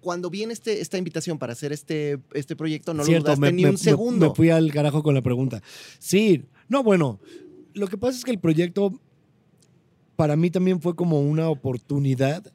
cuando 0.00 0.30
viene 0.30 0.52
este, 0.52 0.80
esta 0.80 0.98
invitación 0.98 1.38
para 1.38 1.52
hacer 1.52 1.72
este, 1.72 2.18
este 2.34 2.56
proyecto, 2.56 2.92
no 2.92 3.04
lo 3.04 3.20
dudaste 3.20 3.52
ni 3.52 3.64
un 3.64 3.78
segundo. 3.78 4.30
Me, 4.30 4.34
fui 4.34 4.50
al 4.50 4.72
carajo 4.72 5.02
con 5.02 5.14
la 5.14 5.22
pregunta. 5.22 5.62
Sí, 5.98 6.44
no, 6.68 6.82
bueno, 6.82 7.20
lo 7.74 7.86
que 7.86 7.96
pasa 7.96 8.18
es 8.18 8.24
que 8.24 8.32
el 8.32 8.38
proyecto 8.38 8.92
para 10.16 10.36
mí 10.36 10.50
también 10.50 10.80
fue 10.80 10.94
como 10.94 11.20
una 11.20 11.48
oportunidad 11.48 12.52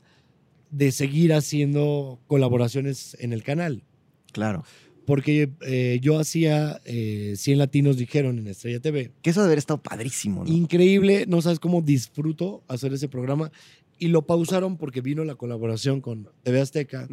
de 0.69 0.91
seguir 0.91 1.33
haciendo 1.33 2.19
colaboraciones 2.27 3.17
en 3.19 3.33
el 3.33 3.43
canal. 3.43 3.83
Claro. 4.31 4.63
Porque 5.05 5.51
eh, 5.61 5.99
yo 6.01 6.19
hacía 6.19 6.81
100 6.83 6.93
eh, 7.35 7.55
latinos, 7.55 7.97
dijeron 7.97 8.39
en 8.39 8.47
Estrella 8.47 8.81
TV. 8.81 9.11
Que 9.21 9.29
eso 9.29 9.39
debe 9.39 9.51
haber 9.51 9.59
estado 9.59 9.81
padrísimo, 9.81 10.43
¿no? 10.43 10.51
Increíble, 10.51 11.25
no 11.27 11.41
sabes 11.41 11.59
cómo 11.59 11.81
disfruto 11.81 12.63
hacer 12.67 12.93
ese 12.93 13.07
programa. 13.07 13.51
Y 13.99 14.09
lo 14.09 14.27
pausaron 14.27 14.77
porque 14.77 15.01
vino 15.01 15.23
la 15.23 15.35
colaboración 15.35 16.01
con 16.01 16.29
TV 16.43 16.59
Azteca. 16.59 17.07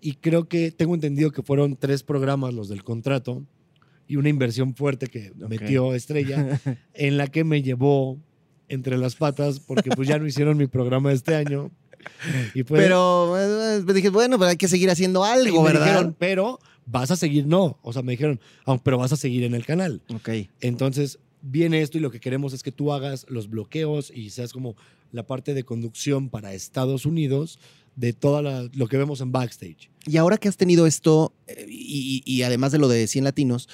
Y 0.00 0.14
creo 0.14 0.48
que 0.48 0.70
tengo 0.72 0.94
entendido 0.94 1.30
que 1.30 1.42
fueron 1.42 1.76
tres 1.76 2.02
programas 2.02 2.52
los 2.52 2.68
del 2.68 2.82
contrato 2.82 3.46
y 4.10 4.16
una 4.16 4.28
inversión 4.28 4.74
fuerte 4.74 5.06
que 5.06 5.32
metió 5.36 5.94
Estrella, 5.94 6.60
en 6.94 7.16
la 7.16 7.28
que 7.28 7.44
me 7.44 7.62
llevó 7.62 8.18
entre 8.68 8.98
las 8.98 9.14
patas 9.14 9.60
porque 9.60 9.90
pues 9.90 10.08
ya 10.08 10.18
no 10.18 10.26
hicieron 10.26 10.56
mi 10.56 10.66
programa 10.66 11.12
este 11.12 11.36
año. 11.36 11.70
pero 12.68 13.36
eh, 13.38 13.82
me 13.84 13.92
dije, 13.92 14.10
bueno, 14.10 14.38
pero 14.38 14.50
hay 14.50 14.56
que 14.56 14.68
seguir 14.68 14.90
haciendo 14.90 15.24
algo, 15.24 15.62
¿verdad? 15.62 15.86
Dijeron, 15.86 16.16
pero 16.18 16.58
vas 16.86 17.10
a 17.10 17.16
seguir, 17.16 17.46
no. 17.46 17.78
O 17.82 17.92
sea, 17.92 18.02
me 18.02 18.12
dijeron, 18.12 18.40
pero 18.82 18.98
vas 18.98 19.12
a 19.12 19.16
seguir 19.16 19.44
en 19.44 19.54
el 19.54 19.64
canal. 19.64 20.02
Ok. 20.14 20.30
Entonces, 20.60 21.18
viene 21.42 21.82
esto 21.82 21.98
y 21.98 22.00
lo 22.00 22.10
que 22.10 22.20
queremos 22.20 22.52
es 22.52 22.62
que 22.62 22.72
tú 22.72 22.92
hagas 22.92 23.26
los 23.28 23.48
bloqueos 23.48 24.12
y 24.14 24.30
seas 24.30 24.52
como 24.52 24.76
la 25.12 25.26
parte 25.26 25.54
de 25.54 25.64
conducción 25.64 26.28
para 26.28 26.52
Estados 26.52 27.06
Unidos 27.06 27.58
de 27.96 28.12
todo 28.12 28.42
lo 28.72 28.86
que 28.88 28.96
vemos 28.96 29.20
en 29.20 29.32
backstage. 29.32 29.90
Y 30.06 30.16
ahora 30.16 30.38
que 30.38 30.48
has 30.48 30.56
tenido 30.56 30.86
esto, 30.86 31.34
eh, 31.46 31.66
y, 31.68 32.22
y 32.24 32.42
además 32.42 32.72
de 32.72 32.78
lo 32.78 32.88
de 32.88 33.06
100 33.06 33.24
latinos, 33.24 33.68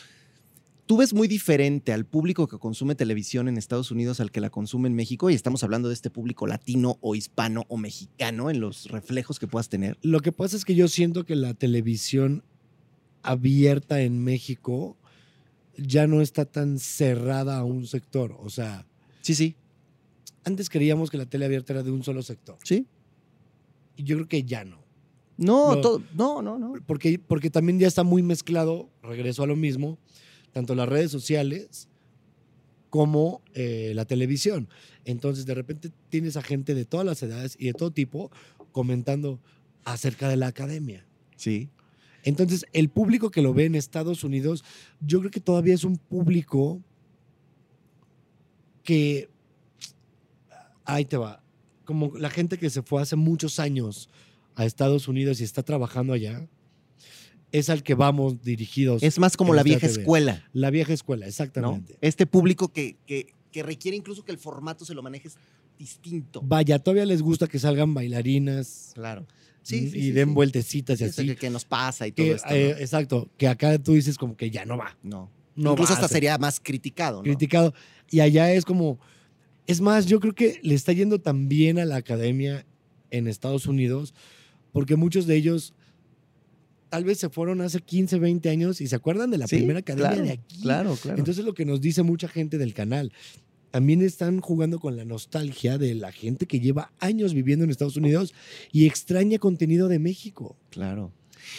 ¿Tú 0.87 0.97
ves 0.97 1.13
muy 1.15 1.27
diferente 1.27 1.93
al 1.93 2.07
público 2.07 2.47
que 2.47 2.59
consume 2.59 2.95
televisión 2.95 3.49
en 3.49 3.59
Estados 3.59 3.91
Unidos 3.91 4.21
al 4.21 4.31
que 4.31 4.41
la 4.41 4.51
consume 4.51 4.89
en 4.89 4.95
México? 4.95 5.29
Y 5.31 5.35
estamos 5.35 5.65
hablando 5.65 5.89
de 5.89 5.95
este 5.95 6.11
público 6.11 6.47
latino 6.47 6.97
o 7.01 7.17
hispano 7.17 7.65
o 7.67 7.77
mexicano 7.77 8.51
en 8.51 8.61
los 8.61 8.89
reflejos 8.89 9.41
que 9.41 9.49
puedas 9.49 9.69
tener. 9.69 9.99
Lo 10.03 10.21
que 10.21 10.31
pasa 10.31 10.57
es 10.57 10.65
que 10.65 10.77
yo 10.77 10.87
siento 10.87 11.27
que 11.27 11.35
la 11.35 11.55
televisión 11.55 12.45
abierta 13.23 14.01
en 14.01 14.23
México 14.23 14.97
ya 15.77 16.07
no 16.07 16.21
está 16.21 16.45
tan 16.45 16.79
cerrada 16.79 17.59
a 17.59 17.65
un 17.65 17.89
sector. 17.89 18.37
O 18.41 18.49
sea. 18.49 18.87
Sí, 19.23 19.35
sí. 19.35 19.57
Antes 20.45 20.71
creíamos 20.71 21.11
que 21.11 21.19
la 21.19 21.27
tele 21.27 21.47
abierta 21.47 21.73
era 21.73 21.83
de 21.83 21.91
un 21.91 22.05
solo 22.05 22.23
sector. 22.23 22.59
Sí. 22.63 22.87
Y 23.97 24.05
yo 24.05 24.15
creo 24.19 24.29
que 24.29 24.45
ya 24.45 24.65
no. 24.65 24.87
No, 25.37 25.75
no, 26.15 26.43
no, 26.43 26.59
no, 26.59 26.75
Porque, 26.87 27.19
porque 27.19 27.51
también 27.51 27.81
ya 27.81 27.89
está 27.89 28.05
muy 28.05 28.23
mezclado, 28.23 28.89
regreso 29.03 29.43
a 29.43 29.47
lo 29.47 29.55
mismo, 29.55 29.99
tanto 30.57 30.75
las 30.75 30.89
redes 30.89 31.11
sociales 31.11 31.87
como 32.89 33.43
eh, 33.53 33.93
la 33.95 34.07
televisión. 34.07 34.71
Entonces, 35.05 35.45
de 35.45 35.53
repente 35.53 35.91
tienes 36.09 36.39
a 36.39 36.43
gente 36.43 36.75
de 36.75 36.87
todas 36.87 37.05
las 37.05 37.23
edades 37.23 37.57
y 37.61 37.67
de 37.67 37.75
todo 37.75 37.91
tipo 37.91 38.31
comentando 38.73 39.39
acerca 39.85 40.31
de 40.31 40.37
la 40.37 40.47
academia. 40.47 41.07
Sí. 41.37 41.69
Entonces, 42.23 42.65
el 42.73 42.89
público 42.89 43.31
que 43.31 43.43
lo 43.43 43.53
ve 43.53 43.67
en 43.67 43.75
Estados 43.75 44.25
Unidos, 44.25 44.65
yo 45.03 45.19
creo 45.19 45.31
que 45.31 45.41
todavía 45.41 45.75
es 45.75 45.85
un 45.85 45.99
público 45.99 46.81
que, 48.83 49.29
ahí 50.87 51.05
te 51.05 51.19
va, 51.19 51.43
como 51.85 52.17
la 52.17 52.31
gente 52.31 52.57
que 52.57 52.71
se 52.71 52.81
fue 52.81 53.03
hace 53.03 53.17
muchos 53.17 53.59
años 53.59 54.09
a 54.55 54.65
Estados 54.65 55.07
Unidos 55.07 55.39
y 55.43 55.45
está 55.45 55.63
trabajando 55.63 56.15
allá, 56.15 56.49
es 57.53 57.71
al 57.71 57.83
que 57.83 57.95
vamos 57.95 58.43
dirigidos. 58.43 59.03
Es 59.03 59.19
más 59.19 59.37
como 59.37 59.55
la 59.55 59.63
vieja 59.63 59.87
escuela. 59.87 60.45
La 60.53 60.71
vieja 60.71 60.93
escuela, 60.93 61.27
exactamente. 61.27 61.97
Este 62.01 62.27
público 62.27 62.69
que, 62.69 62.97
que, 63.07 63.63
requiere 63.63 63.97
incluso 63.97 64.23
que 64.23 64.33
el 64.33 64.39
formato 64.39 64.85
se 64.85 64.93
lo 64.93 65.03
manejes 65.03 65.37
distinto. 65.79 66.43
Vaya, 66.45 66.79
todavía 66.79 67.07
les 67.07 67.23
gusta 67.23 67.47
que 67.47 67.59
salgan 67.59 67.95
bailarinas. 67.95 68.91
Claro. 68.95 69.27
Sí, 69.63 69.91
y 69.95 70.11
den 70.11 70.35
vueltecitas 70.35 71.01
y 71.01 71.05
así. 71.05 71.35
Que, 71.35 71.51
nos 71.51 71.65
pasa 71.65 72.07
y 72.07 72.13
todo 72.13 72.27
esto. 72.27 72.55
Eh, 72.55 72.77
exacto, 72.79 73.29
que 73.37 73.49
acá 73.49 73.79
tú 73.79 73.95
dices 73.95 74.17
como 74.19 74.37
que 74.37 74.51
ya 74.51 74.65
no 74.65 74.77
va. 74.77 74.97
No. 75.03 75.31
no 75.57 75.73
Incluso 75.73 75.95
hasta 75.95 76.07
sería 76.07 76.39
más 76.39 76.61
criticado. 76.61 77.17
¿no? 77.17 77.23
Criticado. 77.23 77.75
Y 78.11 78.21
allá 78.21 78.53
es 78.53 78.65
como. 78.65 79.01
Es 79.67 79.81
más, 79.81 80.07
yo 80.07 80.21
creo 80.21 80.35
que 80.35 80.61
le 80.63 80.75
está 80.75 80.93
yendo 80.93 81.21
tan 81.21 81.49
bien 81.49 81.81
a 81.81 81.85
la 81.85 81.97
academia 81.97 82.65
en 83.11 83.27
Estados 83.27 83.67
Unidos, 83.67 84.15
porque 84.71 84.95
muchos 84.95 85.27
de 85.27 85.35
ellos 85.35 85.75
tal 86.97 87.05
vez 87.05 87.19
se 87.19 87.29
fueron 87.29 87.61
hace 87.61 87.83
15, 87.83 88.19
20 88.19 88.49
años 88.49 88.81
y 88.81 88.87
se 88.87 88.97
acuerdan 88.97 89.31
de 89.31 89.37
la 89.37 89.47
primera 89.47 89.81
academia 89.81 90.23
de 90.23 90.31
aquí. 90.31 90.63
Claro, 90.63 90.97
claro. 90.97 91.19
Entonces, 91.19 91.45
lo 91.45 91.53
que 91.53 91.67
nos 91.67 91.83
dice 91.83 92.03
mucha 92.03 92.27
gente 92.27 92.57
del 92.57 92.73
canal 92.73 93.13
también 93.71 94.01
están 94.01 94.41
jugando 94.41 94.81
con 94.81 94.97
la 94.97 95.05
nostalgia 95.05 95.77
de 95.77 95.95
la 95.95 96.11
gente 96.11 96.47
que 96.47 96.59
lleva 96.59 96.93
años 96.99 97.35
viviendo 97.35 97.67
en 97.67 97.71
Estados 97.71 97.99
Unidos 97.99 98.33
y 98.73 98.87
extraña 98.87 99.39
contenido 99.39 99.89
de 99.89 99.99
México. 99.99 100.57
Claro. 100.71 101.13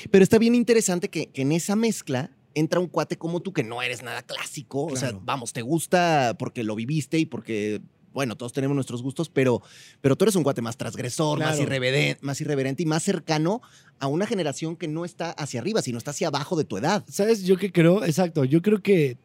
Pero 0.10 0.24
está 0.24 0.40
bien 0.40 0.56
interesante 0.56 1.10
que, 1.10 1.30
en 1.36 1.52
esa 1.52 1.76
mezcla 1.76 2.32
entra 2.56 2.80
un 2.80 2.88
cuate 2.88 3.16
como 3.16 3.40
tú 3.40 3.54
que 3.54 3.64
no 3.64 3.84
eres 3.84 4.02
nada 4.02 4.24
clásico. 4.24 4.86
O 4.86 4.96
sea, 4.96 5.12
vamos, 5.24 5.54
te 5.54 5.62
gusta 5.62 6.36
porque 6.40 6.64
lo 6.64 6.74
viviste 6.74 7.20
y 7.20 7.28
porque 7.28 7.80
bueno, 8.18 8.36
todos 8.36 8.52
tenemos 8.52 8.74
nuestros 8.74 9.04
gustos, 9.04 9.30
pero, 9.30 9.62
pero 10.02 10.16
tú 10.16 10.26
eres 10.26 10.36
un 10.36 10.42
cuate 10.42 10.60
más 10.60 10.76
transgresor, 10.76 11.38
más, 11.38 11.60
irreverente, 11.60 12.18
más 12.24 12.42
irreverente 12.42 12.82
y 12.82 12.88
más 12.88 13.04
cercano 13.04 13.62
a 14.00 14.08
una 14.08 14.26
generación 14.26 14.76
que 14.76 14.88
no 14.88 15.06
está 15.06 15.30
hacia 15.30 15.62
arriba, 15.62 15.84
sino 15.84 16.00
está 16.00 16.10
hacia 16.10 16.30
abajo 16.30 16.56
de 16.56 16.64
tu 16.64 16.78
edad. 16.78 17.06
¿Sabes? 17.08 17.44
Yo 17.44 17.58
que 17.58 17.72
creo, 17.72 18.04
exacto, 18.04 18.44
yo 18.44 18.64
creo 18.64 18.82
que 18.82 19.20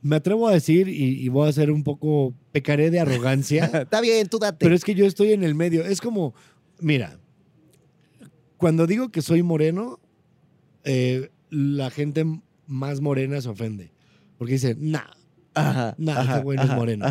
me 0.00 0.16
atrevo 0.16 0.48
a 0.48 0.54
decir 0.54 0.88
y, 0.88 1.28
voy 1.28 1.48
a 1.48 1.50
hacer 1.50 1.70
un 1.70 1.84
poco, 1.84 2.32
pecaré 2.50 2.90
de 2.90 2.98
arrogancia. 2.98 3.66
Está 3.82 4.00
bien, 4.00 4.26
tú 4.26 4.38
date. 4.38 4.56
Pero 4.64 4.74
es 4.74 4.84
que 4.84 4.94
yo 4.94 5.04
estoy 5.04 5.34
en 5.34 5.44
el 5.44 5.54
medio. 5.54 5.84
Es 5.84 6.00
como, 6.00 6.32
mira, 6.80 7.20
cuando 8.56 8.86
digo 8.86 9.10
que 9.10 9.20
soy 9.20 9.42
moreno, 9.42 10.00
eh, 10.84 11.28
la 11.50 11.90
gente 11.90 12.24
más 12.66 13.02
morena 13.02 13.38
se 13.42 13.50
ofende. 13.50 13.92
Porque 14.38 14.54
dice, 14.54 14.76
nah, 14.78 15.10
nah, 15.98 16.22
este 16.22 16.40
güey 16.42 16.58
es 16.58 16.70
moreno. 16.70 17.04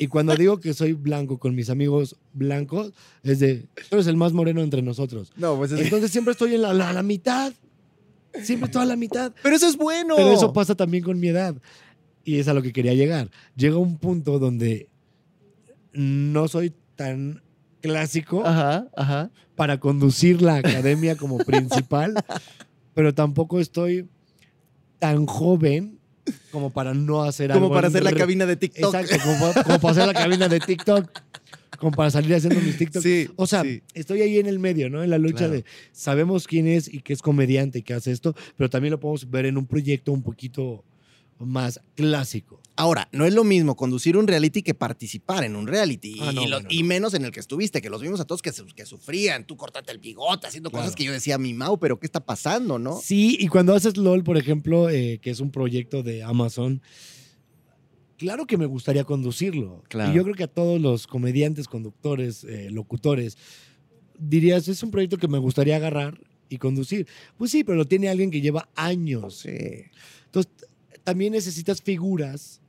Y 0.00 0.06
cuando 0.06 0.34
digo 0.34 0.58
que 0.60 0.72
soy 0.72 0.94
blanco 0.94 1.38
con 1.38 1.54
mis 1.54 1.68
amigos 1.68 2.16
blancos, 2.32 2.94
es 3.22 3.38
de, 3.38 3.66
tú 3.90 3.96
eres 3.96 4.06
el 4.06 4.16
más 4.16 4.32
moreno 4.32 4.62
entre 4.62 4.80
nosotros. 4.80 5.30
No, 5.36 5.58
pues 5.58 5.72
Entonces 5.72 6.10
siempre 6.10 6.32
estoy 6.32 6.54
en 6.54 6.62
la, 6.62 6.72
la 6.72 7.02
mitad. 7.02 7.52
Siempre 8.42 8.70
toda 8.70 8.86
la 8.86 8.96
mitad. 8.96 9.34
Pero 9.42 9.54
eso 9.54 9.68
es 9.68 9.76
bueno. 9.76 10.16
Pero 10.16 10.32
eso 10.32 10.54
pasa 10.54 10.74
también 10.74 11.04
con 11.04 11.20
mi 11.20 11.28
edad. 11.28 11.54
Y 12.24 12.38
es 12.38 12.48
a 12.48 12.54
lo 12.54 12.62
que 12.62 12.72
quería 12.72 12.94
llegar. 12.94 13.30
Llega 13.56 13.76
un 13.76 13.98
punto 13.98 14.38
donde 14.38 14.88
no 15.92 16.48
soy 16.48 16.72
tan 16.96 17.42
clásico 17.82 18.42
para 19.54 19.80
conducir 19.80 20.40
la 20.40 20.56
academia 20.56 21.16
como 21.16 21.36
principal, 21.40 22.14
pero 22.94 23.12
tampoco 23.12 23.60
estoy 23.60 24.08
tan 24.98 25.26
joven 25.26 25.99
como 26.50 26.70
para 26.70 26.94
no 26.94 27.22
hacer 27.22 27.52
algo. 27.52 27.64
Como 27.64 27.74
para 27.74 27.88
hacer 27.88 28.02
la 28.02 28.12
cabina 28.12 28.46
de 28.46 28.56
TikTok. 28.56 28.94
Exacto, 28.94 29.16
como, 29.24 29.80
para 29.80 29.90
hacer 29.90 30.06
la 30.06 30.14
cabina 30.14 30.48
de 30.48 30.60
TikTok. 30.60 31.10
Como 31.78 31.92
para 31.92 32.10
salir 32.10 32.34
haciendo 32.34 32.60
mis 32.60 32.76
TikToks. 32.76 33.32
o 33.36 33.46
sea, 33.46 33.62
estoy 33.94 34.20
ahí 34.20 34.38
en 34.38 34.46
el 34.46 34.58
medio, 34.58 34.90
¿no? 34.90 35.02
En 35.02 35.08
la 35.08 35.18
lucha 35.18 35.48
de 35.48 35.64
sabemos 35.92 36.46
quién 36.46 36.66
es 36.66 36.92
y 36.92 37.00
que 37.00 37.12
es 37.12 37.22
comediante 37.22 37.78
y 37.78 37.82
que 37.82 37.94
hace 37.94 38.12
esto, 38.12 38.34
pero 38.56 38.68
también 38.68 38.90
lo 38.90 39.00
podemos 39.00 39.30
ver 39.30 39.46
en 39.46 39.56
un 39.56 39.66
proyecto 39.66 40.12
un 40.12 40.22
poquito 40.22 40.84
más 41.38 41.80
clásico. 41.94 42.59
Ahora, 42.76 43.08
no 43.12 43.26
es 43.26 43.34
lo 43.34 43.44
mismo 43.44 43.76
conducir 43.76 44.16
un 44.16 44.26
reality 44.26 44.62
que 44.62 44.74
participar 44.74 45.44
en 45.44 45.56
un 45.56 45.66
reality. 45.66 46.18
Ah, 46.20 46.32
y, 46.68 46.82
menos 46.82 47.14
en 47.14 47.24
el 47.24 47.30
que 47.30 47.40
estuviste, 47.40 47.82
que 47.82 47.90
los 47.90 48.00
vimos 48.00 48.20
a 48.20 48.24
todos 48.24 48.40
que, 48.40 48.52
que 48.74 48.86
sufrían. 48.86 49.46
Tú 49.46 49.56
cortate 49.56 49.92
el 49.92 49.98
bigote, 49.98 50.46
haciendo 50.46 50.70
cosas 50.70 50.94
que 50.94 51.04
yo 51.04 51.12
decía, 51.12 51.36
mi 51.36 51.52
Mau, 51.52 51.78
pero 51.78 51.98
¿qué 51.98 52.06
está 52.06 52.24
pasando, 52.24 52.78
no? 52.78 52.98
Sí, 53.02 53.36
y 53.38 53.48
cuando 53.48 53.74
haces 53.74 53.96
LOL, 53.96 54.24
por 54.24 54.38
ejemplo, 54.38 54.88
eh, 54.88 55.18
que 55.20 55.30
es 55.30 55.40
un 55.40 55.50
proyecto 55.50 56.02
de 56.02 56.22
Amazon, 56.22 56.80
claro 58.16 58.46
que 58.46 58.56
me 58.56 58.66
gustaría 58.66 59.04
conducirlo. 59.04 59.82
Y 59.92 60.14
yo 60.14 60.22
creo 60.22 60.34
que 60.34 60.44
a 60.44 60.48
todos 60.48 60.80
los 60.80 61.06
comediantes, 61.06 61.68
conductores, 61.68 62.44
eh, 62.44 62.70
locutores, 62.70 63.36
dirías, 64.18 64.68
es 64.68 64.82
un 64.82 64.90
proyecto 64.90 65.18
que 65.18 65.28
me 65.28 65.38
gustaría 65.38 65.76
agarrar 65.76 66.20
y 66.48 66.58
conducir. 66.58 67.06
Pues 67.36 67.50
sí, 67.50 67.64
pero 67.64 67.76
lo 67.76 67.86
tiene 67.86 68.08
alguien 68.08 68.30
que 68.30 68.40
lleva 68.40 68.68
años. 68.74 69.40
Sí. 69.40 69.84
Entonces, 70.26 70.52
también 71.04 71.32
necesitas 71.32 71.80
figuras 71.80 72.59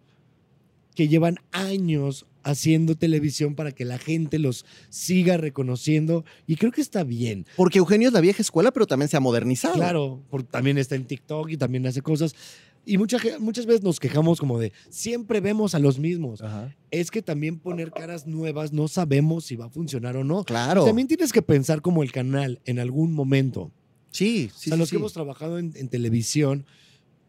que 0.96 1.08
llevan 1.08 1.38
años 1.52 2.26
haciendo 2.44 2.96
televisión 2.96 3.56
para 3.56 3.72
que 3.72 3.86
la 3.86 3.98
gente 3.98 4.40
los 4.40 4.66
siga 4.90 5.38
reconociendo 5.38 6.26
y 6.48 6.56
creo 6.56 6.72
que 6.72 6.82
está 6.82 7.04
bien. 7.04 7.46
Porque 7.56 7.80
Eugenio 7.80 8.08
es 8.08 8.14
la 8.14 8.22
vieja 8.22 8.42
escuela, 8.42 8.72
pero 8.72 8.88
también 8.88 9.10
se 9.10 9.18
ha 9.18 9.20
modernizado. 9.20 9.76
Claro, 9.76 10.24
porque 10.30 10.48
también 10.50 10.78
está 10.78 10.96
en 10.96 11.06
TikTok 11.06 11.50
y 11.50 11.58
también 11.58 11.86
hace 11.88 12.02
cosas. 12.02 12.36
Y 12.84 12.98
muchas 12.98 13.22
muchas 13.40 13.68
veces 13.68 13.84
nos 13.84 14.00
quejamos 14.00 14.40
como 14.40 14.58
de, 14.58 14.74
siempre 14.90 15.40
vemos 15.40 15.76
a 15.76 15.80
los 15.80 16.00
mismos. 16.00 16.44
Es 16.90 17.12
que 17.12 17.22
también 17.22 17.60
poner 17.60 17.92
caras 17.92 18.26
nuevas 18.26 18.74
no 18.74 18.88
sabemos 18.88 19.46
si 19.46 19.56
va 19.56 19.66
a 19.66 19.70
funcionar 19.70 20.18
o 20.18 20.24
no. 20.24 20.44
Claro. 20.44 20.86
también 20.86 21.08
tienes 21.08 21.32
que 21.32 21.44
pensar 21.44 21.82
como 21.82 22.02
el 22.02 22.12
canal 22.12 22.60
en 22.66 22.80
algún 22.80 23.14
momento. 23.14 23.72
Sí, 24.10 24.52
sí. 24.56 24.70
O 24.70 24.72
sea, 24.72 24.78
los 24.78 24.90
que 24.90 24.96
hemos 24.96 25.14
trabajado 25.14 25.60
en, 25.60 25.74
en 25.76 25.88
televisión, 25.90 26.66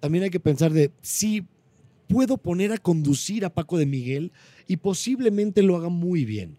también 0.00 0.24
hay 0.24 0.30
que 0.30 0.40
pensar 0.40 0.72
de 0.72 0.90
si 1.00 1.46
puedo 2.08 2.36
poner 2.36 2.72
a 2.72 2.78
conducir 2.78 3.44
a 3.44 3.50
Paco 3.50 3.78
de 3.78 3.86
Miguel 3.86 4.32
y 4.66 4.76
posiblemente 4.76 5.62
lo 5.62 5.76
haga 5.76 5.88
muy 5.88 6.24
bien. 6.24 6.56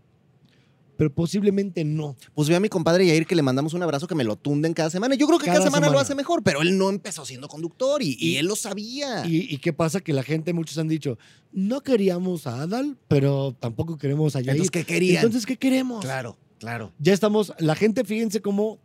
Pero 0.95 1.13
posiblemente 1.13 1.84
no. 1.84 2.15
Pues 2.36 2.49
ve 2.49 2.56
a 2.56 2.60
mi 2.60 2.69
compadre 2.69 3.06
Yair 3.08 3.25
que 3.25 3.36
le 3.36 3.41
mandamos 3.41 3.73
un 3.73 3.82
abrazo 3.82 4.08
que 4.08 4.13
me 4.13 4.23
lo 4.23 4.36
tunden 4.36 4.73
cada 4.73 4.89
semana. 4.89 5.15
Yo 5.15 5.25
creo 5.25 5.39
que 5.39 5.47
cada, 5.47 5.62
semana, 5.62 5.89
lo 5.89 5.97
hace 5.97 6.13
mejor, 6.13 6.43
pero 6.43 6.62
él 6.62 6.77
no 6.77 6.89
empezó 6.89 7.25
siendo 7.25 7.47
conductor 7.47 8.01
y, 8.03 8.38
él 8.38 8.45
lo 8.45 8.56
sabía. 8.56 9.25
Y, 9.25 9.58
qué 9.58 9.73
pasa? 9.73 10.01
Que 10.01 10.13
la 10.13 10.23
gente, 10.23 10.53
muchos 10.53 10.77
han 10.77 10.88
dicho, 10.88 11.17
no 11.51 11.82
queríamos 11.82 12.45
a 12.45 12.62
Adal, 12.62 12.97
pero 13.08 13.56
tampoco 13.60 13.97
queremos 13.97 14.36
a 14.36 14.41
Yair. 14.41 14.51
Entonces, 14.51 14.71
¿qué 14.71 14.86
querían? 14.86 15.17
Entonces, 15.17 15.45
¿qué 15.45 15.58
queremos? 15.58 16.03
Claro, 16.06 16.38
claro. 16.60 16.91
Ya 16.99 17.13
estamos, 17.13 17.53
la 17.58 17.75
gente, 17.75 18.03
fíjense 18.03 18.41
cómo 18.41 18.79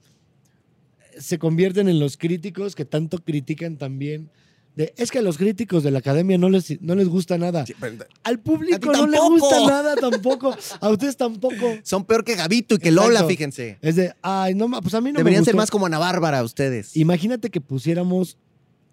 se 1.18 1.38
convierten 1.38 1.88
en 1.88 1.98
los 1.98 2.16
críticos 2.16 2.74
que 2.74 2.84
tanto 2.84 3.18
critican 3.18 3.76
también 3.76 4.30
es 4.78 5.10
que 5.10 5.18
a 5.18 5.22
los 5.22 5.38
críticos 5.38 5.82
de 5.82 5.90
la 5.90 5.98
academia 5.98 6.38
no 6.38 6.48
les, 6.48 6.80
no 6.80 6.94
les 6.94 7.08
gusta 7.08 7.36
nada. 7.36 7.64
Al 8.22 8.38
público 8.38 8.92
no 8.92 9.06
le 9.08 9.18
gusta 9.18 9.66
nada 9.66 9.96
tampoco. 9.96 10.54
A 10.80 10.88
ustedes 10.88 11.16
tampoco. 11.16 11.56
Son 11.82 12.04
peor 12.04 12.24
que 12.24 12.36
Gabito 12.36 12.76
y 12.76 12.78
que 12.78 12.92
Lola, 12.92 13.24
fíjense. 13.24 13.78
Es 13.80 13.96
de, 13.96 14.14
ay, 14.22 14.55
no, 14.55 14.68
pues 14.80 14.94
a 14.94 15.00
mí 15.00 15.11
no 15.11 15.18
Deberían 15.18 15.42
me 15.42 15.46
ser 15.46 15.57
más 15.57 15.70
como 15.70 15.86
Ana 15.86 15.98
Bárbara 15.98 16.42
ustedes. 16.44 16.96
Imagínate 16.96 17.50
que 17.50 17.61
pusiéramos 17.61 18.38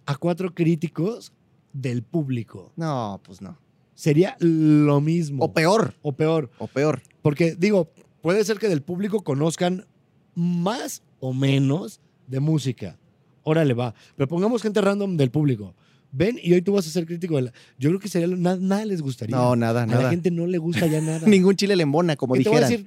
a 0.07 0.15
cuatro 0.15 0.55
críticos 0.55 1.31
del 1.71 2.01
público. 2.01 2.71
No, 2.75 3.21
pues 3.23 3.41
no. 3.41 3.57
Sería 3.93 4.35
lo 4.39 5.01
mismo. 5.01 5.43
O 5.43 5.53
peor. 5.53 5.93
O 6.01 6.13
peor. 6.13 6.49
O 6.57 6.67
peor. 6.67 7.01
Porque, 7.21 7.55
digo, 7.55 7.91
puede 8.21 8.43
ser 8.43 8.57
que 8.57 8.69
del 8.69 8.81
público 8.81 9.23
conozcan 9.23 9.85
más 10.33 11.03
o 11.19 11.31
menos 11.33 12.01
de 12.27 12.39
música 12.39 12.97
órale, 13.45 13.73
va. 13.73 13.95
Pero 14.17 14.27
pongamos 14.27 14.61
gente 14.61 14.81
random 14.81 15.15
del 15.15 15.31
público. 15.31 15.73
Ven 16.11 16.37
y 16.41 16.53
hoy 16.53 16.61
tú 16.61 16.73
vas 16.73 16.87
a 16.87 16.89
ser 16.89 17.05
crítico 17.05 17.35
de 17.37 17.43
la... 17.43 17.53
Yo 17.77 17.89
creo 17.89 17.99
que 17.99 18.09
sería... 18.09 18.27
Nada, 18.27 18.85
les 18.85 19.01
gustaría. 19.01 19.35
No, 19.35 19.55
nada, 19.55 19.85
nada. 19.85 19.99
A 19.99 20.03
la 20.03 20.09
gente 20.09 20.31
no 20.31 20.47
le 20.47 20.57
gusta 20.57 20.87
ya 20.87 21.01
nada. 21.01 21.25
Ningún 21.27 21.55
chile 21.55 21.75
le 21.75 21.83
embona, 21.83 22.15
como 22.15 22.35
dijeran. 22.35 22.69
decir, 22.69 22.85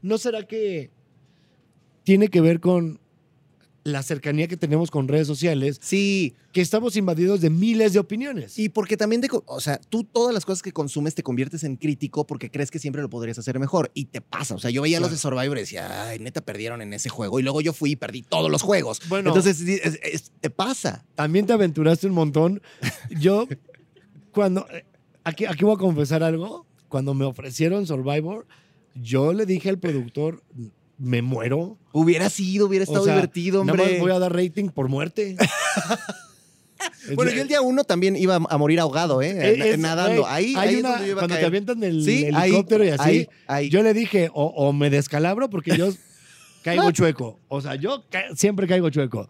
¿no 0.00 0.18
será 0.18 0.46
que 0.46 0.90
tiene 2.04 2.28
que 2.28 2.40
ver 2.40 2.60
con 2.60 2.98
la 3.84 4.02
cercanía 4.02 4.48
que 4.48 4.56
tenemos 4.56 4.90
con 4.90 5.08
redes 5.08 5.26
sociales. 5.26 5.78
Sí. 5.82 6.34
Que 6.52 6.60
estamos 6.60 6.96
invadidos 6.96 7.40
de 7.40 7.50
miles 7.50 7.92
de 7.92 7.98
opiniones. 7.98 8.58
Y 8.58 8.68
porque 8.68 8.96
también, 8.96 9.20
de, 9.20 9.28
o 9.46 9.60
sea, 9.60 9.80
tú 9.88 10.04
todas 10.04 10.34
las 10.34 10.44
cosas 10.44 10.62
que 10.62 10.72
consumes 10.72 11.14
te 11.14 11.22
conviertes 11.22 11.64
en 11.64 11.76
crítico 11.76 12.26
porque 12.26 12.50
crees 12.50 12.70
que 12.70 12.78
siempre 12.78 13.02
lo 13.02 13.10
podrías 13.10 13.38
hacer 13.38 13.58
mejor. 13.58 13.90
Y 13.94 14.06
te 14.06 14.20
pasa. 14.20 14.54
O 14.54 14.58
sea, 14.58 14.70
yo 14.70 14.82
veía 14.82 15.00
los 15.00 15.10
de 15.10 15.16
Survivor 15.16 15.56
y 15.56 15.60
decía, 15.60 16.08
ay, 16.08 16.18
neta, 16.18 16.40
perdieron 16.40 16.82
en 16.82 16.92
ese 16.92 17.08
juego. 17.08 17.40
Y 17.40 17.42
luego 17.42 17.60
yo 17.60 17.72
fui 17.72 17.92
y 17.92 17.96
perdí 17.96 18.22
todos 18.22 18.50
los 18.50 18.62
juegos. 18.62 19.00
Bueno. 19.08 19.30
Entonces, 19.30 20.30
te 20.40 20.50
pasa. 20.50 21.04
También 21.14 21.46
te 21.46 21.52
aventuraste 21.52 22.06
un 22.06 22.14
montón. 22.14 22.62
Yo, 23.10 23.46
cuando. 24.32 24.66
Aquí, 25.24 25.44
aquí 25.44 25.64
voy 25.64 25.74
a 25.74 25.78
confesar 25.78 26.22
algo. 26.22 26.66
Cuando 26.88 27.14
me 27.14 27.24
ofrecieron 27.24 27.86
Survivor, 27.86 28.46
yo 28.94 29.32
le 29.32 29.46
dije 29.46 29.70
al 29.70 29.78
productor 29.78 30.42
me 30.98 31.22
muero. 31.22 31.78
Hubiera 31.92 32.30
sido, 32.30 32.66
hubiera 32.66 32.84
estado 32.84 33.04
divertido, 33.04 33.60
hombre. 33.60 33.76
Nada 33.78 33.90
más 33.90 34.00
voy 34.00 34.12
a 34.12 34.18
dar 34.18 34.34
rating 34.34 34.68
por 34.68 34.88
muerte. 34.88 35.36
bueno, 37.14 37.32
yo 37.32 37.42
el 37.42 37.48
día 37.48 37.60
uno 37.60 37.84
también 37.84 38.16
iba 38.16 38.36
a 38.36 38.58
morir 38.58 38.80
ahogado, 38.80 39.22
¿eh? 39.22 39.76
nadando. 39.78 40.26
ahí, 40.26 40.54
ahí 40.56 40.76
es 40.76 40.82
donde 40.82 41.06
yo 41.06 41.12
iba 41.12 41.20
Cuando 41.20 41.36
te 41.36 41.44
avientan 41.44 41.80
del 41.80 42.06
helicóptero 42.08 42.84
y 42.84 42.88
así, 42.88 43.28
yo 43.68 43.82
le 43.82 43.94
dije, 43.94 44.30
o, 44.32 44.72
me 44.72 44.90
descalabro 44.90 45.50
porque 45.50 45.76
yo 45.76 45.88
caigo 46.62 46.90
chueco. 46.92 47.40
O 47.48 47.60
sea, 47.60 47.74
yo 47.74 48.04
siempre 48.34 48.66
caigo 48.66 48.90
chueco 48.90 49.28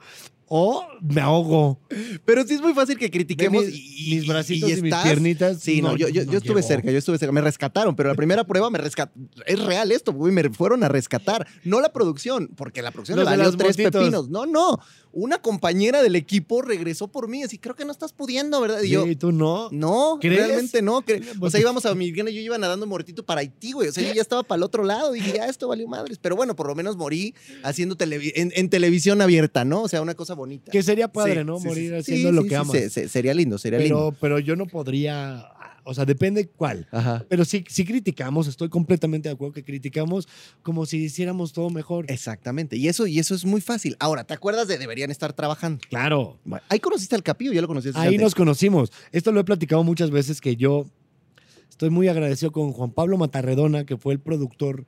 o 0.55 0.87
me 1.01 1.23
ahogo. 1.23 1.81
Pero 2.27 2.47
sí 2.47 2.53
es 2.53 2.61
muy 2.61 2.75
fácil 2.75 2.99
que 2.99 3.11
critiquemos 3.11 3.65
y, 3.71 4.17
mis 4.17 4.27
bracitos 4.27 4.71
y, 4.71 4.83
mis 4.83 4.95
piernitas. 4.95 5.61
Sí, 5.61 5.81
no, 5.81 5.97
yo, 5.97 6.11
yo, 6.11 6.21
estuve 6.37 6.63
cerca, 6.63 6.91
yo 6.91 6.99
estuve 6.99 7.17
cerca. 7.17 7.33
Me 7.33 7.41
rescataron, 7.41 7.97
pero 7.97 8.11
la 8.11 8.15
primera 8.15 8.45
prueba 8.45 8.69
me 8.69 8.77
rescataron. 8.77 9.31
Es 9.47 9.59
real 9.65 9.91
esto, 9.91 10.13
me 10.13 10.51
fueron 10.51 10.85
a 10.85 10.91
rescatar. 10.91 11.47
No 11.65 11.81
la 11.81 11.91
producción, 11.91 12.51
porque 12.55 12.83
la 12.83 12.91
producción 12.91 13.19
le 13.19 13.25
valió 13.25 13.51
tres 13.57 13.79
pepinos. 13.79 14.29
No, 14.29 14.45
no 14.45 14.79
una 15.13 15.39
compañera 15.39 16.03
del 16.03 16.17
equipo 16.17 16.63
regresó 16.63 17.09
por 17.09 17.29
mí, 17.29 17.43
así, 17.43 17.59
creo 17.59 17.77
que 17.77 17.85
no 17.85 17.93
estás 17.93 18.13
pudiendo, 18.13 18.61
¿verdad? 18.61 18.83
Y 18.83 18.91
yo, 18.91 19.07
¿y 19.07 19.15
tú 19.15 19.31
no? 19.31 19.69
No, 19.71 20.19
realmente 20.21 20.81
no. 20.83 21.05
O 21.41 21.51
sea, 21.51 21.61
íbamos 21.61 21.87
a 21.87 21.95
mi 21.95 22.07
y 22.07 22.15
yo 22.15 22.25
iba 22.25 22.59
nadando 22.59 22.87
muertito 22.87 23.25
para 23.25 23.41
Haití, 23.41 23.73
güey. 23.73 23.89
O 23.89 23.93
sea, 23.93 24.07
yo 24.07 24.15
ya 24.15 24.23
estaba 24.23 24.43
para 24.43 24.59
el 24.59 24.63
otro 24.63 24.85
lado. 24.85 25.13
Dije, 25.13 25.35
ya, 25.37 25.47
esto 25.47 25.69
valió 25.69 25.87
madres. 25.87 26.19
Pero 26.19 26.37
bueno, 26.37 26.57
por 26.57 26.67
lo 26.67 26.75
menos 26.75 26.97
morí 26.97 27.35
haciendo 27.63 27.97
en, 27.99 28.71
televisión 28.71 29.21
abierta, 29.21 29.65
¿no? 29.65 29.83
O 29.83 29.89
sea, 29.89 30.03
una 30.03 30.15
cosa 30.15 30.35
bonita. 30.43 30.71
Que 30.73 30.83
sería 30.83 31.09
padre, 31.09 31.45
¿no? 31.45 31.59
Morir 31.61 31.95
haciendo 31.95 32.33
lo 32.33 32.45
que 32.45 32.57
amas. 32.57 32.77
sería 32.93 33.35
lindo, 33.35 33.59
sería 33.59 33.79
lindo. 33.79 34.15
Pero 34.21 34.39
yo 34.39 34.57
no 34.57 34.67
podría 34.67 35.49
o 35.85 35.95
sea, 35.95 36.05
depende 36.05 36.49
cuál. 36.49 36.87
Pero 37.29 37.45
sí, 37.45 37.65
sí 37.69 37.85
criticamos, 37.85 38.47
estoy 38.47 38.69
completamente 38.69 39.29
de 39.29 39.35
acuerdo 39.35 39.53
que 39.53 39.65
criticamos 39.65 40.29
como 40.63 40.87
si 40.87 40.99
hiciéramos 40.99 41.53
todo 41.53 41.71
mejor. 41.71 42.07
Exactamente. 42.09 42.77
Y 42.77 42.89
eso, 42.89 43.07
y 43.07 43.19
eso 43.19 43.35
es 43.35 43.45
muy 43.45 43.61
fácil. 43.61 43.97
Ahora, 43.99 44.25
¿te 44.25 44.35
acuerdas 44.35 44.69
de 44.69 44.79
deberían 44.79 45.11
estar 45.11 45.33
trabajando? 45.33 45.81
Claro. 45.89 46.39
ahí 46.69 46.79
conociste 46.79 47.15
al 47.15 47.23
Capillo, 47.23 47.53
ya 47.53 47.61
lo 47.61 47.69
conociste. 47.69 47.99
Ahí 47.99 48.17
nos 48.17 48.35
conocimos. 48.35 48.93
Esto 49.11 49.33
lo 49.33 49.41
he 49.41 49.45
platicado 49.45 49.83
muchas 49.83 50.11
veces 50.11 50.41
que 50.41 50.57
yo 50.57 50.87
estoy 51.69 51.91
muy 51.91 52.09
agradecido 52.09 52.53
con 52.53 52.73
Juan 52.73 52.93
Pablo 52.93 53.19
Matarredona, 53.19 53.85
que 53.85 53.97
fue 53.97 54.13
el 54.13 54.21
productor 54.21 54.87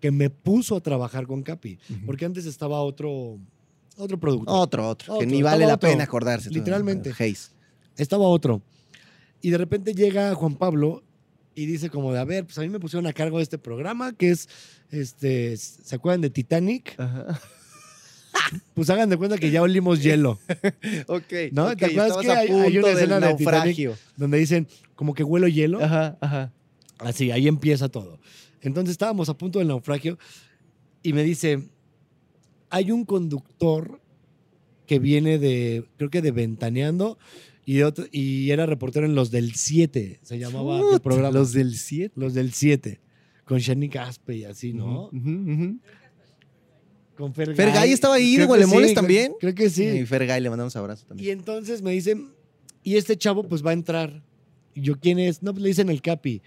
que 0.00 0.12
me 0.12 0.30
puso 0.30 0.76
a 0.76 0.80
trabajar 0.80 1.26
con 1.26 1.42
Capi. 1.42 1.78
Porque 2.06 2.24
antes 2.24 2.46
estaba 2.46 2.80
otro, 2.80 3.38
otro 3.98 4.18
productor. 4.18 4.54
Otro, 4.56 4.88
otro, 4.88 5.18
que 5.18 5.26
ni 5.26 5.42
vale 5.42 5.66
la 5.66 5.78
pena 5.78 6.04
acordarse. 6.04 6.50
Literalmente. 6.50 7.12
Estaba 7.96 8.26
otro. 8.26 8.62
Y 9.40 9.50
de 9.50 9.58
repente 9.58 9.94
llega 9.94 10.34
Juan 10.34 10.56
Pablo 10.56 11.02
y 11.54 11.66
dice 11.66 11.90
como 11.90 12.12
de, 12.12 12.20
a 12.20 12.24
ver, 12.24 12.44
pues 12.44 12.58
a 12.58 12.60
mí 12.62 12.68
me 12.68 12.80
pusieron 12.80 13.06
a 13.06 13.12
cargo 13.12 13.38
de 13.38 13.42
este 13.42 13.58
programa 13.58 14.12
que 14.12 14.30
es, 14.30 14.48
este, 14.90 15.56
¿se 15.56 15.94
acuerdan 15.94 16.20
de 16.20 16.30
Titanic? 16.30 16.96
Pues 18.72 18.88
hagan 18.88 19.10
de 19.10 19.16
cuenta 19.16 19.36
que 19.36 19.50
ya 19.50 19.60
olimos 19.62 20.02
hielo. 20.02 20.38
ok. 21.06 21.32
¿No? 21.50 21.74
¿Te 21.76 21.86
acuerdas 21.86 22.16
que 22.18 22.30
hay, 22.30 22.78
una 22.78 22.90
escena 22.90 23.20
de 23.20 23.34
Titanic 23.34 23.96
donde 24.16 24.38
dicen 24.38 24.68
como 24.94 25.12
que 25.12 25.24
huelo 25.24 25.48
hielo? 25.48 25.82
Ajá, 25.82 26.16
ajá. 26.20 26.52
Así, 26.98 27.30
ahí 27.30 27.48
empieza 27.48 27.88
todo. 27.88 28.20
Entonces 28.60 28.92
estábamos 28.92 29.28
a 29.28 29.34
punto 29.36 29.58
del 29.58 29.68
naufragio 29.68 30.18
y 31.02 31.12
me 31.12 31.24
dice, 31.24 31.68
hay 32.70 32.90
un 32.90 33.04
conductor 33.04 34.00
que 34.86 34.98
viene 34.98 35.38
de, 35.38 35.84
creo 35.96 36.10
que 36.10 36.22
de 36.22 36.30
Ventaneando 36.30 37.18
y, 37.64 37.80
y 38.12 38.50
era 38.50 38.64
reportero 38.66 39.04
en 39.04 39.14
Los 39.14 39.30
del 39.30 39.54
7, 39.54 40.20
se 40.22 40.38
llamaba 40.38 40.80
el 40.92 41.00
programa. 41.00 41.30
Los 41.30 41.52
del 41.52 41.76
7. 41.76 42.12
Los 42.16 42.32
del 42.32 42.52
7, 42.52 42.98
con 43.44 43.58
Shani 43.58 43.88
Caspe 43.90 44.36
y 44.36 44.44
así, 44.44 44.72
¿no? 44.72 45.10
Con 47.14 47.34
Fergay. 47.34 47.56
Fergay 47.56 47.92
estaba 47.92 48.14
ahí 48.14 48.36
de 48.36 48.46
Gualemoles 48.46 48.94
también. 48.94 49.34
Creo, 49.40 49.54
que 49.54 49.68
sí. 49.68 49.84
Y 49.84 50.06
Fergay 50.06 50.40
le 50.40 50.48
mandamos 50.50 50.74
abrazo 50.76 51.04
también. 51.04 51.28
Y 51.28 51.30
entonces 51.32 51.82
me 51.82 51.90
dicen, 51.90 52.32
y 52.82 52.96
este 52.96 53.18
chavo 53.18 53.42
pues 53.42 53.64
va 53.64 53.70
a 53.70 53.74
entrar. 53.74 54.22
Y 54.72 54.82
yo, 54.82 54.98
¿quién 54.98 55.18
es? 55.18 55.42
No, 55.42 55.52
pues 55.52 55.62
le 55.62 55.68
dicen 55.68 55.90
el 55.90 56.00
Capi. 56.00 56.42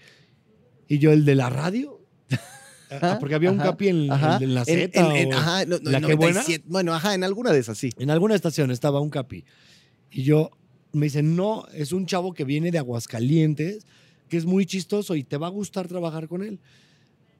Y 0.88 0.98
yo, 0.98 1.12
¿el 1.12 1.24
de 1.24 1.34
la 1.34 1.50
radio? 1.50 2.00
Ah, 3.00 3.16
porque 3.18 3.34
había 3.34 3.50
un 3.50 3.58
Capi 3.58 3.88
en, 3.88 4.06
la 4.08 4.64
Z. 4.64 4.90
ajá, 5.32 5.64
no, 5.66 5.78
la 5.82 6.00
que 6.00 6.14
buena. 6.14 6.42
Bueno, 6.66 6.94
ajá, 6.94 7.14
en 7.14 7.24
alguna 7.24 7.52
de 7.52 7.58
esas, 7.58 7.78
sí. 7.78 7.90
En 7.98 8.10
alguna 8.10 8.34
estación 8.34 8.70
estaba 8.70 9.00
un 9.00 9.10
Capi. 9.10 9.44
Y 10.10 10.24
yo, 10.24 10.50
me 10.92 11.06
dicen, 11.06 11.36
no, 11.36 11.66
es 11.72 11.92
un 11.92 12.06
chavo 12.06 12.34
que 12.34 12.44
viene 12.44 12.70
de 12.70 12.78
Aguascalientes, 12.78 13.86
que 14.28 14.36
es 14.36 14.44
muy 14.44 14.66
chistoso 14.66 15.16
y 15.16 15.24
te 15.24 15.36
va 15.36 15.46
a 15.46 15.50
gustar 15.50 15.88
trabajar 15.88 16.28
con 16.28 16.42
él. 16.42 16.60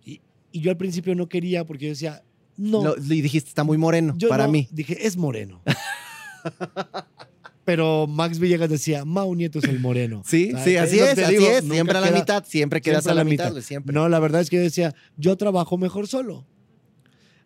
Y, 0.04 0.20
yo 0.52 0.70
al 0.70 0.76
principio 0.76 1.14
no 1.14 1.28
quería 1.28 1.64
porque 1.64 1.86
yo 1.86 1.90
decía, 1.90 2.22
no. 2.56 2.94
y 2.96 3.20
dijiste, 3.22 3.48
está 3.48 3.64
muy 3.64 3.78
moreno 3.78 4.16
para 4.28 4.48
mí. 4.48 4.68
Dije, 4.70 5.06
es 5.06 5.16
moreno. 5.16 5.62
Pero 7.64 8.06
Max 8.06 8.38
Villegas 8.38 8.68
decía, 8.68 9.04
Mau 9.04 9.34
Nieto 9.34 9.60
es 9.60 9.64
el 9.66 9.78
moreno. 9.78 10.22
Sí, 10.26 10.52
sí, 10.64 10.76
así 10.76 10.98
es, 10.98 11.18
así 11.18 11.36
es. 11.36 11.64
Siempre 11.64 11.96
a 11.96 12.00
la 12.00 12.10
mitad, 12.10 12.44
siempre 12.44 12.80
quedas 12.80 13.06
a 13.06 13.14
la, 13.14 13.24
mitad. 13.24 13.54
Siempre. 13.60 13.94
No, 13.94 14.08
la 14.08 14.18
verdad 14.18 14.40
es 14.40 14.50
que 14.50 14.56
yo 14.56 14.62
decía, 14.62 14.94
yo 15.16 15.36
trabajo 15.36 15.78
mejor 15.78 16.08
solo. 16.08 16.46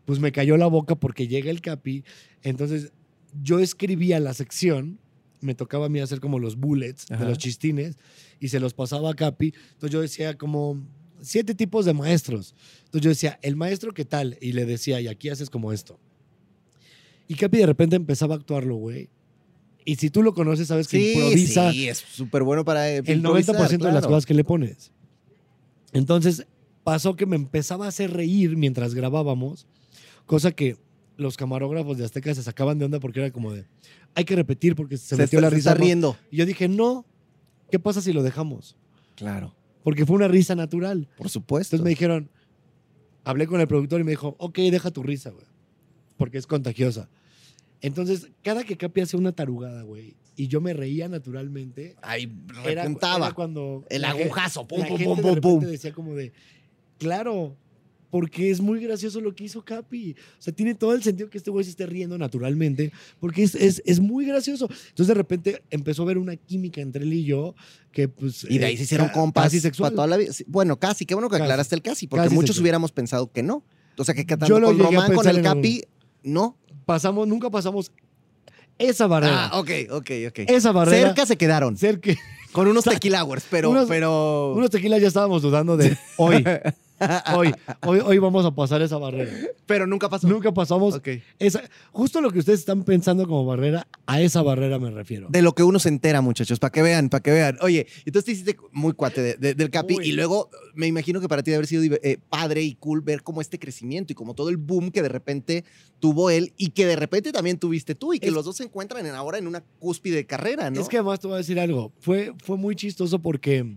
Pues 0.07 0.19
me 0.19 0.33
cayó 0.33 0.57
la 0.57 0.67
boca 0.67 0.95
porque 0.95 1.29
llega 1.29 1.51
el 1.51 1.61
Capi. 1.61 2.05
Entonces, 2.43 2.93
yo 3.43 3.59
escribía 3.59 4.21
la 4.21 4.33
sección 4.33 5.01
me 5.41 5.55
tocaba 5.55 5.87
a 5.87 5.89
mí 5.89 6.01
hacer 6.01 6.21
como 6.21 6.39
los 6.39 6.57
bullets 6.57 7.07
de 7.07 7.25
los 7.25 7.39
chistines 7.39 7.97
y 8.41 8.49
se 8.49 8.61
los 8.61 8.75
pasaba 8.75 9.11
a 9.11 9.15
Capi. 9.15 9.55
Entonces 9.73 9.91
yo 9.91 10.01
decía 10.01 10.37
como 10.37 10.83
siete 11.21 11.55
tipos 11.55 11.85
de 11.85 11.95
maestros. 11.95 12.55
Entonces 12.85 13.03
yo 13.03 13.09
decía, 13.11 13.39
el 13.43 13.57
maestro 13.57 13.93
qué 13.93 14.05
tal? 14.05 14.37
Y 14.41 14.53
le 14.53 14.67
decía, 14.67 15.01
y 15.01 15.09
aquí 15.09 15.29
haces 15.29 15.51
como 15.51 15.73
esto. 15.73 15.99
Y 17.29 17.35
Capi 17.35 17.59
de 17.59 17.67
repente 17.67 17.97
empezaba 17.97 18.35
a 18.35 18.39
actuarlo, 18.39 18.77
güey. 18.77 19.09
Y 19.87 19.97
si 19.97 20.11
tú 20.11 20.23
lo 20.23 20.35
conoces, 20.35 20.67
sabes 20.67 20.89
que 20.89 21.13
improvisa. 21.13 21.71
Sí, 21.71 21.89
es 21.89 21.99
súper 21.99 22.43
bueno 22.43 22.65
para 22.65 22.91
El 22.91 23.23
90% 23.23 23.79
de 23.79 23.93
las 23.93 24.05
cosas 24.05 24.27
que 24.27 24.35
le 24.35 24.43
pones. 24.43 24.91
Entonces 25.93 26.45
pasó 26.83 27.15
que 27.17 27.25
me 27.25 27.37
empezaba 27.37 27.87
a 27.87 27.89
hacer 27.89 28.13
reír 28.13 28.57
mientras 28.57 28.95
grabábamos, 28.95 29.67
cosa 30.27 30.51
que 30.51 30.77
los 31.17 31.37
camarógrafos 31.37 31.99
de 31.99 32.05
Azteca 32.05 32.35
se 32.35 32.43
sacaban 32.43 32.79
de 32.79 32.85
onda 32.85 33.01
porque 33.01 33.21
era 33.21 33.31
como 33.31 33.53
de, 33.53 33.65
hay 34.15 34.25
que 34.25 34.35
repetir 34.35 34.75
porque 34.75 34.97
se, 34.97 35.17
metió 35.17 35.41
la 35.41 35.51
risa. 35.51 35.73
riendo. 35.75 36.17
Y 36.33 36.37
yo 36.37 36.47
dije, 36.47 36.69
no, 36.69 37.07
¿qué 37.71 37.79
pasa 37.79 38.01
si 38.01 38.13
lo 38.13 38.25
dejamos? 38.25 38.77
Claro. 39.15 39.55
Porque 39.85 40.05
fue 40.05 40.17
una 40.17 40.27
risa 40.27 40.57
natural. 40.57 41.09
Por 41.17 41.29
supuesto. 41.29 41.77
Entonces 41.77 41.85
me 41.85 41.91
dijeron, 41.91 42.29
hablé 43.23 43.47
con 43.47 43.61
el 43.61 43.69
productor 43.69 44.01
y 44.01 44.05
me 44.05 44.11
dijo, 44.11 44.35
ok, 44.39 44.59
deja 44.59 44.91
tu 44.91 45.05
risa, 45.05 45.31
güey. 45.31 45.47
Porque 46.17 46.39
es 46.39 46.47
contagiosa. 46.47 47.09
Entonces, 47.81 48.29
cada 48.43 48.65
que 48.65 48.77
Capi 48.77 49.03
hacía 49.03 49.19
una 49.19 49.33
tarugada, 49.33 49.83
güey, 49.83 50.17
y 50.37 50.49
yo 50.49 50.61
me 50.61 50.75
reía 50.75 51.09
naturalmente. 51.09 51.97
Ahí 52.03 52.31
repuntaba. 52.65 53.27
Era, 53.27 53.35
cuando. 53.35 53.85
El 53.89 54.05
agujazo, 54.05 54.67
pum, 54.67 54.87
pum, 54.87 55.03
pum, 55.03 55.21
pum, 55.21 55.41
pum. 55.41 55.61
decía 55.61 55.93
como 55.93 56.15
de, 56.15 56.33
claro, 56.99 57.57
porque 58.11 58.51
es 58.51 58.61
muy 58.61 58.81
gracioso 58.81 59.21
lo 59.21 59.35
que 59.35 59.45
hizo 59.45 59.65
Capi. 59.65 60.15
O 60.39 60.43
sea, 60.43 60.53
tiene 60.53 60.75
todo 60.75 60.95
el 60.95 61.03
sentido 61.03 61.31
que 61.31 61.39
este 61.39 61.51
güey 61.51 61.65
se 61.65 61.71
esté 61.71 61.87
riendo 61.87 62.19
naturalmente, 62.19 62.93
porque 63.19 63.43
es, 63.43 63.55
es, 63.55 63.83
es, 63.85 64.01
muy 64.01 64.27
gracioso. 64.27 64.69
Entonces, 64.71 65.09
de 65.09 65.15
repente 65.15 65.63
empezó 65.71 66.03
a 66.03 66.07
ver 66.07 66.19
una 66.19 66.37
química 66.37 66.81
entre 66.81 67.05
él 67.05 67.13
y 67.13 67.25
yo, 67.25 67.55
que 67.93 68.09
pues. 68.09 68.47
Y 68.49 68.59
de 68.59 68.67
ahí 68.67 68.77
se 68.77 68.85
hicieron 68.85 69.09
compas. 69.09 69.45
Casi 69.45 69.61
sexual. 69.61 69.93
Para 69.93 69.97
toda 69.97 70.07
la 70.07 70.17
vida. 70.19 70.33
Bueno, 70.47 70.79
casi, 70.79 71.07
qué 71.07 71.15
bueno 71.15 71.31
que 71.31 71.37
aclaraste 71.37 71.75
el 71.75 71.83
casi, 71.83 72.07
porque 72.07 72.29
muchos 72.31 72.59
hubiéramos 72.59 72.93
pensado 72.93 73.31
que 73.33 73.43
no. 73.43 73.65
O 73.99 74.05
sea, 74.05 74.15
que 74.15 74.25
tanto 74.25 74.61
con 74.61 74.79
Román, 74.79 75.15
con 75.15 75.27
el 75.27 75.43
Capi, 75.43 75.83
no. 76.23 76.59
Pasamos, 76.87 77.27
nunca 77.27 77.51
pasamos 77.51 77.91
esa 78.79 79.09
barrera. 79.09 79.47
Ah, 79.47 79.59
ok, 79.59 79.71
ok, 79.91 80.11
ok. 80.29 80.39
Esa 80.47 80.71
barrera. 80.71 81.09
Cerca 81.09 81.27
se 81.27 81.37
quedaron. 81.37 81.77
Cerca. 81.77 82.13
Con 82.53 82.69
unos 82.69 82.85
tequila 82.85 83.25
hours, 83.25 83.45
pero. 83.51 83.71
Unos, 83.71 83.89
pero... 83.89 84.53
unos 84.55 84.71
tequilas 84.71 85.03
ya 85.03 85.09
estábamos 85.09 85.43
dudando 85.43 85.77
de 85.77 85.99
hoy. 86.17 86.45
Hoy, 87.35 87.53
hoy, 87.83 88.01
hoy 88.05 88.19
vamos 88.19 88.45
a 88.45 88.55
pasar 88.55 88.81
esa 88.83 88.97
barrera. 88.97 89.31
Pero 89.67 89.87
nunca 89.87 90.09
pasó. 90.09 90.29
Nunca 90.29 90.53
pasamos. 90.53 91.01
Esa, 91.39 91.63
justo 91.93 92.21
lo 92.21 92.31
que 92.31 92.39
ustedes 92.39 92.61
están 92.61 92.85
pensando 92.85 93.27
como 93.27 93.45
barrera, 93.45 93.87
a 94.07 94.21
esa 94.21 94.43
barrera 94.43 94.79
me 94.79 94.91
refiero. 94.91 95.29
De 95.29 95.43
lo 95.43 95.55
que 95.55 95.63
uno 95.63 95.79
se 95.79 95.89
entera, 95.89 96.21
muchachos, 96.21 96.59
para 96.59 96.73
que 96.73 96.83
vean, 96.83 97.09
para 97.09 97.23
que 97.23 97.33
vean. 97.33 97.59
Oye, 97.61 97.87
entonces 98.05 98.25
te 98.25 98.33
hiciste 98.33 98.57
muy 98.73 98.93
cuate 98.93 99.37
del 99.37 99.71
Capi 99.71 99.99
y 100.03 100.13
luego 100.13 100.51
me 100.75 100.87
imagino 100.87 101.21
que 101.21 101.29
para 101.29 101.43
ti 101.43 101.51
debe 101.51 101.59
haber 101.59 101.67
sido 101.67 101.97
eh, 102.03 102.19
padre 102.29 102.63
y 102.63 102.75
cool 102.77 103.01
ver 103.01 103.23
como 103.23 103.41
este 103.41 103.59
crecimiento 103.59 104.13
y 104.13 104.17
como 104.17 104.35
todo 104.35 104.49
el 104.49 104.57
boom 104.57 104.91
que 104.91 105.03
de 105.03 105.09
repente 105.09 105.65
tuvo 105.99 106.31
él 106.31 106.53
y 106.57 106.71
que 106.71 106.87
de 106.87 106.97
repente 106.97 107.33
también 107.33 107.59
tuviste 107.59 107.95
tú 107.95 108.15
y 108.15 108.21
que 108.21 108.31
los 108.31 108.45
dos 108.45 108.57
se 108.57 108.65
encuentran 108.65 109.05
en, 109.07 109.15
ahora 109.15 109.39
en 109.39 109.47
una 109.47 109.63
cúspide 109.79 110.17
de 110.17 110.27
carrera, 110.27 110.71
¿no? 110.71 110.81
Es 110.81 110.89
que 110.89 110.99
además 110.99 111.21
te 111.21 111.27
voy 111.27 111.35
a 111.35 111.39
decir 111.39 111.59
algo. 111.59 111.93
Fue, 112.01 112.33
fue 112.43 112.57
muy 112.57 112.77
chistoso 112.77 113.19
porque 113.21 113.77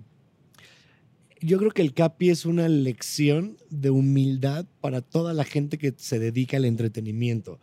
yo 1.42 1.58
creo 1.58 1.72
que 1.72 1.82
el 1.82 1.94
Capi 1.94 2.30
es 2.30 2.46
una 2.46 2.68
lección 2.68 3.58
de 3.70 3.90
humildad 3.90 4.66
para 4.82 5.02
toda 5.02 5.34
la 5.34 5.44
gente 5.44 5.78
que 5.78 5.94
se 5.98 6.20
dedica 6.20 6.58
al 6.58 6.66
entretenimiento. 6.66 7.60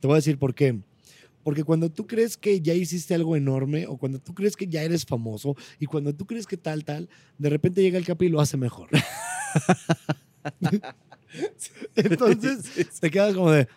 Te 0.00 0.06
voy 0.06 0.14
a 0.14 0.16
decir 0.16 0.38
por 0.38 0.54
qué. 0.54 0.78
Porque 1.42 1.64
cuando 1.64 1.90
tú 1.90 2.06
crees 2.06 2.36
que 2.36 2.60
ya 2.60 2.74
hiciste 2.74 3.14
algo 3.14 3.36
enorme 3.36 3.86
o 3.86 3.96
cuando 3.96 4.18
tú 4.18 4.34
crees 4.34 4.56
que 4.56 4.66
ya 4.66 4.82
eres 4.82 5.06
famoso 5.06 5.56
y 5.78 5.86
cuando 5.86 6.14
tú 6.14 6.26
crees 6.26 6.46
que 6.46 6.56
tal, 6.56 6.84
tal, 6.84 7.08
de 7.38 7.48
repente 7.48 7.80
llega 7.80 7.98
el 7.98 8.04
Capi 8.04 8.26
y 8.26 8.28
lo 8.28 8.40
hace 8.40 8.56
mejor. 8.56 8.88
Entonces 11.94 12.98
te 13.00 13.10
quedas 13.10 13.34
como 13.34 13.50
de... 13.52 13.68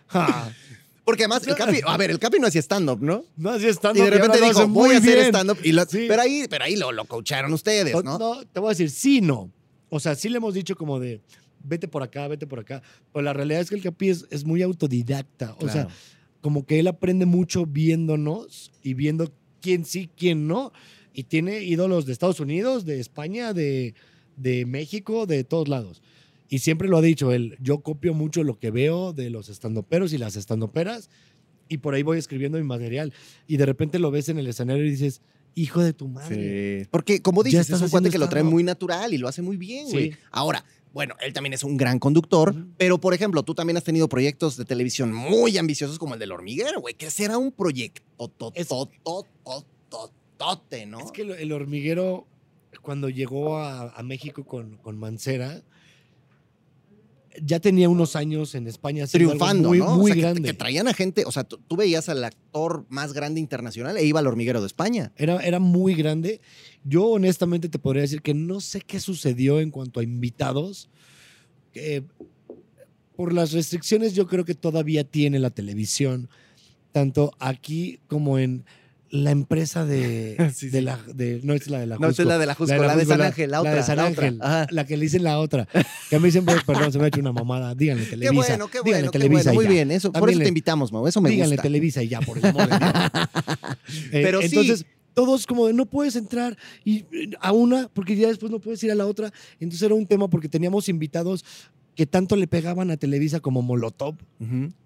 Porque 1.04 1.24
además 1.24 1.46
el 1.46 1.56
Capi, 1.56 1.80
a 1.84 1.96
ver, 1.96 2.10
el 2.10 2.18
Capi 2.18 2.38
no 2.38 2.46
hacía 2.46 2.60
stand-up, 2.60 3.02
¿no? 3.02 3.24
No 3.36 3.50
hacía 3.50 3.70
stand-up. 3.70 4.02
Y 4.02 4.04
de 4.04 4.10
repente 4.10 4.40
dijo, 4.40 4.68
voy 4.68 4.94
a 4.94 4.98
hacer 4.98 5.18
stand-up. 5.26 5.58
Pero 5.90 6.22
ahí, 6.22 6.46
pero 6.48 6.64
ahí 6.64 6.76
lo, 6.76 6.92
lo 6.92 7.04
coacharon 7.06 7.52
ustedes, 7.52 7.92
¿no? 8.04 8.18
No, 8.18 8.44
te 8.46 8.60
voy 8.60 8.68
a 8.68 8.70
decir, 8.70 8.90
sí, 8.90 9.20
no. 9.20 9.50
O 9.88 9.98
sea, 10.00 10.14
sí 10.14 10.28
le 10.28 10.36
hemos 10.36 10.54
dicho 10.54 10.76
como 10.76 11.00
de, 11.00 11.20
vete 11.64 11.88
por 11.88 12.02
acá, 12.02 12.28
vete 12.28 12.46
por 12.46 12.60
acá. 12.60 12.82
Pero 13.12 13.22
la 13.22 13.32
realidad 13.32 13.60
es 13.60 13.68
que 13.68 13.74
el 13.74 13.82
Capi 13.82 14.10
es, 14.10 14.44
muy 14.44 14.62
autodidacta. 14.62 15.56
O 15.60 15.68
sea, 15.68 15.88
como 16.40 16.64
que 16.66 16.78
él 16.78 16.86
aprende 16.86 17.26
mucho 17.26 17.66
viéndonos 17.66 18.72
y 18.82 18.94
viendo 18.94 19.32
quién 19.60 19.84
sí, 19.84 20.08
quién 20.16 20.46
no. 20.46 20.72
Y 21.12 21.24
tiene 21.24 21.62
ídolos 21.62 22.06
de 22.06 22.12
Estados 22.12 22.40
Unidos, 22.40 22.84
de 22.84 23.00
España, 23.00 23.52
de, 23.52 23.94
de 24.36 24.66
México, 24.66 25.26
de 25.26 25.44
todos 25.44 25.68
lados. 25.68 26.00
Y 26.52 26.58
siempre 26.58 26.86
lo 26.86 26.98
ha 26.98 27.00
dicho 27.00 27.32
él, 27.32 27.56
yo 27.62 27.78
copio 27.78 28.12
mucho 28.12 28.44
lo 28.44 28.58
que 28.58 28.70
veo 28.70 29.14
de 29.14 29.30
los 29.30 29.48
estandoperos 29.48 30.12
y 30.12 30.18
las 30.18 30.36
estandoperas 30.36 31.08
y 31.66 31.78
por 31.78 31.94
ahí 31.94 32.02
voy 32.02 32.18
escribiendo 32.18 32.58
mi 32.58 32.64
material. 32.64 33.14
Y 33.46 33.56
de 33.56 33.64
repente 33.64 33.98
lo 33.98 34.10
ves 34.10 34.28
en 34.28 34.38
el 34.38 34.46
escenario 34.46 34.84
y 34.84 34.90
dices, 34.90 35.22
hijo 35.54 35.82
de 35.82 35.94
tu 35.94 36.08
madre. 36.08 36.82
Sí. 36.82 36.88
Porque 36.90 37.22
como 37.22 37.42
dices, 37.42 37.70
es 37.70 37.80
un 37.80 37.88
cuate 37.88 38.10
que 38.10 38.18
lo 38.18 38.28
trae 38.28 38.42
muy 38.42 38.64
natural 38.64 39.14
y 39.14 39.16
lo 39.16 39.28
hace 39.28 39.40
muy 39.40 39.56
bien, 39.56 39.88
güey. 39.88 40.14
Ahora, 40.30 40.62
bueno, 40.92 41.14
él 41.22 41.32
también 41.32 41.54
es 41.54 41.64
un 41.64 41.78
gran 41.78 41.98
conductor, 41.98 42.54
pero 42.76 43.00
por 43.00 43.14
ejemplo, 43.14 43.42
tú 43.44 43.54
también 43.54 43.78
has 43.78 43.84
tenido 43.84 44.10
proyectos 44.10 44.58
de 44.58 44.66
televisión 44.66 45.10
muy 45.10 45.56
ambiciosos 45.56 45.98
como 45.98 46.12
el 46.12 46.20
del 46.20 46.32
hormiguero, 46.32 46.82
güey, 46.82 46.92
que 46.92 47.10
será 47.10 47.38
un 47.38 47.50
proyecto 47.52 48.02
¿no? 50.86 51.00
Es 51.00 51.12
que 51.12 51.22
el 51.22 51.52
hormiguero, 51.52 52.26
cuando 52.82 53.08
llegó 53.08 53.56
a, 53.56 54.02
México 54.02 54.44
con, 54.44 54.76
con 54.76 54.98
Mancera, 54.98 55.62
ya 57.40 57.60
tenía 57.60 57.88
unos 57.88 58.16
años 58.16 58.54
en 58.54 58.66
España 58.66 59.06
triunfando, 59.06 59.70
muy, 59.70 59.78
¿no? 59.78 59.96
muy 59.96 60.12
grande. 60.12 60.42
Que, 60.42 60.54
traían 60.54 60.88
a 60.88 60.94
gente, 60.94 61.24
o 61.24 61.32
sea, 61.32 61.44
tú, 61.44 61.76
veías 61.76 62.08
al 62.08 62.22
actor 62.24 62.84
más 62.88 63.12
grande 63.12 63.40
internacional 63.40 63.96
e 63.96 64.04
iba 64.04 64.20
al 64.20 64.26
hormiguero 64.26 64.60
de 64.60 64.66
España. 64.66 65.12
Era, 65.16 65.40
era 65.40 65.58
muy 65.58 65.94
grande. 65.94 66.40
Yo 66.84 67.06
honestamente 67.06 67.68
te 67.68 67.78
podría 67.78 68.02
decir 68.02 68.22
que 68.22 68.34
no 68.34 68.60
sé 68.60 68.80
qué 68.80 69.00
sucedió 69.00 69.60
en 69.60 69.70
cuanto 69.70 70.00
a 70.00 70.02
invitados. 70.02 70.90
por 73.16 73.32
las 73.32 73.52
restricciones 73.52 74.14
yo 74.14 74.26
creo 74.26 74.44
que 74.44 74.54
todavía 74.54 75.04
tiene 75.04 75.38
la 75.38 75.50
televisión, 75.50 76.28
tanto 76.92 77.32
aquí 77.38 78.00
como 78.08 78.38
en 78.38 78.64
la 79.12 79.30
empresa 79.30 79.84
de, 79.84 80.36
de 80.72 80.82
la 80.82 80.98
de, 81.14 81.40
no 81.44 81.52
es 81.52 81.68
la 81.68 81.80
de 81.80 81.86
la 81.86 81.98
no 81.98 82.08
es 82.08 82.18
la 82.18 82.38
de 82.38 82.46
la 82.46 82.54
Jusco, 82.54 82.82
la 82.82 82.96
de, 82.96 83.04
San 83.04 83.20
Ángel 83.20 83.50
la, 83.50 83.60
otra 83.60 83.72
la 83.72 83.76
de 83.76 83.82
San 83.82 83.98
Ángel 84.00 84.38
la, 84.38 84.86
que 84.86 84.96
le 84.96 85.04
dicen 85.04 85.22
la 85.22 85.38
otra. 85.38 85.68
Que 86.08 86.16
a 86.16 86.18
mí 86.18 86.30
siempre 86.30 86.56
perdón 86.66 86.90
se 86.90 86.98
me 86.98 87.04
ha 87.04 87.08
hecho 87.08 87.20
una 87.20 87.32
mamada. 87.32 87.74
Díganle 87.74 88.06
Televisa 88.06 88.32
qué 88.32 88.48
bueno 88.48 88.68
qué 88.68 88.80
bueno, 88.80 89.10
qué 89.10 89.18
Televisa 89.18 89.52
muy 89.52 89.66
bien 89.66 89.90
eso 89.90 90.10
por 90.10 90.30
eso 90.30 90.40
te 90.40 90.48
invitamos 90.48 90.90
Mau 90.92 91.06
eso 91.06 91.20
me 91.20 91.28
díganle 91.28 91.56
gusta. 91.56 91.62
Televisa 91.62 92.02
y 92.02 92.08
ya 92.08 92.20
por 92.22 92.38
el 92.38 92.46
amor 92.46 92.68
de 92.68 92.78
Dios. 92.78 92.92
Eh, 94.12 94.22
pero 94.22 94.40
entonces 94.40 94.86
todos 95.12 95.46
como 95.46 95.66
de 95.66 95.74
no 95.74 95.84
puedes 95.84 96.16
entrar 96.16 96.56
y 96.84 97.04
a 97.40 97.52
una 97.52 97.90
porque 97.92 98.16
ya 98.16 98.28
después 98.28 98.50
no 98.50 98.58
puedes 98.58 98.82
ir 98.82 98.90
a 98.90 98.94
la 98.94 99.06
otra. 99.06 99.30
Entonces 99.60 99.82
era 99.82 99.94
un 99.94 100.06
tema 100.06 100.28
porque 100.28 100.48
teníamos 100.48 100.88
invitados 100.88 101.44
que 101.94 102.06
tanto 102.06 102.36
le 102.36 102.46
pegaban 102.46 102.90
a 102.90 102.96
Televisa 102.96 103.40
como 103.40 103.62
Molotov 103.62 104.16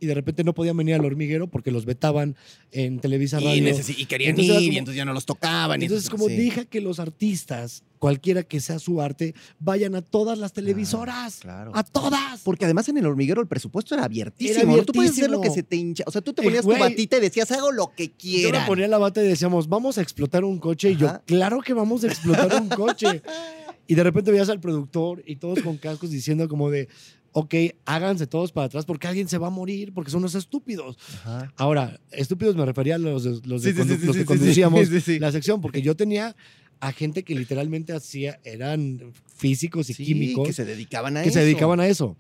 y 0.01 0.07
de 0.07 0.15
repente 0.15 0.45
no 0.45 0.53
podían 0.53 0.77
venir 0.77 0.95
al 0.97 1.05
hormiguero 1.05 1.47
porque 1.47 1.71
los 1.71 1.87
vetaban 1.87 2.37
en 2.73 2.99
Televisa 2.99 3.41
Radio. 3.41 3.75
Y, 3.97 4.05
querían 4.05 4.39
ir 4.39 4.73
y 4.75 4.79
entonces 4.79 4.97
ya 4.97 5.05
no 5.05 5.15
los 5.15 5.25
tocaban. 5.25 5.83
Entonces, 5.83 6.11
como 6.11 6.27
deja 6.27 6.67
que 6.67 6.81
los 6.81 7.01
artistas, 7.01 7.85
cualquiera 7.99 8.43
que 8.43 8.61
sea 8.61 8.79
su 8.79 9.01
arte, 9.01 9.35
vayan 9.59 9.95
a 9.95 10.03
todas 10.03 10.39
las 10.39 10.53
televisoras. 10.53 11.39
Claro. 11.41 11.73
A 11.75 11.85
todas. 11.85 12.43
Porque 12.43 12.65
además 12.65 12.89
en 12.89 12.99
el 12.99 13.07
hormiguero 13.07 13.41
el 13.41 13.47
presupuesto 13.47 13.95
era 13.95 14.05
abiertísimo. 14.05 14.75
Era 14.75 14.85
Tú 14.85 14.93
puedes 14.93 15.13
hacer 15.13 15.31
lo 15.31 15.41
que 15.41 15.51
se 15.51 15.63
te 15.63 15.77
hincha. 15.77 16.05
O 16.07 16.11
sea, 16.11 16.21
tú 16.21 16.35
te 16.35 16.43
ponías 16.43 16.65
tu 16.65 16.77
batita 16.77 17.17
y 17.17 17.21
decías, 17.21 17.51
hago 17.53 17.73
lo 17.73 17.93
que 17.95 18.11
quieras. 18.11 18.53
Yo 18.53 18.61
me 18.61 18.67
ponía 18.67 18.89
la 18.89 18.99
bata 18.99 19.23
y 19.23 19.29
decíamos, 19.29 19.69
vamos 19.69 19.97
a 19.97 20.03
explotar 20.03 20.45
un 20.45 20.59
coche. 20.59 20.91
Y 20.91 20.97
yo, 20.97 21.23
claro 21.25 21.61
que 21.61 21.73
vamos 21.73 22.05
a 22.05 22.09
explotar 22.09 22.61
un 22.61 22.69
coche. 22.69 23.23
Y 23.87 23.95
de 23.95 24.03
repente 24.03 24.31
veías 24.31 24.49
al 24.49 24.61
productor 24.61 25.23
y 25.27 25.37
todos 25.37 25.61
con 25.63 25.77
cascos 25.77 26.11
diciendo 26.11 26.49
como 26.49 26.71
de, 26.71 26.89
ok, 27.33 27.55
háganse 27.85 28.27
todos 28.27 28.51
para 28.51 28.67
atrás 28.67 28.85
porque 28.85 29.07
alguien 29.07 29.29
se 29.29 29.39
va 29.39 29.49
a 29.49 29.51
morir 29.51 29.93
porque 29.93 30.11
son 30.11 30.21
unos 30.21 30.35
estúpidos. 30.35 30.97
Ahora, 31.57 32.01
estúpidos 32.11 32.57
me 32.57 32.65
refería 32.65 32.97
a 32.97 32.99
los, 32.99 33.47
los, 33.47 33.63
que 33.63 34.25
conducíamos 34.25 34.89
la 35.21 35.33
sección, 35.33 35.61
porque 35.61 35.83
yo 35.83 35.95
tenía 35.95 36.35
a 36.81 36.93
gente 36.93 37.23
que 37.23 37.35
literalmente 37.35 37.93
hacía, 37.93 38.41
eran 38.45 39.13
físicos 39.27 39.91
y 39.91 39.95
químicos. 39.95 40.47
Que 40.47 40.53
se 40.53 40.65
dedicaban 40.65 41.17
a 41.17 41.23
que 41.23 41.29
eso. 41.29 41.39
se 41.39 41.45
dedicaban 41.45 41.81
a 41.81 41.87
eso. 41.87 42.17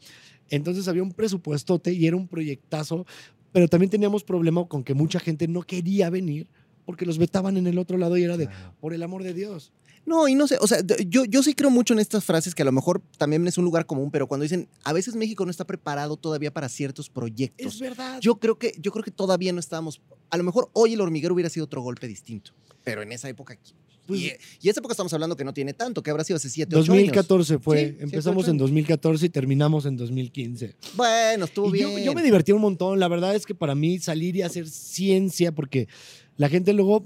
Entonces 0.50 0.86
había 0.86 1.02
un 1.02 1.12
presupuestote 1.12 1.92
y 1.92 2.06
era 2.06 2.16
un 2.16 2.28
proyectazo, 2.28 3.06
pero 3.52 3.68
también 3.68 3.90
teníamos 3.90 4.22
problema 4.22 4.66
con 4.66 4.84
que 4.84 4.94
mucha 4.94 5.18
gente 5.18 5.48
no 5.48 5.62
quería 5.62 6.10
venir 6.10 6.48
porque 6.84 7.04
los 7.04 7.18
vetaban 7.18 7.56
en 7.56 7.66
el 7.66 7.78
otro 7.78 7.98
lado 7.98 8.16
y 8.16 8.22
era 8.22 8.36
de, 8.36 8.48
por 8.80 8.94
el 8.94 9.02
amor 9.02 9.22
de 9.22 9.34
Dios. 9.34 9.72
No, 10.06 10.28
y 10.28 10.36
no 10.36 10.46
sé, 10.46 10.56
o 10.60 10.66
sea, 10.68 10.78
yo, 11.08 11.24
yo 11.24 11.42
sí 11.42 11.54
creo 11.54 11.68
mucho 11.68 11.92
en 11.92 11.98
estas 11.98 12.24
frases 12.24 12.54
que 12.54 12.62
a 12.62 12.64
lo 12.64 12.70
mejor 12.70 13.02
también 13.18 13.46
es 13.48 13.58
un 13.58 13.64
lugar 13.64 13.86
común, 13.86 14.10
pero 14.12 14.28
cuando 14.28 14.44
dicen, 14.44 14.68
a 14.84 14.92
veces 14.92 15.16
México 15.16 15.44
no 15.44 15.50
está 15.50 15.66
preparado 15.66 16.16
todavía 16.16 16.52
para 16.52 16.68
ciertos 16.68 17.10
proyectos. 17.10 17.74
Es 17.74 17.80
verdad. 17.80 18.20
Yo 18.20 18.36
creo 18.36 18.56
que, 18.56 18.72
yo 18.78 18.92
creo 18.92 19.02
que 19.02 19.10
todavía 19.10 19.52
no 19.52 19.58
estábamos, 19.58 20.00
a 20.30 20.36
lo 20.36 20.44
mejor 20.44 20.70
hoy 20.74 20.94
el 20.94 21.00
hormiguero 21.00 21.34
hubiera 21.34 21.50
sido 21.50 21.64
otro 21.64 21.82
golpe 21.82 22.06
distinto, 22.06 22.52
pero 22.84 23.02
en 23.02 23.12
esa 23.12 23.28
época... 23.28 23.58
Pues 24.06 24.20
y, 24.20 24.32
y, 24.60 24.68
esa 24.68 24.78
época 24.78 24.92
estamos 24.92 25.12
hablando 25.14 25.36
que 25.36 25.42
no 25.42 25.52
tiene 25.52 25.74
tanto, 25.74 26.00
que 26.00 26.12
habrá 26.12 26.22
sido 26.22 26.36
hace 26.36 26.48
7, 26.48 26.76
8 26.76 26.78
años. 26.78 26.86
2014 26.86 27.58
fue. 27.58 27.96
Empezamos 27.98 28.46
en 28.46 28.56
2014 28.56 29.26
y 29.26 29.28
terminamos 29.30 29.84
en 29.84 29.96
2015. 29.96 30.76
Bueno, 30.94 31.46
estuvo 31.46 31.72
bien. 31.72 32.04
yo 32.04 32.14
me 32.14 32.22
divertí 32.22 32.52
un 32.52 32.60
montón. 32.60 33.00
La 33.00 33.08
verdad 33.08 33.34
es 33.34 33.44
que 33.44 33.56
para 33.56 33.74
mí 33.74 33.98
salir 33.98 34.36
y 34.36 34.42
hacer 34.42 34.68
ciencia, 34.68 35.50
porque 35.50 35.88
la 36.36 36.48
gente 36.48 36.72
luego 36.72 37.02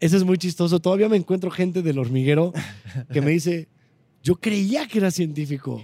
eso 0.00 0.16
es 0.16 0.24
muy 0.24 0.38
chistoso. 0.38 0.80
Todavía 0.80 1.08
me 1.08 1.16
encuentro 1.16 1.50
gente 1.50 1.82
del 1.82 1.98
hormiguero 1.98 2.52
que 3.12 3.20
me 3.20 3.30
dice, 3.30 3.68
yo 4.22 4.36
creía 4.36 4.86
que 4.86 4.98
era 4.98 5.10
científico. 5.10 5.82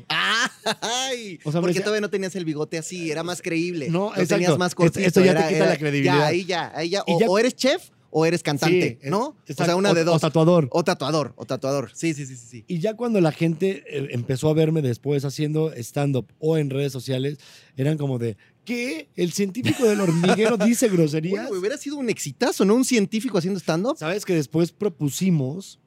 Ay, 0.80 1.38
o 1.44 1.52
sea, 1.52 1.60
porque 1.60 1.80
todavía 1.80 2.00
no 2.00 2.10
tenías 2.10 2.34
el 2.34 2.44
bigote 2.44 2.78
así, 2.78 3.10
era 3.10 3.22
más 3.22 3.40
creíble. 3.40 3.88
No, 3.88 4.12
Lo 4.16 4.26
tenías 4.26 4.58
más 4.58 4.74
cortito. 4.74 5.06
Esto 5.06 5.24
ya 5.24 5.34
te 5.34 5.54
quita 5.54 5.66
la 5.66 5.76
credibilidad. 5.76 6.18
Ya, 6.18 6.26
ahí 6.26 6.44
ya, 6.44 6.72
ahí 6.74 6.90
ya. 6.90 7.04
O, 7.06 7.38
eres 7.38 7.54
chef 7.54 7.90
o 8.10 8.26
eres 8.26 8.42
cantante, 8.42 8.98
¿no? 9.04 9.36
o 9.48 9.64
sea, 9.64 9.76
una 9.76 9.94
de 9.94 10.04
dos. 10.04 10.16
O 10.16 10.20
tatuador. 10.20 10.68
O 10.70 10.84
tatuador, 10.84 11.34
o 11.36 11.44
tatuador. 11.44 11.90
Sí, 11.94 12.14
sí, 12.14 12.26
sí, 12.26 12.36
sí. 12.36 12.64
Y 12.66 12.78
ya 12.78 12.94
cuando 12.94 13.20
la 13.20 13.32
gente 13.32 13.84
eh, 13.86 14.08
empezó 14.10 14.48
a 14.48 14.54
verme 14.54 14.82
después 14.82 15.24
haciendo 15.24 15.72
stand-up 15.74 16.26
o 16.38 16.56
en 16.56 16.70
redes 16.70 16.92
sociales, 16.92 17.38
eran 17.76 17.98
como 17.98 18.18
de, 18.18 18.36
¿Qué? 18.66 19.08
¿El 19.14 19.32
científico 19.32 19.84
del 19.86 20.00
hormiguero 20.00 20.56
dice 20.56 20.88
groserías? 20.90 21.44
Bueno, 21.44 21.60
hubiera 21.60 21.78
sido 21.78 21.96
un 21.98 22.10
exitazo, 22.10 22.64
¿no? 22.64 22.74
Un 22.74 22.84
científico 22.84 23.38
haciendo 23.38 23.60
stand-up. 23.60 23.96
¿Sabes 23.96 24.24
que 24.24 24.34
después 24.34 24.72
propusimos 24.72 25.78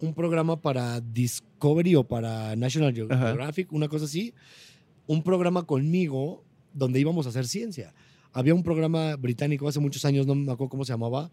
un 0.00 0.14
programa 0.14 0.60
para 0.60 1.00
Discovery 1.00 1.96
o 1.96 2.04
para 2.04 2.54
National 2.54 2.94
Geographic, 2.94 3.72
una 3.72 3.88
cosa 3.88 4.04
así? 4.04 4.32
Un 5.08 5.24
programa 5.24 5.64
conmigo 5.64 6.44
donde 6.72 7.00
íbamos 7.00 7.26
a 7.26 7.30
hacer 7.30 7.48
ciencia. 7.48 7.94
Había 8.34 8.54
un 8.54 8.62
programa 8.62 9.16
británico 9.16 9.68
hace 9.68 9.80
muchos 9.80 10.04
años, 10.04 10.26
no 10.26 10.34
me 10.34 10.52
acuerdo 10.52 10.68
cómo 10.68 10.84
se 10.84 10.92
llamaba, 10.92 11.30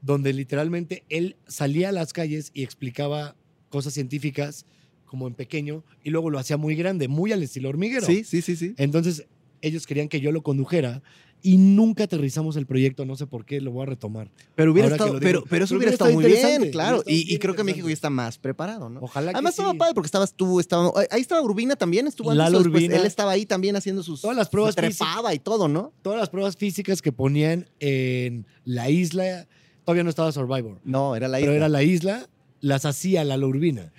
donde 0.00 0.32
literalmente 0.32 1.04
él 1.08 1.36
salía 1.46 1.88
a 1.90 1.92
las 1.92 2.12
calles 2.12 2.50
y 2.52 2.64
explicaba 2.64 3.36
cosas 3.70 3.94
científicas 3.94 4.66
como 5.06 5.28
en 5.28 5.34
pequeño 5.34 5.84
y 6.02 6.10
luego 6.10 6.30
lo 6.30 6.38
hacía 6.38 6.56
muy 6.56 6.74
grande, 6.74 7.06
muy 7.06 7.32
al 7.32 7.42
estilo 7.42 7.68
hormiguero. 7.68 8.04
Sí, 8.04 8.24
sí, 8.24 8.42
sí, 8.42 8.56
sí. 8.56 8.74
Entonces 8.76 9.26
ellos 9.60 9.86
querían 9.86 10.08
que 10.08 10.20
yo 10.20 10.32
lo 10.32 10.42
condujera 10.42 11.02
y 11.42 11.56
nunca 11.56 12.04
aterrizamos 12.04 12.56
el 12.56 12.66
proyecto, 12.66 13.04
no 13.04 13.16
sé 13.16 13.26
por 13.26 13.44
qué, 13.44 13.60
lo 13.60 13.72
voy 13.72 13.82
a 13.82 13.86
retomar. 13.86 14.30
Pero 14.54 14.72
hubiera 14.72 14.88
estado, 14.88 15.18
pero, 15.20 15.44
pero, 15.48 15.64
eso 15.64 15.76
hubiera, 15.76 15.92
estado 15.92 16.12
muy 16.12 16.24
bien, 16.24 16.70
claro. 16.70 17.02
Y, 17.06 17.36
creo 17.38 17.54
que 17.54 17.64
México 17.64 17.88
ya 17.88 17.94
está 17.94 18.10
más 18.10 18.38
preparado, 18.38 18.88
¿no? 18.88 19.00
Ojalá 19.00 19.32
Además 19.32 19.54
que 19.54 19.62
estaba 19.62 19.74
padre 19.74 19.94
porque 19.94 20.06
estabas 20.06 20.34
tú, 20.34 20.60
estaba, 20.60 20.92
ahí 21.10 21.20
estaba 21.20 21.42
Urbina 21.42 21.74
también, 21.74 22.06
estuvo 22.06 22.30
antes 22.30 22.54
Urbina, 22.54 22.96
Él 22.96 23.06
estaba 23.06 23.32
ahí 23.32 23.44
también 23.44 23.74
haciendo 23.76 24.02
sus 24.02 24.20
todas 24.20 24.36
las 24.36 24.48
pruebas 24.48 24.76
trepaba 24.76 25.34
y 25.34 25.38
todo, 25.38 25.68
¿no? 25.68 25.92
Todas 26.02 26.18
las 26.18 26.30
pruebas 26.30 26.56
físicas 26.56 27.02
que 27.02 27.12
ponían 27.12 27.68
en 27.80 28.46
la 28.64 28.88
isla, 28.88 29.48
todavía 29.84 30.04
no 30.04 30.10
estaba 30.10 30.30
Survivor. 30.30 30.80
No, 30.84 31.16
era 31.16 31.26
la 31.28 31.40
isla. 31.40 31.46
Pero 31.46 31.56
era 31.56 31.68
la 31.68 31.82
isla, 31.82 32.28
las 32.60 32.84
hacía 32.84 33.24
la 33.24 33.36
Urbina. 33.36 33.92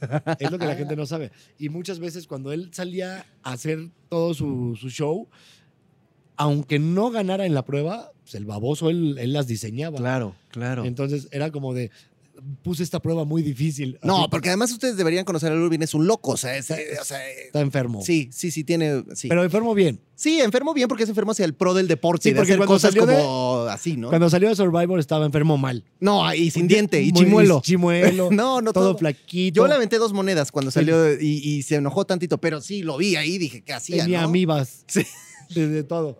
es 0.38 0.50
lo 0.50 0.58
que 0.58 0.66
la 0.66 0.76
gente 0.76 0.94
no 0.94 1.06
sabe. 1.06 1.32
Y 1.58 1.70
muchas 1.70 1.98
veces 1.98 2.28
cuando 2.28 2.52
él 2.52 2.70
salía 2.72 3.26
a 3.42 3.52
hacer 3.52 3.90
todo 4.08 4.32
su, 4.34 4.76
su 4.80 4.90
show, 4.90 5.28
aunque 6.38 6.78
no 6.78 7.10
ganara 7.10 7.44
en 7.44 7.52
la 7.52 7.64
prueba, 7.64 8.12
pues 8.22 8.34
el 8.36 8.46
baboso 8.46 8.88
él, 8.88 9.32
las 9.32 9.46
diseñaba. 9.46 9.98
Claro, 9.98 10.34
claro. 10.50 10.84
Entonces 10.84 11.28
era 11.32 11.50
como 11.50 11.74
de, 11.74 11.90
puse 12.62 12.82
esta 12.82 13.00
prueba 13.00 13.24
muy 13.24 13.42
difícil. 13.42 13.98
No, 14.02 14.30
porque 14.30 14.48
además 14.48 14.70
ustedes 14.70 14.96
deberían 14.96 15.24
conocer 15.24 15.52
a 15.52 15.56
Urbin, 15.56 15.82
es 15.82 15.94
un 15.94 16.06
loco, 16.06 16.32
o 16.32 16.36
sea, 16.36 16.56
está, 16.56 16.80
enfermo. 17.54 18.02
Sí, 18.04 18.30
sí, 18.32 18.50
sí, 18.52 18.62
tiene. 18.62 19.04
Pero 19.28 19.42
enfermo 19.42 19.74
bien. 19.74 20.00
Sí, 20.14 20.40
enfermo 20.40 20.74
bien 20.74 20.88
porque 20.88 21.02
es 21.02 21.08
enfermo 21.08 21.32
hacia 21.32 21.44
el 21.44 21.54
pro 21.54 21.74
del 21.74 21.88
deporte. 21.88 22.30
Sí, 22.30 22.34
porque 22.34 22.56
cuando 22.56 22.74
cosas 22.74 22.94
como 22.94 23.62
así, 23.70 23.96
¿no? 23.96 24.08
Cuando 24.08 24.30
salió 24.30 24.48
de 24.48 24.56
Survivor 24.56 24.98
estaba 25.00 25.26
enfermo 25.26 25.58
mal. 25.58 25.84
No, 26.00 26.32
y 26.32 26.50
sin 26.50 26.68
diente, 26.68 27.02
y 27.02 27.12
chimuelo. 27.12 27.60
Chimuelo. 27.64 28.28
no, 28.32 28.60
no, 28.60 28.72
todo, 28.72 28.96
flaquito. 28.96 29.56
Yo 29.56 29.66
le 29.66 29.74
aventé 29.74 29.98
dos 29.98 30.12
monedas 30.12 30.52
cuando 30.52 30.70
salió 30.70 31.20
y, 31.20 31.62
se 31.62 31.76
enojó 31.76 32.04
tantito, 32.04 32.38
pero 32.38 32.60
sí, 32.60 32.82
lo 32.82 32.96
vi 32.96 33.16
ahí, 33.16 33.38
dije, 33.38 33.62
¿qué 33.62 33.72
hacía? 33.72 34.04
Tenía 34.04 34.22
amibas. 34.22 34.84
Sí. 34.86 35.04
De, 35.54 35.82
todo. 35.82 36.18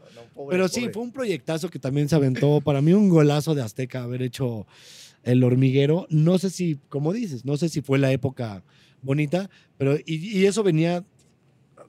Pero 0.49 0.69
sí, 0.69 0.89
fue 0.93 1.03
un 1.03 1.13
proyectazo 1.13 1.69
que 1.69 1.79
también 1.79 2.09
se 2.09 2.17
aventó. 2.17 2.61
Para 2.61 2.81
mí, 2.81 2.93
un 2.93 3.09
golazo 3.09 3.55
de 3.55 3.63
Azteca 3.63 4.03
haber 4.03 4.23
hecho 4.23 4.67
el 5.23 5.43
hormiguero. 5.45 6.07
No 6.11 6.39
sé 6.39 6.51
si, 6.51 6.79
como 6.89 7.13
dices, 7.13 7.45
no 7.45 7.57
sé 7.57 7.69
si 7.69 7.81
fue 7.81 7.99
la 7.99 8.13
época 8.13 8.63
bonita, 9.03 9.49
pero 9.77 9.97
y, 10.05 10.45
eso 10.47 10.63
venía 10.63 11.05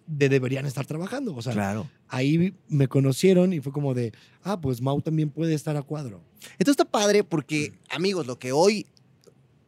de 0.07 0.29
deberían 0.29 0.65
estar 0.65 0.85
trabajando. 0.85 1.35
O 1.35 1.41
sea, 1.41 1.53
claro. 1.53 1.87
ahí 2.07 2.53
me 2.67 2.87
conocieron 2.87 3.53
y 3.53 3.59
fue 3.59 3.71
como 3.71 3.93
de, 3.93 4.13
ah, 4.43 4.59
pues 4.59 4.81
Mau 4.81 5.01
también 5.01 5.29
puede 5.29 5.53
estar 5.53 5.77
a 5.77 5.83
cuadro. 5.83 6.21
Esto 6.57 6.71
está 6.71 6.85
padre 6.85 7.23
porque, 7.23 7.73
amigos, 7.89 8.25
lo 8.25 8.39
que 8.39 8.51
hoy 8.51 8.87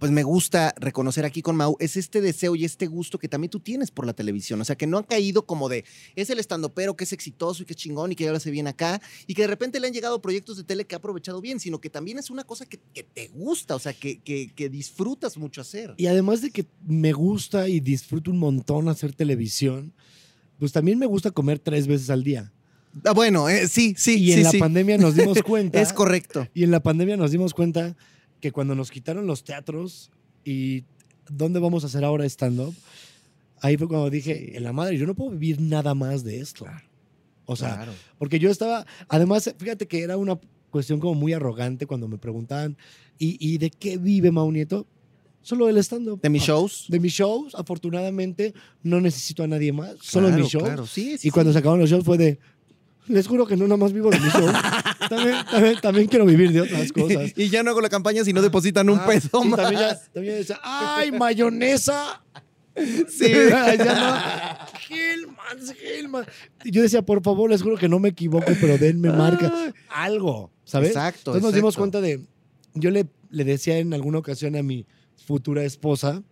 pues 0.01 0.11
me 0.11 0.23
gusta 0.23 0.73
reconocer 0.79 1.25
aquí 1.25 1.43
con 1.43 1.55
Mau 1.55 1.77
es 1.79 1.95
este 1.95 2.21
deseo 2.21 2.55
y 2.55 2.65
este 2.65 2.87
gusto 2.87 3.19
que 3.19 3.27
también 3.27 3.51
tú 3.51 3.59
tienes 3.59 3.91
por 3.91 4.07
la 4.07 4.13
televisión. 4.13 4.59
O 4.59 4.65
sea, 4.65 4.75
que 4.75 4.87
no 4.87 4.97
han 4.97 5.03
caído 5.03 5.45
como 5.45 5.69
de, 5.69 5.85
es 6.15 6.31
el 6.31 6.39
estandopero 6.39 6.95
que 6.95 7.03
es 7.03 7.13
exitoso 7.13 7.61
y 7.61 7.67
que 7.67 7.73
es 7.73 7.77
chingón 7.77 8.11
y 8.11 8.15
que 8.15 8.23
ya 8.23 8.31
lo 8.31 8.37
hace 8.37 8.49
bien 8.49 8.65
acá 8.65 8.99
y 9.27 9.35
que 9.35 9.43
de 9.43 9.47
repente 9.47 9.79
le 9.79 9.85
han 9.85 9.93
llegado 9.93 10.19
proyectos 10.19 10.57
de 10.57 10.63
tele 10.63 10.85
que 10.85 10.95
ha 10.95 10.97
aprovechado 10.97 11.39
bien, 11.39 11.59
sino 11.59 11.79
que 11.79 11.91
también 11.91 12.17
es 12.17 12.31
una 12.31 12.43
cosa 12.43 12.65
que, 12.65 12.79
te 12.79 13.27
gusta, 13.27 13.75
o 13.75 13.79
sea, 13.79 13.93
que, 13.93 14.21
que, 14.21 14.69
disfrutas 14.69 15.37
mucho 15.37 15.61
hacer. 15.61 15.93
Y 15.97 16.07
además 16.07 16.41
de 16.41 16.49
que 16.49 16.65
me 16.83 17.13
gusta 17.13 17.69
y 17.69 17.79
disfruto 17.79 18.31
un 18.31 18.39
montón 18.39 18.89
hacer 18.89 19.13
televisión, 19.13 19.93
pues 20.57 20.71
también 20.71 20.97
me 20.97 21.05
gusta 21.05 21.29
comer 21.29 21.59
tres 21.59 21.85
veces 21.85 22.09
al 22.09 22.23
día. 22.23 22.51
Ah, 23.05 23.13
bueno, 23.13 23.47
eh, 23.49 23.67
sí, 23.67 23.93
sí. 23.95 24.17
Y 24.17 24.31
en 24.31 24.41
la 24.41 24.51
pandemia 24.53 24.97
nos 24.97 25.13
dimos 25.13 25.43
cuenta. 25.45 25.79
es 25.79 25.93
correcto. 25.93 26.47
Y 26.55 26.63
en 26.63 26.71
la 26.71 26.79
pandemia 26.79 27.17
nos 27.17 27.29
dimos 27.29 27.53
cuenta 27.53 27.95
que 28.41 28.51
cuando 28.51 28.75
nos 28.75 28.91
quitaron 28.91 29.27
los 29.27 29.43
teatros 29.43 30.11
y 30.43 30.83
dónde 31.29 31.59
vamos 31.59 31.83
a 31.83 31.87
hacer 31.87 32.03
ahora 32.03 32.25
stand-up, 32.25 32.75
ahí 33.61 33.77
fue 33.77 33.87
cuando 33.87 34.09
dije, 34.09 34.57
en 34.57 34.63
la 34.63 34.73
madre, 34.73 34.97
yo 34.97 35.05
no 35.05 35.15
puedo 35.15 35.31
vivir 35.31 35.61
nada 35.61 35.93
más 35.95 36.23
de 36.23 36.39
esto. 36.39 36.65
O 37.45 37.55
sea, 37.55 37.87
porque 38.17 38.39
yo 38.39 38.49
estaba, 38.49 38.85
además, 39.07 39.53
fíjate 39.57 39.87
que 39.87 40.01
era 40.01 40.17
una 40.17 40.39
cuestión 40.69 40.99
como 40.99 41.15
muy 41.15 41.33
arrogante 41.33 41.85
cuando 41.85 42.07
me 42.07 42.17
preguntaban, 42.17 42.77
¿y, 43.17 43.57
de 43.57 43.69
qué 43.69 43.97
vive 43.97 44.31
Mau 44.31 44.51
Nieto? 44.51 44.87
Solo 45.43 45.65
del 45.65 45.77
stand-up. 45.77 46.21
¿De 46.21 46.29
mis 46.29 46.43
shows? 46.43 46.85
De 46.87 46.99
mis 46.99 47.13
shows, 47.13 47.55
afortunadamente, 47.55 48.53
no 48.83 49.01
necesito 49.01 49.43
a 49.43 49.47
nadie 49.47 49.71
más, 49.73 49.95
solo 50.01 50.29
de 50.29 50.37
mis 50.37 50.47
shows. 50.47 50.63
Claro, 50.63 50.85
sí, 50.85 51.17
y 51.21 51.29
cuando 51.29 51.51
se 51.51 51.59
acabaron 51.59 51.81
los 51.81 51.89
shows 51.89 52.05
fue 52.05 52.17
de, 52.17 52.39
les 53.07 53.27
juro 53.27 53.45
que 53.45 53.57
no 53.57 53.65
nada 53.65 53.77
más 53.77 53.93
vivo 53.93 54.09
de 54.09 54.19
mi 54.19 54.29
show. 54.29 54.47
también, 55.81 56.07
quiero 56.07 56.25
vivir 56.25 56.51
de 56.51 56.61
otras 56.61 56.91
cosas. 56.93 57.33
Y 57.35 57.49
ya 57.49 57.63
no 57.63 57.71
hago 57.71 57.81
la 57.81 57.89
campaña 57.89 58.23
si 58.23 58.33
no 58.33 58.41
depositan 58.41 58.89
un 58.89 58.99
ah, 58.99 59.05
peso 59.05 59.43
más. 59.43 59.59
También, 59.59 59.81
ya, 59.81 59.99
también 60.13 60.35
decía, 60.35 60.59
¡ay, 60.63 61.11
mayonesa! 61.11 62.21
Sí, 63.09 63.29
ya 63.49 63.75
no. 63.75 64.95
Hillman, 64.95 65.75
Hillman. 65.77 66.25
Yo 66.63 66.81
decía, 66.81 67.01
por 67.01 67.21
favor, 67.21 67.49
les 67.49 67.61
juro 67.61 67.75
que 67.75 67.89
no 67.89 67.99
me 67.99 68.07
equivoco, 68.07 68.53
pero 68.61 68.77
denme 68.77 69.09
marca. 69.09 69.73
Algo, 69.89 70.51
¿sabes? 70.63 70.91
Exacto. 70.91 71.31
Entonces 71.31 71.43
nos 71.43 71.53
dimos 71.53 71.75
cuenta 71.75 71.99
de. 71.99 72.21
Yo 72.73 72.89
le, 72.89 73.07
le 73.29 73.43
decía 73.43 73.77
en 73.77 73.93
alguna 73.93 74.19
ocasión 74.19 74.55
a 74.55 74.63
mi 74.63 74.85
futura 75.25 75.65
esposa 75.65 76.23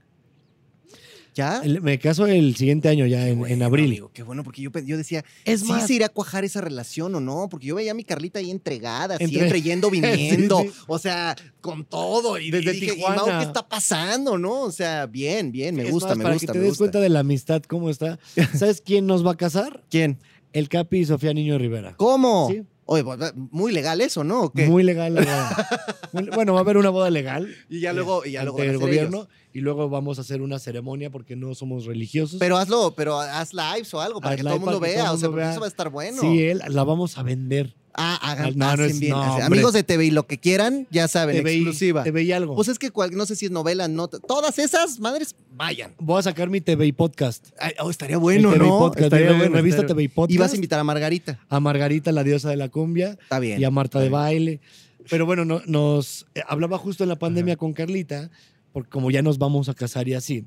¿Ya? 1.39 1.61
me 1.81 1.97
caso 1.99 2.27
el 2.27 2.55
siguiente 2.55 2.89
año, 2.89 3.05
ya 3.05 3.27
en, 3.27 3.63
abril. 3.63 4.03
qué 4.13 4.23
bueno, 4.23 4.43
porque 4.43 4.61
yo, 4.61 4.71
yo 4.85 4.97
decía, 4.97 5.23
es 5.45 5.61
¿sí 5.61 5.73
se 5.87 5.93
irá 5.93 6.07
a 6.07 6.09
cuajar 6.09 6.43
esa 6.43 6.59
relación 6.59 7.15
o 7.15 7.19
no? 7.19 7.47
Porque 7.49 7.67
yo 7.67 7.75
veía 7.75 7.91
a 7.91 7.93
mi 7.93 8.03
Carlita 8.03 8.39
ahí 8.39 8.51
entregada, 8.51 9.17
siempre 9.17 9.61
yendo, 9.61 9.89
viniendo, 9.91 10.63
o 10.87 10.99
sea, 10.99 11.35
con 11.61 11.85
todo. 11.85 12.37
Y, 12.37 12.51
Desde 12.51 12.73
dije, 12.73 12.93
Tijuana. 12.93 13.39
¿qué 13.39 13.45
está 13.45 13.67
pasando, 13.67 14.37
no? 14.37 14.63
O 14.63 14.71
sea, 14.71 15.05
bien, 15.05 15.51
bien, 15.51 15.75
me 15.75 15.89
gusta, 15.89 16.15
me 16.15 16.23
para 16.23 16.35
gusta. 16.35 16.51
que 16.51 16.59
te 16.59 16.65
des 16.65 16.77
cuenta 16.77 16.99
de 16.99 17.09
la 17.09 17.21
amistad, 17.21 17.63
cómo 17.63 17.89
está. 17.89 18.19
¿Sabes 18.57 18.81
quién 18.81 19.07
nos 19.07 19.25
va 19.25 19.31
a 19.31 19.37
casar? 19.37 19.83
¿Quién? 19.89 20.19
El 20.51 20.67
Capi 20.67 20.99
y 20.99 21.05
Sofía 21.05 21.33
Niño 21.33 21.57
Rivera. 21.57 21.95
¿Cómo? 21.95 22.49
Sí. 22.51 22.63
Oye, 22.91 23.03
pues, 23.03 23.19
muy 23.35 23.71
legal 23.71 24.01
eso, 24.01 24.23
¿no? 24.23 24.51
Muy 24.55 24.81
legal 24.81 25.13
bueno, 26.33 26.53
va 26.53 26.59
a 26.59 26.63
haber 26.63 26.75
una 26.75 26.89
boda 26.89 27.11
legal. 27.11 27.47
Y 27.69 27.81
ya 27.81 27.93
luego, 27.93 28.25
y 28.25 28.31
ya 28.31 28.43
luego 28.43 28.63
el 28.63 28.79
gobierno 28.79 29.27
y 29.53 29.59
luego 29.61 29.89
vamos 29.89 30.17
a 30.17 30.21
hacer 30.21 30.41
una 30.41 30.57
ceremonia 30.57 31.11
porque 31.11 31.35
no 31.35 31.53
somos 31.53 31.85
religiosos. 31.85 32.39
Pero 32.39 32.57
hazlo, 32.57 32.95
pero 32.95 33.19
haz 33.19 33.53
lives 33.53 33.93
o 33.93 34.01
algo 34.01 34.19
para 34.19 34.35
que 34.35 34.41
todo 34.41 34.55
el 34.55 34.59
mundo 34.59 34.79
vea, 34.79 35.11
o 35.11 35.17
sea, 35.17 35.29
porque 35.29 35.51
eso 35.51 35.59
va 35.59 35.67
a 35.67 35.69
estar 35.69 35.89
bueno. 35.89 36.19
Sí, 36.19 36.41
él 36.41 36.63
la 36.67 36.83
vamos 36.83 37.19
a 37.19 37.21
vender. 37.21 37.75
Ah, 37.93 38.15
hagan, 38.21 38.57
no, 38.57 38.75
bien. 38.99 39.13
Amigos 39.13 39.73
de 39.73 39.83
TV 39.83 40.05
y 40.05 40.11
lo 40.11 40.25
que 40.25 40.39
quieran, 40.39 40.87
ya 40.89 41.07
saben, 41.07 41.45
exclusiva. 41.45 42.03
TV 42.03 42.23
y 42.23 42.31
algo. 42.31 42.55
Pues 42.55 42.69
es 42.69 42.79
que 42.79 42.91
no 43.11 43.25
sé 43.27 43.35
si 43.35 43.45
es 43.45 43.51
novela, 43.51 43.87
no. 43.87 44.07
Todas 44.07 44.57
esas 44.57 44.99
madres, 44.99 45.35
vayan. 45.59 45.93
Voy 45.99 46.17
a 46.19 46.21
sacar 46.23 46.49
mi 46.49 46.61
TV 46.61 46.87
y 46.87 46.91
podcast. 46.93 47.49
oh, 47.81 47.89
estaría 47.89 48.17
bueno, 48.17 48.55
¿no? 48.55 48.93
estaría 48.95 49.33
bueno, 49.33 49.55
revista 49.55 49.85
TV 49.85 50.03
y 50.03 50.07
podcast. 50.07 50.33
Y 50.33 50.37
vas 50.37 50.53
a 50.53 50.55
invitar 50.55 50.79
a 50.79 50.85
Margarita. 50.85 51.37
A 51.49 51.59
Margarita, 51.59 52.13
la 52.13 52.23
diosa 52.23 52.49
de 52.49 52.55
la 52.55 52.69
cumbia. 52.69 53.17
Está 53.21 53.39
bien. 53.39 53.59
Y 53.59 53.65
a 53.65 53.69
Marta 53.69 53.99
de 53.99 54.07
baile. 54.07 54.61
Pero 55.09 55.25
bueno, 55.25 55.43
nos 55.43 56.25
eh, 56.33 56.41
hablaba 56.47 56.77
justo 56.77 57.03
en 57.03 57.09
la 57.09 57.19
pandemia 57.19 57.57
con 57.57 57.73
Carlita, 57.73 58.31
porque 58.71 58.89
como 58.89 59.11
ya 59.11 59.21
nos 59.21 59.37
vamos 59.37 59.67
a 59.67 59.73
casar 59.73 60.07
y 60.07 60.13
así. 60.13 60.45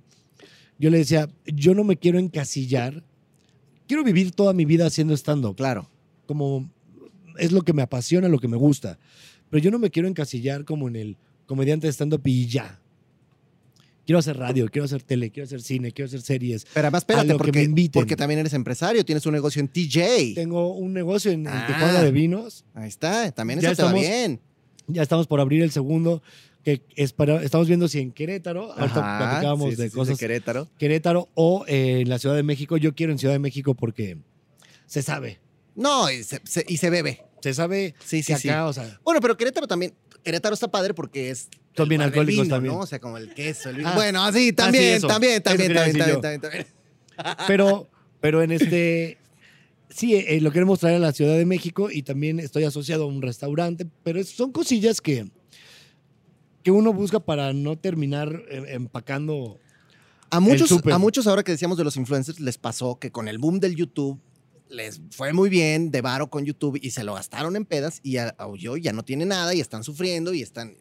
Yo 0.78 0.88
le 0.88 0.98
decía, 0.98 1.28
yo 1.44 1.74
no 1.74 1.84
me 1.84 1.98
quiero 1.98 2.18
encasillar. 2.18 3.04
Quiero 3.86 4.04
vivir 4.04 4.32
toda 4.32 4.54
mi 4.54 4.64
vida 4.64 4.86
haciendo 4.86 5.12
stand-up. 5.14 5.56
Claro. 5.56 5.90
Como 6.26 6.70
es 7.36 7.52
lo 7.52 7.60
que 7.60 7.74
me 7.74 7.82
apasiona, 7.82 8.28
lo 8.28 8.38
que 8.38 8.48
me 8.48 8.56
gusta. 8.56 8.98
Pero 9.50 9.62
yo 9.62 9.70
no 9.70 9.78
me 9.78 9.90
quiero 9.90 10.08
encasillar 10.08 10.64
como 10.64 10.88
en 10.88 10.96
el 10.96 11.16
comediante 11.44 11.86
de 11.86 11.92
stand-up 11.92 12.22
y 12.24 12.46
ya. 12.46 12.81
Quiero 14.04 14.18
hacer 14.18 14.36
radio, 14.36 14.68
quiero 14.68 14.84
hacer 14.84 15.02
tele, 15.02 15.30
quiero 15.30 15.46
hacer 15.46 15.62
cine, 15.62 15.92
quiero 15.92 16.06
hacer 16.06 16.22
series. 16.22 16.66
Pero 16.74 16.86
además, 16.86 17.02
espérate, 17.02 17.34
porque, 17.34 17.90
porque 17.92 18.16
también 18.16 18.40
eres 18.40 18.52
empresario, 18.52 19.04
tienes 19.04 19.24
un 19.26 19.32
negocio 19.32 19.60
en 19.60 19.68
TJ. 19.68 20.34
Tengo 20.34 20.74
un 20.74 20.92
negocio 20.92 21.30
en, 21.30 21.46
ah, 21.46 21.64
Tijuana 21.66 22.02
de 22.02 22.10
vinos. 22.10 22.64
Ahí 22.74 22.88
está, 22.88 23.30
también 23.30 23.60
eso 23.60 23.70
está 23.70 23.92
bien. 23.92 24.40
Ya 24.88 25.02
estamos 25.02 25.28
por 25.28 25.40
abrir 25.40 25.62
el 25.62 25.70
segundo, 25.70 26.20
que 26.64 26.82
es 26.96 27.12
para, 27.12 27.42
estamos 27.42 27.68
viendo 27.68 27.86
si 27.86 28.00
en 28.00 28.10
Querétaro, 28.10 28.72
ahorita 28.72 29.18
platicábamos 29.18 29.76
de 29.76 29.90
cosas. 29.90 30.18
Querétaro. 30.18 30.68
Querétaro 30.78 31.28
o 31.34 31.64
en 31.68 32.08
la 32.08 32.18
Ciudad 32.18 32.34
de 32.34 32.42
México. 32.42 32.76
Yo 32.76 32.94
quiero 32.94 33.12
en 33.12 33.18
Ciudad 33.18 33.34
de 33.34 33.38
México 33.38 33.74
porque 33.74 34.18
se 34.86 35.02
sabe. 35.02 35.38
No, 35.76 36.10
y 36.10 36.24
se, 36.24 36.40
y 36.68 36.76
se 36.76 36.90
bebe. 36.90 37.22
Se 37.40 37.54
sabe 37.54 37.94
sí, 38.04 38.22
sí, 38.22 38.32
acá, 38.32 38.66
o 38.66 38.72
sea. 38.72 39.00
Bueno, 39.04 39.20
pero 39.20 39.36
Querétaro 39.36 39.66
también. 39.66 39.94
Querétaro 40.22 40.54
está 40.54 40.70
padre 40.70 40.94
porque 40.94 41.30
es. 41.30 41.48
Son 41.76 41.88
bien 41.88 42.02
alcohólicos 42.02 42.48
también. 42.48 42.74
¿no? 42.74 42.80
O 42.80 42.86
sea, 42.86 43.00
como 43.00 43.16
el 43.16 43.32
queso. 43.34 43.70
El 43.70 43.84
ah, 43.86 43.92
bueno, 43.94 44.30
sí, 44.32 44.52
también, 44.52 45.00
también, 45.00 45.42
también, 45.42 45.72
también, 45.72 46.20
también, 46.20 46.40
también, 46.40 46.66
Pero, 47.46 47.88
pero 48.20 48.42
en 48.42 48.52
este. 48.52 49.18
Sí, 49.88 50.14
eh, 50.14 50.40
lo 50.40 50.52
queremos 50.52 50.80
traer 50.80 50.96
a 50.96 51.00
la 51.00 51.12
Ciudad 51.12 51.36
de 51.36 51.44
México 51.44 51.90
y 51.90 52.02
también 52.02 52.40
estoy 52.40 52.64
asociado 52.64 53.04
a 53.04 53.06
un 53.06 53.20
restaurante, 53.20 53.86
pero 54.02 54.24
son 54.24 54.50
cosillas 54.50 55.02
que, 55.02 55.26
que 56.62 56.70
uno 56.70 56.94
busca 56.94 57.20
para 57.20 57.52
no 57.52 57.76
terminar 57.76 58.42
eh, 58.48 58.64
empacando. 58.68 59.58
A 60.30 60.40
muchos, 60.40 60.72
a 60.90 60.98
muchos 60.98 61.26
ahora 61.26 61.42
que 61.42 61.52
decíamos 61.52 61.76
de 61.76 61.84
los 61.84 61.96
influencers 61.98 62.40
les 62.40 62.56
pasó 62.56 62.98
que 62.98 63.12
con 63.12 63.28
el 63.28 63.36
boom 63.36 63.60
del 63.60 63.76
YouTube 63.76 64.18
les 64.72 65.00
fue 65.10 65.32
muy 65.32 65.50
bien 65.50 65.90
de 65.90 66.00
varo 66.00 66.30
con 66.30 66.44
YouTube 66.44 66.78
y 66.80 66.90
se 66.90 67.04
lo 67.04 67.14
gastaron 67.14 67.54
en 67.56 67.64
pedas 67.64 68.00
y 68.02 68.16
a, 68.16 68.34
ya 68.80 68.92
no 68.92 69.04
tiene 69.04 69.26
nada 69.26 69.54
y 69.54 69.60
están 69.60 69.84
sufriendo 69.84 70.32
y 70.32 70.42
están... 70.42 70.76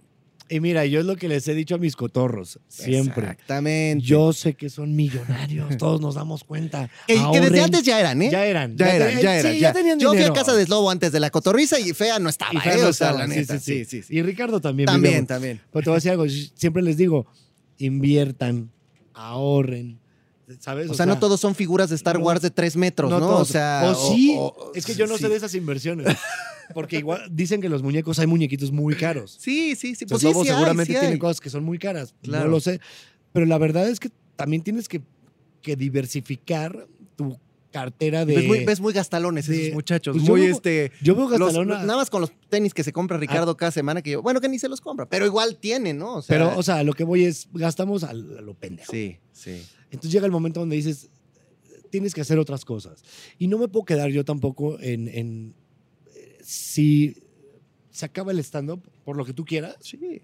Y 0.52 0.60
mira, 0.60 0.86
yo 0.86 1.00
es 1.00 1.06
lo 1.06 1.16
que 1.16 1.30
les 1.30 1.48
he 1.48 1.54
dicho 1.54 1.76
a 1.76 1.78
mis 1.78 1.96
cotorros, 1.96 2.60
siempre. 2.68 3.24
Exactamente. 3.24 4.04
Yo 4.04 4.34
sé 4.34 4.54
que 4.54 4.70
son 4.70 4.94
millonarios, 4.94 5.78
todos 5.78 6.02
nos 6.02 6.16
damos 6.16 6.44
cuenta. 6.44 6.90
Que, 7.08 7.14
desde 7.40 7.62
antes 7.62 7.84
ya 7.84 8.02
eran, 8.02 8.22
¿eh? 8.22 8.30
Ya 8.30 8.46
eran. 8.46 8.76
Ya, 8.76 8.94
eran, 8.94 9.22
ya 9.22 9.40
eran. 9.40 9.54
Sí, 9.54 9.60
ya, 9.62 9.72
tenían 9.72 9.98
Yo 9.98 10.12
fui 10.12 10.24
a 10.24 10.34
casa 10.34 10.54
de 10.54 10.66
Slobo 10.66 10.92
antes 10.92 11.14
de 11.14 11.22
la 11.22 11.30
cotorriza 11.30 11.80
y 11.80 11.94
Fea 11.94 12.20
no 12.20 12.28
estaba, 12.28 12.54
y 12.54 12.58
Fea 12.58 12.74
¿eh? 12.74 12.82
no 12.82 12.90
estaba, 12.90 13.20
la 13.20 13.28
neta. 13.28 13.58
Sí, 13.60 13.86
sí, 13.86 14.04
sí, 14.04 14.14
Y 14.14 14.22
Ricardo 14.24 14.60
también. 14.60 14.88
También, 14.88 15.26
también. 15.26 15.62
Pero 15.72 15.84
te 15.84 15.90
voy 15.90 15.96
a 15.96 16.00
decir 16.00 16.12
algo, 16.12 16.26
siempre 16.28 16.84
les 16.84 16.98
digo, 16.98 17.28
inviertan, 17.78 18.70
ahorren, 19.14 20.02
¿sabes? 20.60 20.90
O, 20.90 20.94
sea, 20.96 21.06
no 21.06 21.18
todos 21.18 21.40
son 21.40 21.56
figuras 21.56 21.90
de 21.92 21.96
Star 21.96 22.18
Wars 22.18 22.42
de 22.42 22.52
tres 22.52 22.76
metros, 22.76 23.10
¿no? 23.10 23.38
O 23.38 23.46
sea. 23.46 23.84
O, 23.86 24.12
sí. 24.14 24.38
es 24.76 24.86
que 24.86 24.96
yo 24.96 25.08
no 25.08 25.18
sé 25.18 25.30
de 25.30 25.38
esas 25.38 25.56
inversiones. 25.56 26.08
Porque 26.74 26.98
igual 26.98 27.28
dicen 27.32 27.62
que 27.62 27.70
los 27.70 27.84
muñecos 27.84 28.20
hay 28.20 28.28
muñequitos 28.28 28.72
muy 28.72 28.96
caros. 28.96 29.38
Sí, 29.40 29.76
sí, 29.76 29.96
sí. 29.96 30.06
Pues 30.06 30.22
sí, 30.22 30.32
seguramente 30.46 30.94
tienen 30.94 31.20
cosas 31.20 31.40
que 31.40 31.50
son 31.50 31.64
muy 31.64 31.78
caras. 31.78 32.16
Claro. 32.22 32.46
No 32.46 32.52
lo 32.52 32.60
sé. 32.60 32.80
Pero 33.34 33.46
la 33.46 33.58
verdad 33.58 33.88
es 33.88 34.00
que 34.00 34.10
también 34.36 34.62
tienes 34.64 34.88
que, 34.88 35.02
que 35.62 35.76
diversificar 35.76 36.88
tu 37.16 37.38
cartera 37.72 38.26
de. 38.26 38.36
Ves 38.36 38.48
muy, 38.48 38.66
ves 38.66 38.80
muy 38.80 38.94
gastalones 38.94 39.48
esos 39.48 39.74
muchachos. 39.74 40.16
Pues 40.16 40.30
muy 40.30 40.42
yo 40.42 40.46
veo, 40.46 40.56
este. 40.56 40.92
Yo 41.02 41.16
veo 41.16 41.28
gastalones. 41.28 41.80
Nada 41.80 41.98
más 41.98 42.10
con 42.10 42.22
los 42.22 42.32
tenis 42.50 42.74
que 42.74 42.84
se 42.84 42.92
compra 42.92 43.18
Ricardo 43.18 43.52
ah. 43.52 43.58
cada 43.58 43.72
semana, 43.72 44.02
que 44.02 44.12
yo, 44.12 44.22
bueno, 44.22 44.42
que 44.42 44.50
ni 44.50 44.60
se 44.60 44.70
los 44.70 44.82
compra, 44.82 45.08
pero 45.08 45.26
igual 45.26 45.58
tiene, 45.58 45.94
¿no? 45.94 46.16
O 46.16 46.22
sea, 46.22 46.38
pero, 46.38 46.58
o 46.58 46.64
sea, 46.64 46.84
lo 46.84 46.94
que 46.94 47.04
voy 47.04 47.24
es, 47.26 47.48
gastamos 47.54 48.04
a 48.04 48.14
lo 48.14 48.54
pendejo. 48.54 48.92
Sí, 48.92 49.18
sí. 49.32 49.64
Entonces 49.90 50.12
llega 50.12 50.26
el 50.26 50.32
momento 50.32 50.60
donde 50.60 50.76
dices, 50.76 51.10
tienes 51.90 52.14
que 52.14 52.22
hacer 52.22 52.40
otras 52.40 52.66
cosas. 52.66 53.04
Y 53.38 53.48
no 53.48 53.58
me 53.58 53.68
puedo 53.68 53.86
quedar 53.86 54.10
yo 54.10 54.26
tampoco 54.26 54.80
en, 54.80 55.08
en 55.08 55.54
si 56.44 57.16
se 57.90 58.06
acaba 58.06 58.32
el 58.32 58.40
stand-up 58.40 58.82
por 59.04 59.18
lo 59.18 59.26
que 59.26 59.34
tú 59.34 59.46
quieras. 59.46 59.76
Sí. 59.82 60.22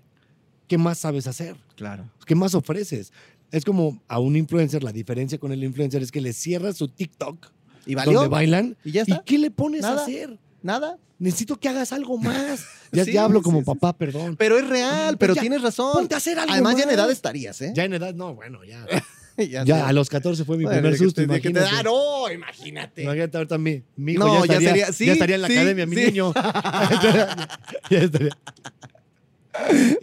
¿Qué 0.67 0.77
más 0.77 0.97
sabes 0.99 1.27
hacer? 1.27 1.55
Claro. 1.75 2.09
¿Qué 2.25 2.35
más 2.35 2.53
ofreces? 2.55 3.13
Es 3.51 3.63
como 3.63 4.01
a 4.07 4.19
un 4.19 4.35
influencer, 4.35 4.83
la 4.83 4.91
diferencia 4.91 5.37
con 5.37 5.51
el 5.51 5.63
influencer 5.63 6.01
es 6.01 6.11
que 6.11 6.19
le 6.19 6.33
cierras 6.33 6.77
su 6.77 6.89
TikTok 6.89 7.47
¿Y 7.85 7.95
valió? 7.95 8.13
donde 8.13 8.29
bailan. 8.29 8.77
¿Y 8.83 8.91
ya 8.91 9.03
está? 9.03 9.15
¿Y 9.15 9.19
qué 9.25 9.37
le 9.37 9.51
pones 9.51 9.83
a 9.85 9.93
hacer? 9.93 10.37
Nada. 10.61 10.97
Necesito 11.19 11.57
que 11.57 11.69
hagas 11.69 11.93
algo 11.93 12.17
más. 12.17 12.65
Ya, 12.91 13.23
hablo 13.23 13.41
como 13.41 13.63
papá, 13.63 13.93
perdón. 13.93 14.35
Pero 14.37 14.57
es 14.57 14.67
real, 14.67 15.17
pero 15.17 15.35
tienes 15.35 15.61
razón. 15.61 15.93
Ponte 15.93 16.15
a 16.15 16.17
hacer 16.17 16.37
algo 16.37 16.51
Además, 16.51 16.75
ya 16.77 16.83
en 16.83 16.89
edad 16.89 17.09
estarías, 17.09 17.61
¿eh? 17.61 17.71
Ya 17.73 17.85
en 17.85 17.93
edad, 17.93 18.13
no, 18.13 18.35
bueno, 18.35 18.63
ya. 18.63 18.85
ya, 19.65 19.87
a 19.87 19.93
los 19.93 20.09
14 20.09 20.45
fue 20.45 20.57
mi 20.57 20.65
primer 20.65 20.97
susto. 20.97 21.25
Que 21.27 21.39
te, 21.39 21.51
da, 21.51 21.83
no, 21.83 22.31
imagínate. 22.31 23.03
Imagínate 23.03 23.37
ahorita 23.37 23.57
mi, 23.57 23.83
mi 23.95 24.13
hijo 24.13 24.25
no, 24.25 24.45
ya, 24.45 24.57
estaría, 24.57 24.59
ya, 24.59 24.69
sería, 24.69 24.93
sí, 24.93 25.05
ya 25.05 25.13
estaría 25.13 25.35
en 25.35 25.41
la 25.41 25.47
academia, 25.47 25.85
mi 25.85 25.95
niño. 25.95 26.33
ya 27.89 27.99
estaría. 27.99 28.37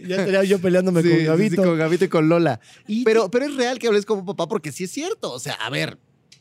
Ya 0.06 0.16
estaría 0.16 0.44
yo 0.44 0.58
peleándome 0.60 1.02
con 1.02 1.24
Gavito. 1.24 1.62
con 1.62 1.78
Gavito 1.78 2.04
y 2.04 2.08
con 2.08 2.28
Lola. 2.28 2.60
pero, 3.04 3.30
pero 3.30 3.46
es 3.46 3.54
real 3.56 3.78
que 3.78 3.88
hables 3.88 4.06
como 4.06 4.24
papá 4.24 4.48
porque 4.48 4.72
sí 4.72 4.84
es 4.84 4.90
cierto. 4.90 5.32
O 5.32 5.38
sea, 5.38 5.54
a 5.54 5.70
ver, 5.70 5.98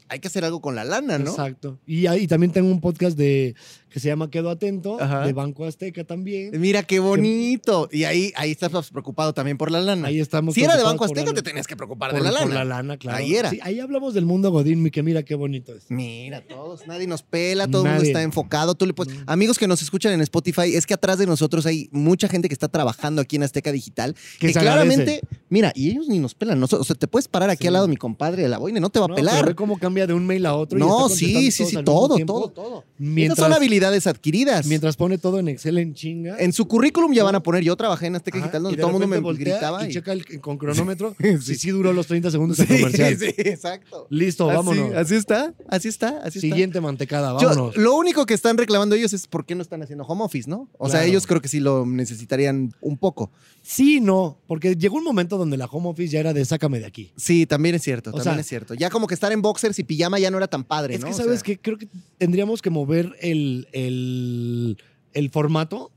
hay 0.09 0.19
que 0.19 0.27
hacer 0.27 0.45
algo 0.45 0.61
con 0.61 0.75
la 0.75 0.83
lana, 0.83 1.17
¿no? 1.17 1.31
Exacto. 1.31 1.79
Y, 1.85 2.05
ahí 2.07 2.27
también 2.27 2.51
tengo 2.51 2.69
un 2.69 2.81
podcast 2.81 3.17
de 3.17 3.55
que 3.93 3.99
se 3.99 4.07
llama 4.07 4.31
Quedo 4.31 4.49
Atento, 4.49 4.97
de 4.97 5.33
Banco 5.33 5.65
Azteca 5.65 6.03
también. 6.03 6.49
Mira 6.59 6.81
qué 6.81 6.97
bonito. 6.97 7.87
Y 7.91 8.05
ahí, 8.05 8.33
ahí 8.35 8.49
estás 8.49 8.89
preocupado 8.89 9.35
también 9.35 9.55
por 9.55 9.69
la 9.69 9.81
lana. 9.81 10.07
Ahí 10.07 10.19
estamos. 10.19 10.55
Si 10.55 10.63
era 10.63 10.75
de 10.75 10.83
Banco 10.83 11.05
Azteca, 11.05 11.31
te 11.31 11.43
tenías 11.43 11.67
que 11.67 11.75
preocupar 11.75 12.11
de 12.11 12.19
la 12.19 12.31
lana. 12.31 12.45
Por 12.45 12.53
la 12.55 12.65
lana, 12.65 12.97
claro. 12.97 13.19
Ahí 13.19 13.35
era. 13.35 13.51
Sí, 13.51 13.59
ahí 13.61 13.79
hablamos 13.79 14.15
del 14.15 14.25
mundo 14.25 14.49
Godín, 14.49 14.89
que 14.89 15.03
mira 15.03 15.21
qué 15.21 15.35
bonito 15.35 15.75
es. 15.75 15.91
Mira, 15.91 16.41
todos, 16.41 16.87
nadie 16.87 17.05
nos 17.05 17.21
pela, 17.21 17.67
todo 17.67 17.85
el 17.85 17.91
mundo 17.91 18.03
está 18.03 18.23
enfocado. 18.23 18.73
Tú 18.73 18.87
le 18.87 18.95
puedes... 18.95 19.15
Amigos 19.27 19.59
que 19.59 19.67
nos 19.67 19.83
escuchan 19.83 20.11
en 20.11 20.21
Spotify, 20.21 20.73
es 20.73 20.87
que 20.87 20.95
atrás 20.95 21.19
de 21.19 21.27
nosotros 21.27 21.67
hay 21.67 21.87
mucha 21.91 22.27
gente 22.27 22.47
que 22.47 22.55
está 22.55 22.69
trabajando 22.69 23.21
aquí 23.21 23.35
en 23.35 23.43
Azteca 23.43 23.71
Digital. 23.71 24.15
Que, 24.39 24.53
claramente, 24.53 25.21
mira, 25.49 25.71
y 25.75 25.91
ellos 25.91 26.07
ni 26.07 26.17
nos 26.17 26.33
pelan. 26.33 26.59
Nosotros, 26.59 26.81
o 26.81 26.85
sea, 26.85 26.95
te 26.95 27.07
puedes 27.07 27.27
parar 27.27 27.51
aquí 27.51 27.67
al 27.67 27.73
lado 27.73 27.85
de 27.85 27.91
mi 27.91 27.97
compadre 27.97 28.41
de 28.41 28.49
la 28.49 28.57
boina, 28.57 28.79
no 28.79 28.89
te 28.89 28.99
va 28.99 29.05
a 29.05 29.13
pelar. 29.13 29.35
Pero 29.35 29.47
ve 29.49 29.55
cómo 29.55 29.77
cambia 29.77 30.07
de 30.07 30.15
un 30.15 30.25
mail 30.25 30.47
a 30.47 30.55
otro. 30.55 30.79
No, 30.79 31.09
sí, 31.09 31.51
sí, 31.51 31.63
sí, 31.65 31.75
todo, 31.83 32.17
todo, 32.25 32.49
todo. 32.49 32.85
Esas 32.99 33.37
son 33.37 33.53
habilidades 33.53 33.82
adquiridas. 33.83 34.65
Mientras 34.65 34.95
pone 34.95 35.17
todo 35.17 35.39
en 35.39 35.47
Excel 35.47 35.77
en 35.77 35.93
chinga. 35.93 36.37
En 36.39 36.53
su 36.53 36.67
currículum 36.67 37.13
ya 37.13 37.23
van 37.23 37.35
a 37.35 37.43
poner, 37.43 37.63
yo 37.63 37.75
trabajé 37.75 38.07
en 38.07 38.15
Azteca 38.15 38.37
Digital 38.37 38.63
donde 38.63 38.77
todo 38.77 38.87
el 38.87 38.93
mundo 38.93 39.07
me 39.07 39.33
gritaba. 39.33 39.87
Y, 39.87 39.91
checa 39.91 40.13
con 40.41 40.57
cronómetro 40.57 41.15
si 41.41 41.55
sí. 41.55 41.69
duró 41.71 41.93
los 41.93 42.07
30 42.07 42.31
segundos 42.31 42.57
de 42.57 42.67
comercial. 42.67 43.17
Sí, 43.17 43.33
exacto. 43.37 44.07
Listo, 44.09 44.47
vámonos. 44.47 44.93
Así 44.93 45.15
está, 45.15 45.53
así 45.67 45.87
está, 45.87 46.19
así 46.23 46.39
Siguiente 46.39 46.81
mantecada, 46.81 47.33
vámonos. 47.33 47.77
lo 47.77 47.95
único 47.95 48.25
que 48.25 48.33
están 48.33 48.57
reclamando 48.57 48.95
ellos 48.95 49.13
es 49.13 49.27
por 49.27 49.45
qué 49.45 49.55
no 49.55 49.61
están 49.61 49.81
haciendo 49.81 50.03
home 50.05 50.23
office, 50.23 50.49
¿no? 50.49 50.69
O 50.77 50.89
sea, 50.89 51.03
ellos 51.05 51.27
creo 51.27 51.41
que 51.41 51.47
sí 51.47 51.59
lo 51.59 51.85
necesitarían 51.85 52.73
un 52.81 52.97
poco. 52.97 53.31
Sí, 53.61 54.01
no, 54.01 54.37
porque 54.47 54.75
llegó 54.75 54.97
un 54.97 55.03
momento 55.03 55.37
donde 55.37 55.55
la 55.57 55.65
home 55.65 55.89
office 55.89 56.11
ya 56.11 56.19
era 56.19 56.33
de 56.33 56.43
sácame 56.43 56.79
de 56.79 56.85
aquí. 56.85 57.13
Sí, 57.15 57.45
también 57.45 57.75
es 57.75 57.81
cierto, 57.81 58.11
también 58.11 58.39
es 58.39 58.47
cierto. 58.47 58.73
Ya 58.73 58.89
como 58.89 59.07
que 59.07 59.13
estar 59.13 59.31
en 59.31 59.41
boxers 59.41 59.79
y 59.79 59.83
pijama 59.83 60.19
ya 60.19 60.29
no 60.31 60.37
era 60.37 60.47
tan 60.47 60.63
padre, 60.63 60.99
¿no? 60.99 61.07
Es 61.07 61.15
que 61.15 61.23
sabes 61.23 61.43
que 61.43 61.57
creo 61.57 61.77
que 61.77 61.87
tendríamos 62.17 62.61
que 62.61 62.69
mover 62.69 63.15
el, 63.21 63.67
el, 63.73 64.77
el 65.13 65.29
formato 65.29 65.91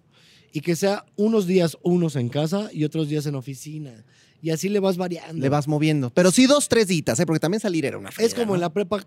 y 0.53 0.61
que 0.61 0.74
sea 0.74 1.05
unos 1.16 1.47
días 1.47 1.77
unos 1.83 2.16
en 2.16 2.29
casa 2.29 2.70
y 2.72 2.85
otros 2.85 3.09
días 3.09 3.27
en 3.27 3.35
oficina. 3.35 4.05
Y 4.43 4.51
así 4.51 4.68
le 4.68 4.81
vas 4.81 4.97
variando. 4.97 5.41
Le 5.41 5.49
vas 5.49 5.68
moviendo. 5.68 6.11
Pero 6.11 6.31
sí 6.31 6.47
dos, 6.47 6.68
tres 6.68 6.89
ditas, 6.89 7.18
¿eh? 7.20 7.27
porque 7.27 7.41
también 7.41 7.61
salir 7.61 7.85
era 7.85 7.99
una 7.99 8.11
Es 8.18 8.35
como 8.35 8.55
en 8.55 8.61
la 8.61 8.72
prepa, 8.72 9.07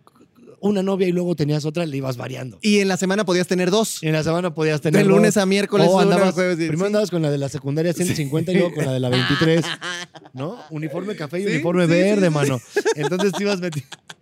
una 0.61 0.83
novia 0.83 1.07
y 1.07 1.11
luego 1.11 1.35
tenías 1.35 1.65
otra, 1.65 1.85
le 1.85 1.97
ibas 1.97 2.17
variando. 2.17 2.59
Y 2.61 2.79
en 2.79 2.87
la 2.87 2.97
semana 2.97 3.25
podías 3.25 3.47
tener 3.47 3.71
dos. 3.71 4.03
En 4.03 4.13
la 4.13 4.23
semana 4.23 4.53
podías 4.53 4.81
tener 4.81 5.03
De 5.03 5.09
lunes 5.09 5.37
a 5.37 5.45
miércoles. 5.45 5.87
O 5.89 5.99
andabas, 5.99 6.35
primero 6.35 6.85
andabas 6.85 7.09
con 7.09 7.21
la 7.21 7.31
de 7.31 7.37
la 7.37 7.49
secundaria 7.49 7.93
150 7.93 8.51
y 8.51 8.55
luego 8.55 8.73
con 8.73 8.85
la 8.85 8.93
de 8.93 8.99
la 8.99 9.09
23. 9.09 9.65
¿No? 10.33 10.57
Uniforme 10.69 11.15
café 11.15 11.39
y 11.41 11.45
uniforme 11.45 11.85
verde, 11.85 12.29
mano. 12.29 12.59
Entonces 12.95 13.31
te 13.33 13.43
ibas 13.43 13.59
metiendo. 13.59 13.89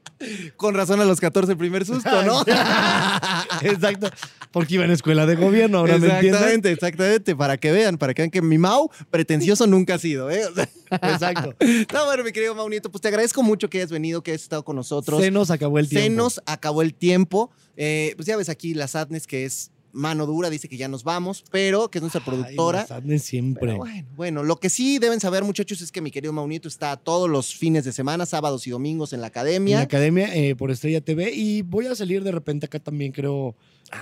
Con 0.55 0.73
razón 0.73 0.99
a 1.01 1.05
los 1.05 1.19
14 1.19 1.51
el 1.51 1.57
primer 1.57 1.85
susto, 1.85 2.23
¿no? 2.23 2.41
Exacto. 3.61 4.09
Porque 4.51 4.75
iba 4.75 4.85
en 4.85 4.91
escuela 4.91 5.25
de 5.25 5.35
gobierno, 5.35 5.79
ahora 5.79 5.97
me 5.97 6.07
Exactamente, 6.07 6.71
exactamente. 6.71 7.35
Para 7.35 7.57
que 7.57 7.71
vean, 7.71 7.97
para 7.97 8.13
que 8.13 8.23
vean 8.23 8.31
que 8.31 8.41
mi 8.41 8.57
Mau 8.57 8.89
pretencioso 9.11 9.67
nunca 9.67 9.95
ha 9.95 9.99
sido, 9.99 10.31
¿eh? 10.31 10.41
Exacto. 10.91 11.55
No, 11.93 12.05
bueno, 12.05 12.23
mi 12.23 12.31
querido 12.31 12.55
Mau 12.55 12.67
Nieto, 12.69 12.89
pues 12.89 13.01
te 13.01 13.09
agradezco 13.09 13.43
mucho 13.43 13.69
que 13.69 13.77
hayas 13.79 13.91
venido, 13.91 14.23
que 14.23 14.31
hayas 14.31 14.43
estado 14.43 14.63
con 14.63 14.75
nosotros. 14.75 15.21
Se 15.21 15.31
nos 15.31 15.51
acabó 15.51 15.79
el 15.79 15.89
tiempo. 15.89 16.03
Se 16.03 16.09
nos 16.09 16.41
acabó 16.45 16.81
el 16.81 16.93
tiempo. 16.93 17.51
Eh, 17.75 18.13
pues 18.15 18.25
ya 18.25 18.35
ves 18.37 18.49
aquí 18.49 18.73
la 18.73 18.87
Sadness, 18.87 19.27
que 19.27 19.45
es 19.45 19.71
mano 19.97 20.25
dura, 20.25 20.49
dice 20.49 20.69
que 20.69 20.77
ya 20.77 20.87
nos 20.87 21.03
vamos, 21.03 21.43
pero 21.51 21.89
que 21.89 21.97
es 21.97 22.01
nuestra 22.01 22.23
productora. 22.23 22.85
Ay, 22.89 23.19
siempre. 23.19 23.73
bueno, 23.73 24.07
bueno, 24.15 24.43
lo 24.43 24.57
que 24.57 24.69
sí 24.69 24.99
deben 24.99 25.19
saber, 25.19 25.43
muchachos, 25.43 25.81
es 25.81 25.91
que 25.91 26.01
mi 26.01 26.11
querido 26.11 26.31
Maunito 26.31 26.67
está 26.67 26.95
todos 26.95 27.29
los 27.29 27.55
fines 27.55 27.83
de 27.83 27.91
semana, 27.91 28.25
sábados 28.25 28.65
y 28.67 28.69
domingos 28.69 29.13
en 29.13 29.21
la 29.21 29.27
academia. 29.27 29.75
En 29.75 29.79
la 29.79 29.83
academia 29.83 30.33
eh, 30.33 30.55
por 30.55 30.71
Estrella 30.71 31.01
TV 31.01 31.31
y 31.33 31.63
voy 31.63 31.87
a 31.87 31.95
salir 31.95 32.23
de 32.23 32.31
repente 32.31 32.67
acá 32.67 32.79
también, 32.79 33.11
creo. 33.11 33.55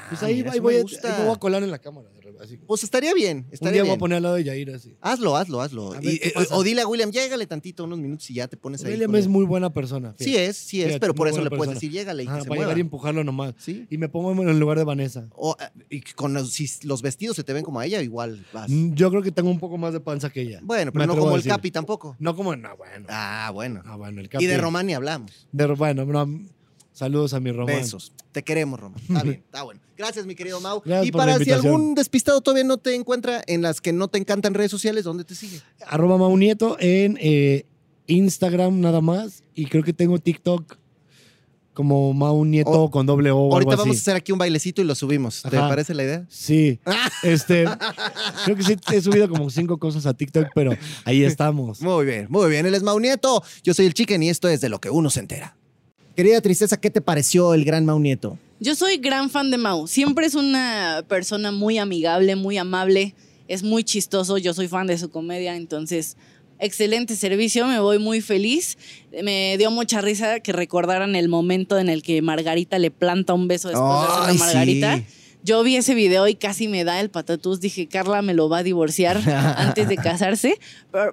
Pues 0.10 0.24
ahí, 0.24 0.42
voy, 0.42 0.78
a, 0.78 1.24
voy 1.24 1.34
a 1.34 1.36
colar 1.38 1.64
en 1.64 1.72
la 1.72 1.80
cámara. 1.80 2.10
Pues 2.68 2.84
estaría 2.84 3.14
bien. 3.14 3.46
Estaría 3.52 3.82
Un 3.82 3.86
día 3.86 3.92
voy 3.92 3.96
a 3.96 4.00
poner 4.00 4.18
al 4.18 4.24
lado 4.24 4.36
de 4.36 4.44
Yair 4.44 4.72
así. 4.72 4.96
Hazlo, 5.02 5.36
hazlo, 5.36 5.62
hazlo. 5.62 5.96
Eh, 6.02 6.34
o 6.52 6.64
dile 6.64 6.82
a 6.82 6.88
William, 6.88 7.12
llégale 7.12 7.46
tantito 7.48 7.84
unos 7.84 8.00
minutos 8.00 8.30
y 8.30 8.36
ya 8.36 8.48
te 8.48 8.58
pones 8.58 8.84
ahí. 8.84 8.94
William 8.94 9.16
es 9.16 9.28
muy 9.28 9.46
buena 9.46 9.72
persona. 9.72 10.16
Sí 10.20 10.36
es, 10.36 10.58
sí 10.58 10.82
es, 10.82 11.00
pero 11.00 11.14
por 11.14 11.28
eso 11.28 11.44
le 11.44 11.50
puedes 11.50 11.74
decir, 11.74 11.92
llégale 11.92 12.24
y 12.24 12.28
que 12.28 12.42
se 12.42 12.48
Para 12.48 12.62
llegar 12.62 12.78
y 12.78 12.82
empujarlo 12.82 13.24
nomás. 13.24 13.56
¿Sí? 13.58 13.88
Y 13.90 13.98
me 13.98 14.10
pongo 14.10 14.32
en 14.32 14.50
el 14.50 14.60
lugar 14.60 14.78
de 14.78 14.84
Vanessa. 14.84 15.28
O, 15.36 15.56
eh, 15.60 15.86
y 15.90 16.02
con 16.02 16.34
los, 16.34 16.52
si 16.52 16.68
los 16.84 17.02
vestidos 17.02 17.36
se 17.36 17.44
te 17.44 17.54
ven 17.54 17.64
como 17.64 17.80
a 17.80 17.86
ella, 17.86 18.02
igual 18.02 18.46
vas. 18.54 18.70
Mm, 18.70 18.94
yo 18.94 19.10
creo 19.10 19.22
que 19.22 19.32
tengo 19.32 19.50
un 19.50 19.60
poco 19.60 19.78
más 19.78 19.94
de 19.94 20.00
panza 20.00 20.30
que 20.30 20.42
ella. 20.42 20.60
Bueno, 20.64 20.92
pero 20.92 21.06
no 21.06 21.18
como 21.18 21.36
el 21.36 21.44
Capi 21.44 21.72
tampoco. 21.72 22.16
No 22.20 22.36
como, 22.36 22.56
no, 22.56 22.76
bueno. 22.78 23.06
Ah, 23.10 23.52
bueno. 23.54 23.82
Ah, 23.86 23.96
bueno, 23.96 24.22
el 24.22 24.30
Capi. 24.30 24.44
Y 24.44 24.48
de 24.48 24.58
Román 24.58 24.90
hablamos. 24.92 25.48
De, 25.52 25.66
bueno, 25.68 26.06
no, 26.06 26.28
Saludos 26.96 27.34
a 27.34 27.42
mi 27.42 27.52
Román. 27.52 27.76
Besos. 27.76 28.14
Te 28.32 28.42
queremos, 28.42 28.80
Román. 28.80 29.02
Está 29.02 29.24
bien, 29.24 29.44
está 29.44 29.64
bueno. 29.64 29.82
Gracias, 29.98 30.26
mi 30.26 30.34
querido 30.34 30.62
Mau. 30.62 30.82
y 31.04 31.12
para 31.12 31.38
si 31.40 31.52
algún 31.52 31.94
despistado 31.94 32.40
todavía 32.40 32.64
no 32.64 32.78
te 32.78 32.96
encuentra 32.96 33.44
en 33.48 33.62
las 33.62 33.82
que 33.82 33.92
no 33.92 34.08
te 34.08 34.18
encantan 34.18 34.54
redes 34.54 34.72
sociales, 34.72 35.04
¿dónde 35.04 35.26
te 35.26 35.36
sigue? 35.36 35.60
Arroba 35.86 36.18
Mau 36.18 36.38
Nieto 36.38 36.78
en 36.80 37.18
eh, 37.20 37.66
Instagram 38.08 38.80
nada 38.80 39.02
más. 39.02 39.44
Y 39.54 39.66
creo 39.66 39.84
que 39.84 39.92
tengo 39.92 40.20
TikTok 40.20 40.78
como 41.74 42.14
Mau 42.14 42.46
Nieto 42.46 42.90
con 42.90 43.06
doble 43.06 43.30
O. 43.30 43.52
Ahorita 43.52 43.76
vamos 43.76 43.98
a 43.98 44.00
hacer 44.00 44.16
aquí 44.16 44.32
un 44.32 44.38
bailecito 44.38 44.82
y 44.82 44.86
lo 44.86 44.96
subimos. 44.96 45.42
¿Te 45.42 45.58
parece 45.58 45.94
la 45.94 46.04
idea? 46.04 46.26
Sí. 46.30 46.80
este, 47.24 47.66
creo 48.46 48.56
que 48.56 48.64
sí 48.64 48.78
he 48.94 49.02
subido 49.02 49.28
como 49.28 49.50
cinco 49.50 49.78
cosas 49.78 50.06
a 50.06 50.14
TikTok, 50.14 50.48
pero 50.56 50.72
ahí 51.04 51.26
estamos. 51.26 51.82
Muy 51.82 52.06
bien, 52.06 52.28
muy 52.30 52.50
bien. 52.50 52.66
Él 52.66 52.74
es 52.74 52.84
Mau 52.84 52.98
Nieto. 53.02 53.44
Yo 53.64 53.74
soy 53.74 53.86
el 53.86 53.94
Chicken 53.94 54.24
y 54.24 54.30
esto 54.30 54.48
es 54.48 54.62
de 54.62 54.70
lo 54.70 54.80
que 54.80 54.90
uno 54.90 55.10
se 55.10 55.20
entera. 55.20 55.58
Querida 56.16 56.40
Tristeza, 56.40 56.78
¿qué 56.78 56.90
te 56.90 57.02
pareció 57.02 57.54
el 57.54 57.66
gran 57.66 57.86
Mau 57.86 58.00
Nieto? 58.00 58.40
Yo 58.62 58.74
soy 58.76 58.98
gran 58.98 59.30
fan 59.30 59.52
de 59.52 59.58
Mau. 59.58 59.86
Siempre 59.86 60.26
es 60.26 60.36
una 60.36 61.04
persona 61.10 61.52
muy 61.52 61.78
amigable, 61.78 62.38
muy 62.38 62.58
amable. 62.58 63.14
Es 63.50 63.64
muy 63.64 63.84
chistoso. 63.84 64.38
Yo 64.38 64.54
soy 64.54 64.70
fan 64.70 64.88
de 64.88 64.98
su 64.98 65.10
comedia, 65.10 65.58
entonces 65.58 66.16
excelente 66.58 67.18
servicio, 67.18 67.68
me 67.68 67.82
voy 67.82 68.00
muy 68.00 68.22
feliz. 68.22 68.78
Me 69.24 69.58
dio 69.58 69.72
mucha 69.72 70.00
risa 70.00 70.40
que 70.40 70.54
recordaran 70.54 71.18
el 71.18 71.28
momento 71.28 71.78
en 71.78 71.90
el 71.90 72.02
que 72.02 72.22
Margarita 72.22 72.80
le 72.80 72.92
planta 72.92 73.34
un 73.34 73.50
beso 73.50 73.68
después 73.68 74.02
de 74.02 74.24
hacer 74.24 74.40
Margarita. 74.40 75.04
Yo 75.44 75.62
vi 75.64 75.76
ese 75.76 75.96
video 75.96 76.30
y 76.30 76.36
casi 76.36 76.70
me 76.70 76.86
da 76.86 77.02
el 77.02 77.10
patatús. 77.10 77.60
Dije, 77.60 77.88
Carla 77.88 78.22
me 78.22 78.34
lo 78.34 78.48
va 78.48 78.60
a 78.60 78.64
divorciar 78.64 79.18
antes 79.58 79.90
de 79.90 79.98
casarse. 79.98 80.58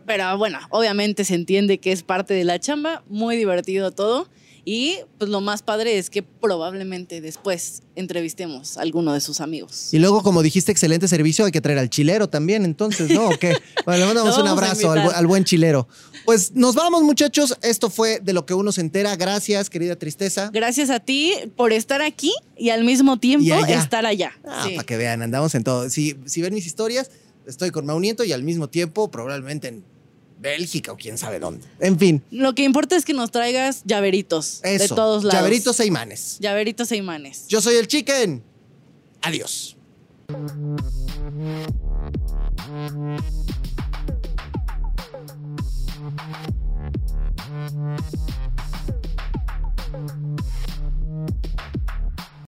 Pero, 0.07 0.39
bueno, 0.39 0.61
obviamente 0.71 1.25
se 1.25 1.35
entiende 1.35 1.79
que 1.79 1.91
es 1.91 2.05
parte 2.05 2.35
de 2.35 2.45
la 2.45 2.61
chamba. 2.61 3.03
Muy 3.09 3.37
divertido 3.37 3.91
todo. 3.91 4.29
Y 4.65 4.99
pues 5.19 5.29
lo 5.29 5.41
más 5.41 5.63
padre 5.63 5.99
es 5.99 6.09
que 6.09 6.23
probablemente 6.23 7.21
después 7.21 7.83
entrevistemos 7.97 8.79
a 8.79 8.83
alguno 8.83 9.13
de 9.13 9.21
sus 9.21 9.41
amigos. 9.41 9.93
Y 9.93 9.99
luego, 9.99 10.23
como 10.23 10.41
dijiste, 10.43 10.71
excelente 10.71 11.09
servicio, 11.09 11.45
hay 11.45 11.51
que 11.51 11.61
traer 11.61 11.79
al 11.79 11.91
chilero 11.91 12.29
también, 12.29 12.65
entonces, 12.65 13.11
¿no? 13.11 13.31
Bueno, 13.85 14.01
le 14.01 14.07
mandamos 14.07 14.39
un 14.39 14.47
abrazo 14.47 14.93
al, 14.93 15.27
buen 15.27 15.45
chilero. 15.45 15.89
Pues 16.25 16.53
nos 16.53 16.77
vamos, 16.77 17.03
muchachos. 17.03 17.57
Esto 17.63 17.91
fue 17.91 18.21
de 18.21 18.33
lo 18.33 18.47
que 18.47 18.55
uno 18.55 18.71
se 18.71 18.81
entera. 18.81 19.17
Gracias, 19.17 19.69
querida 19.69 19.97
Tristeza. 19.97 20.51
Gracias 20.53 20.91
a 20.91 21.01
ti 21.01 21.33
por 21.57 21.73
estar 21.73 22.01
aquí 22.01 22.33
y 22.57 22.71
al 22.71 22.85
mismo 22.85 23.19
tiempo 23.19 23.53
estar 23.67 24.07
allá. 24.07 24.33
Ah, 24.45 24.69
para 24.77 24.85
que 24.85 24.97
vean, 24.97 25.23
andamos 25.23 25.55
en 25.57 25.65
todo. 25.65 25.91
Si, 25.91 26.17
si 26.27 26.43
ven 26.43 26.55
mis 26.55 26.67
historias, 26.67 27.11
estoy 27.47 27.71
con 27.71 27.87
Mauniento 27.87 28.23
y 28.23 28.33
al 28.33 28.45
mismo 28.45 28.69
tiempo, 28.69 29.11
probablemente 29.11 29.69
en 29.69 29.85
Bélgica 30.43 30.93
o 30.93 30.97
quién 30.97 31.17
sabe 31.17 31.39
dónde. 31.39 31.65
En 31.79 31.99
fin. 31.99 32.23
Lo 32.31 32.55
que 32.55 32.65
importa 32.65 32.97
es 32.97 33.05
que 33.05 33.15
nos 33.15 33.31
traigas 33.31 33.83
llaveritos 33.85 34.61
de 34.63 34.89
todos 34.89 35.23
lados. 35.23 35.41
Llaveritos 35.41 35.79
e 35.81 35.87
imanes. 35.87 36.37
Llaveritos 36.41 36.91
e 36.91 36.97
imanes. 36.97 37.47
Yo 37.49 37.61
soy 37.61 37.77
el 37.77 37.87
Chicken. 37.87 38.43
Adiós. 39.23 39.77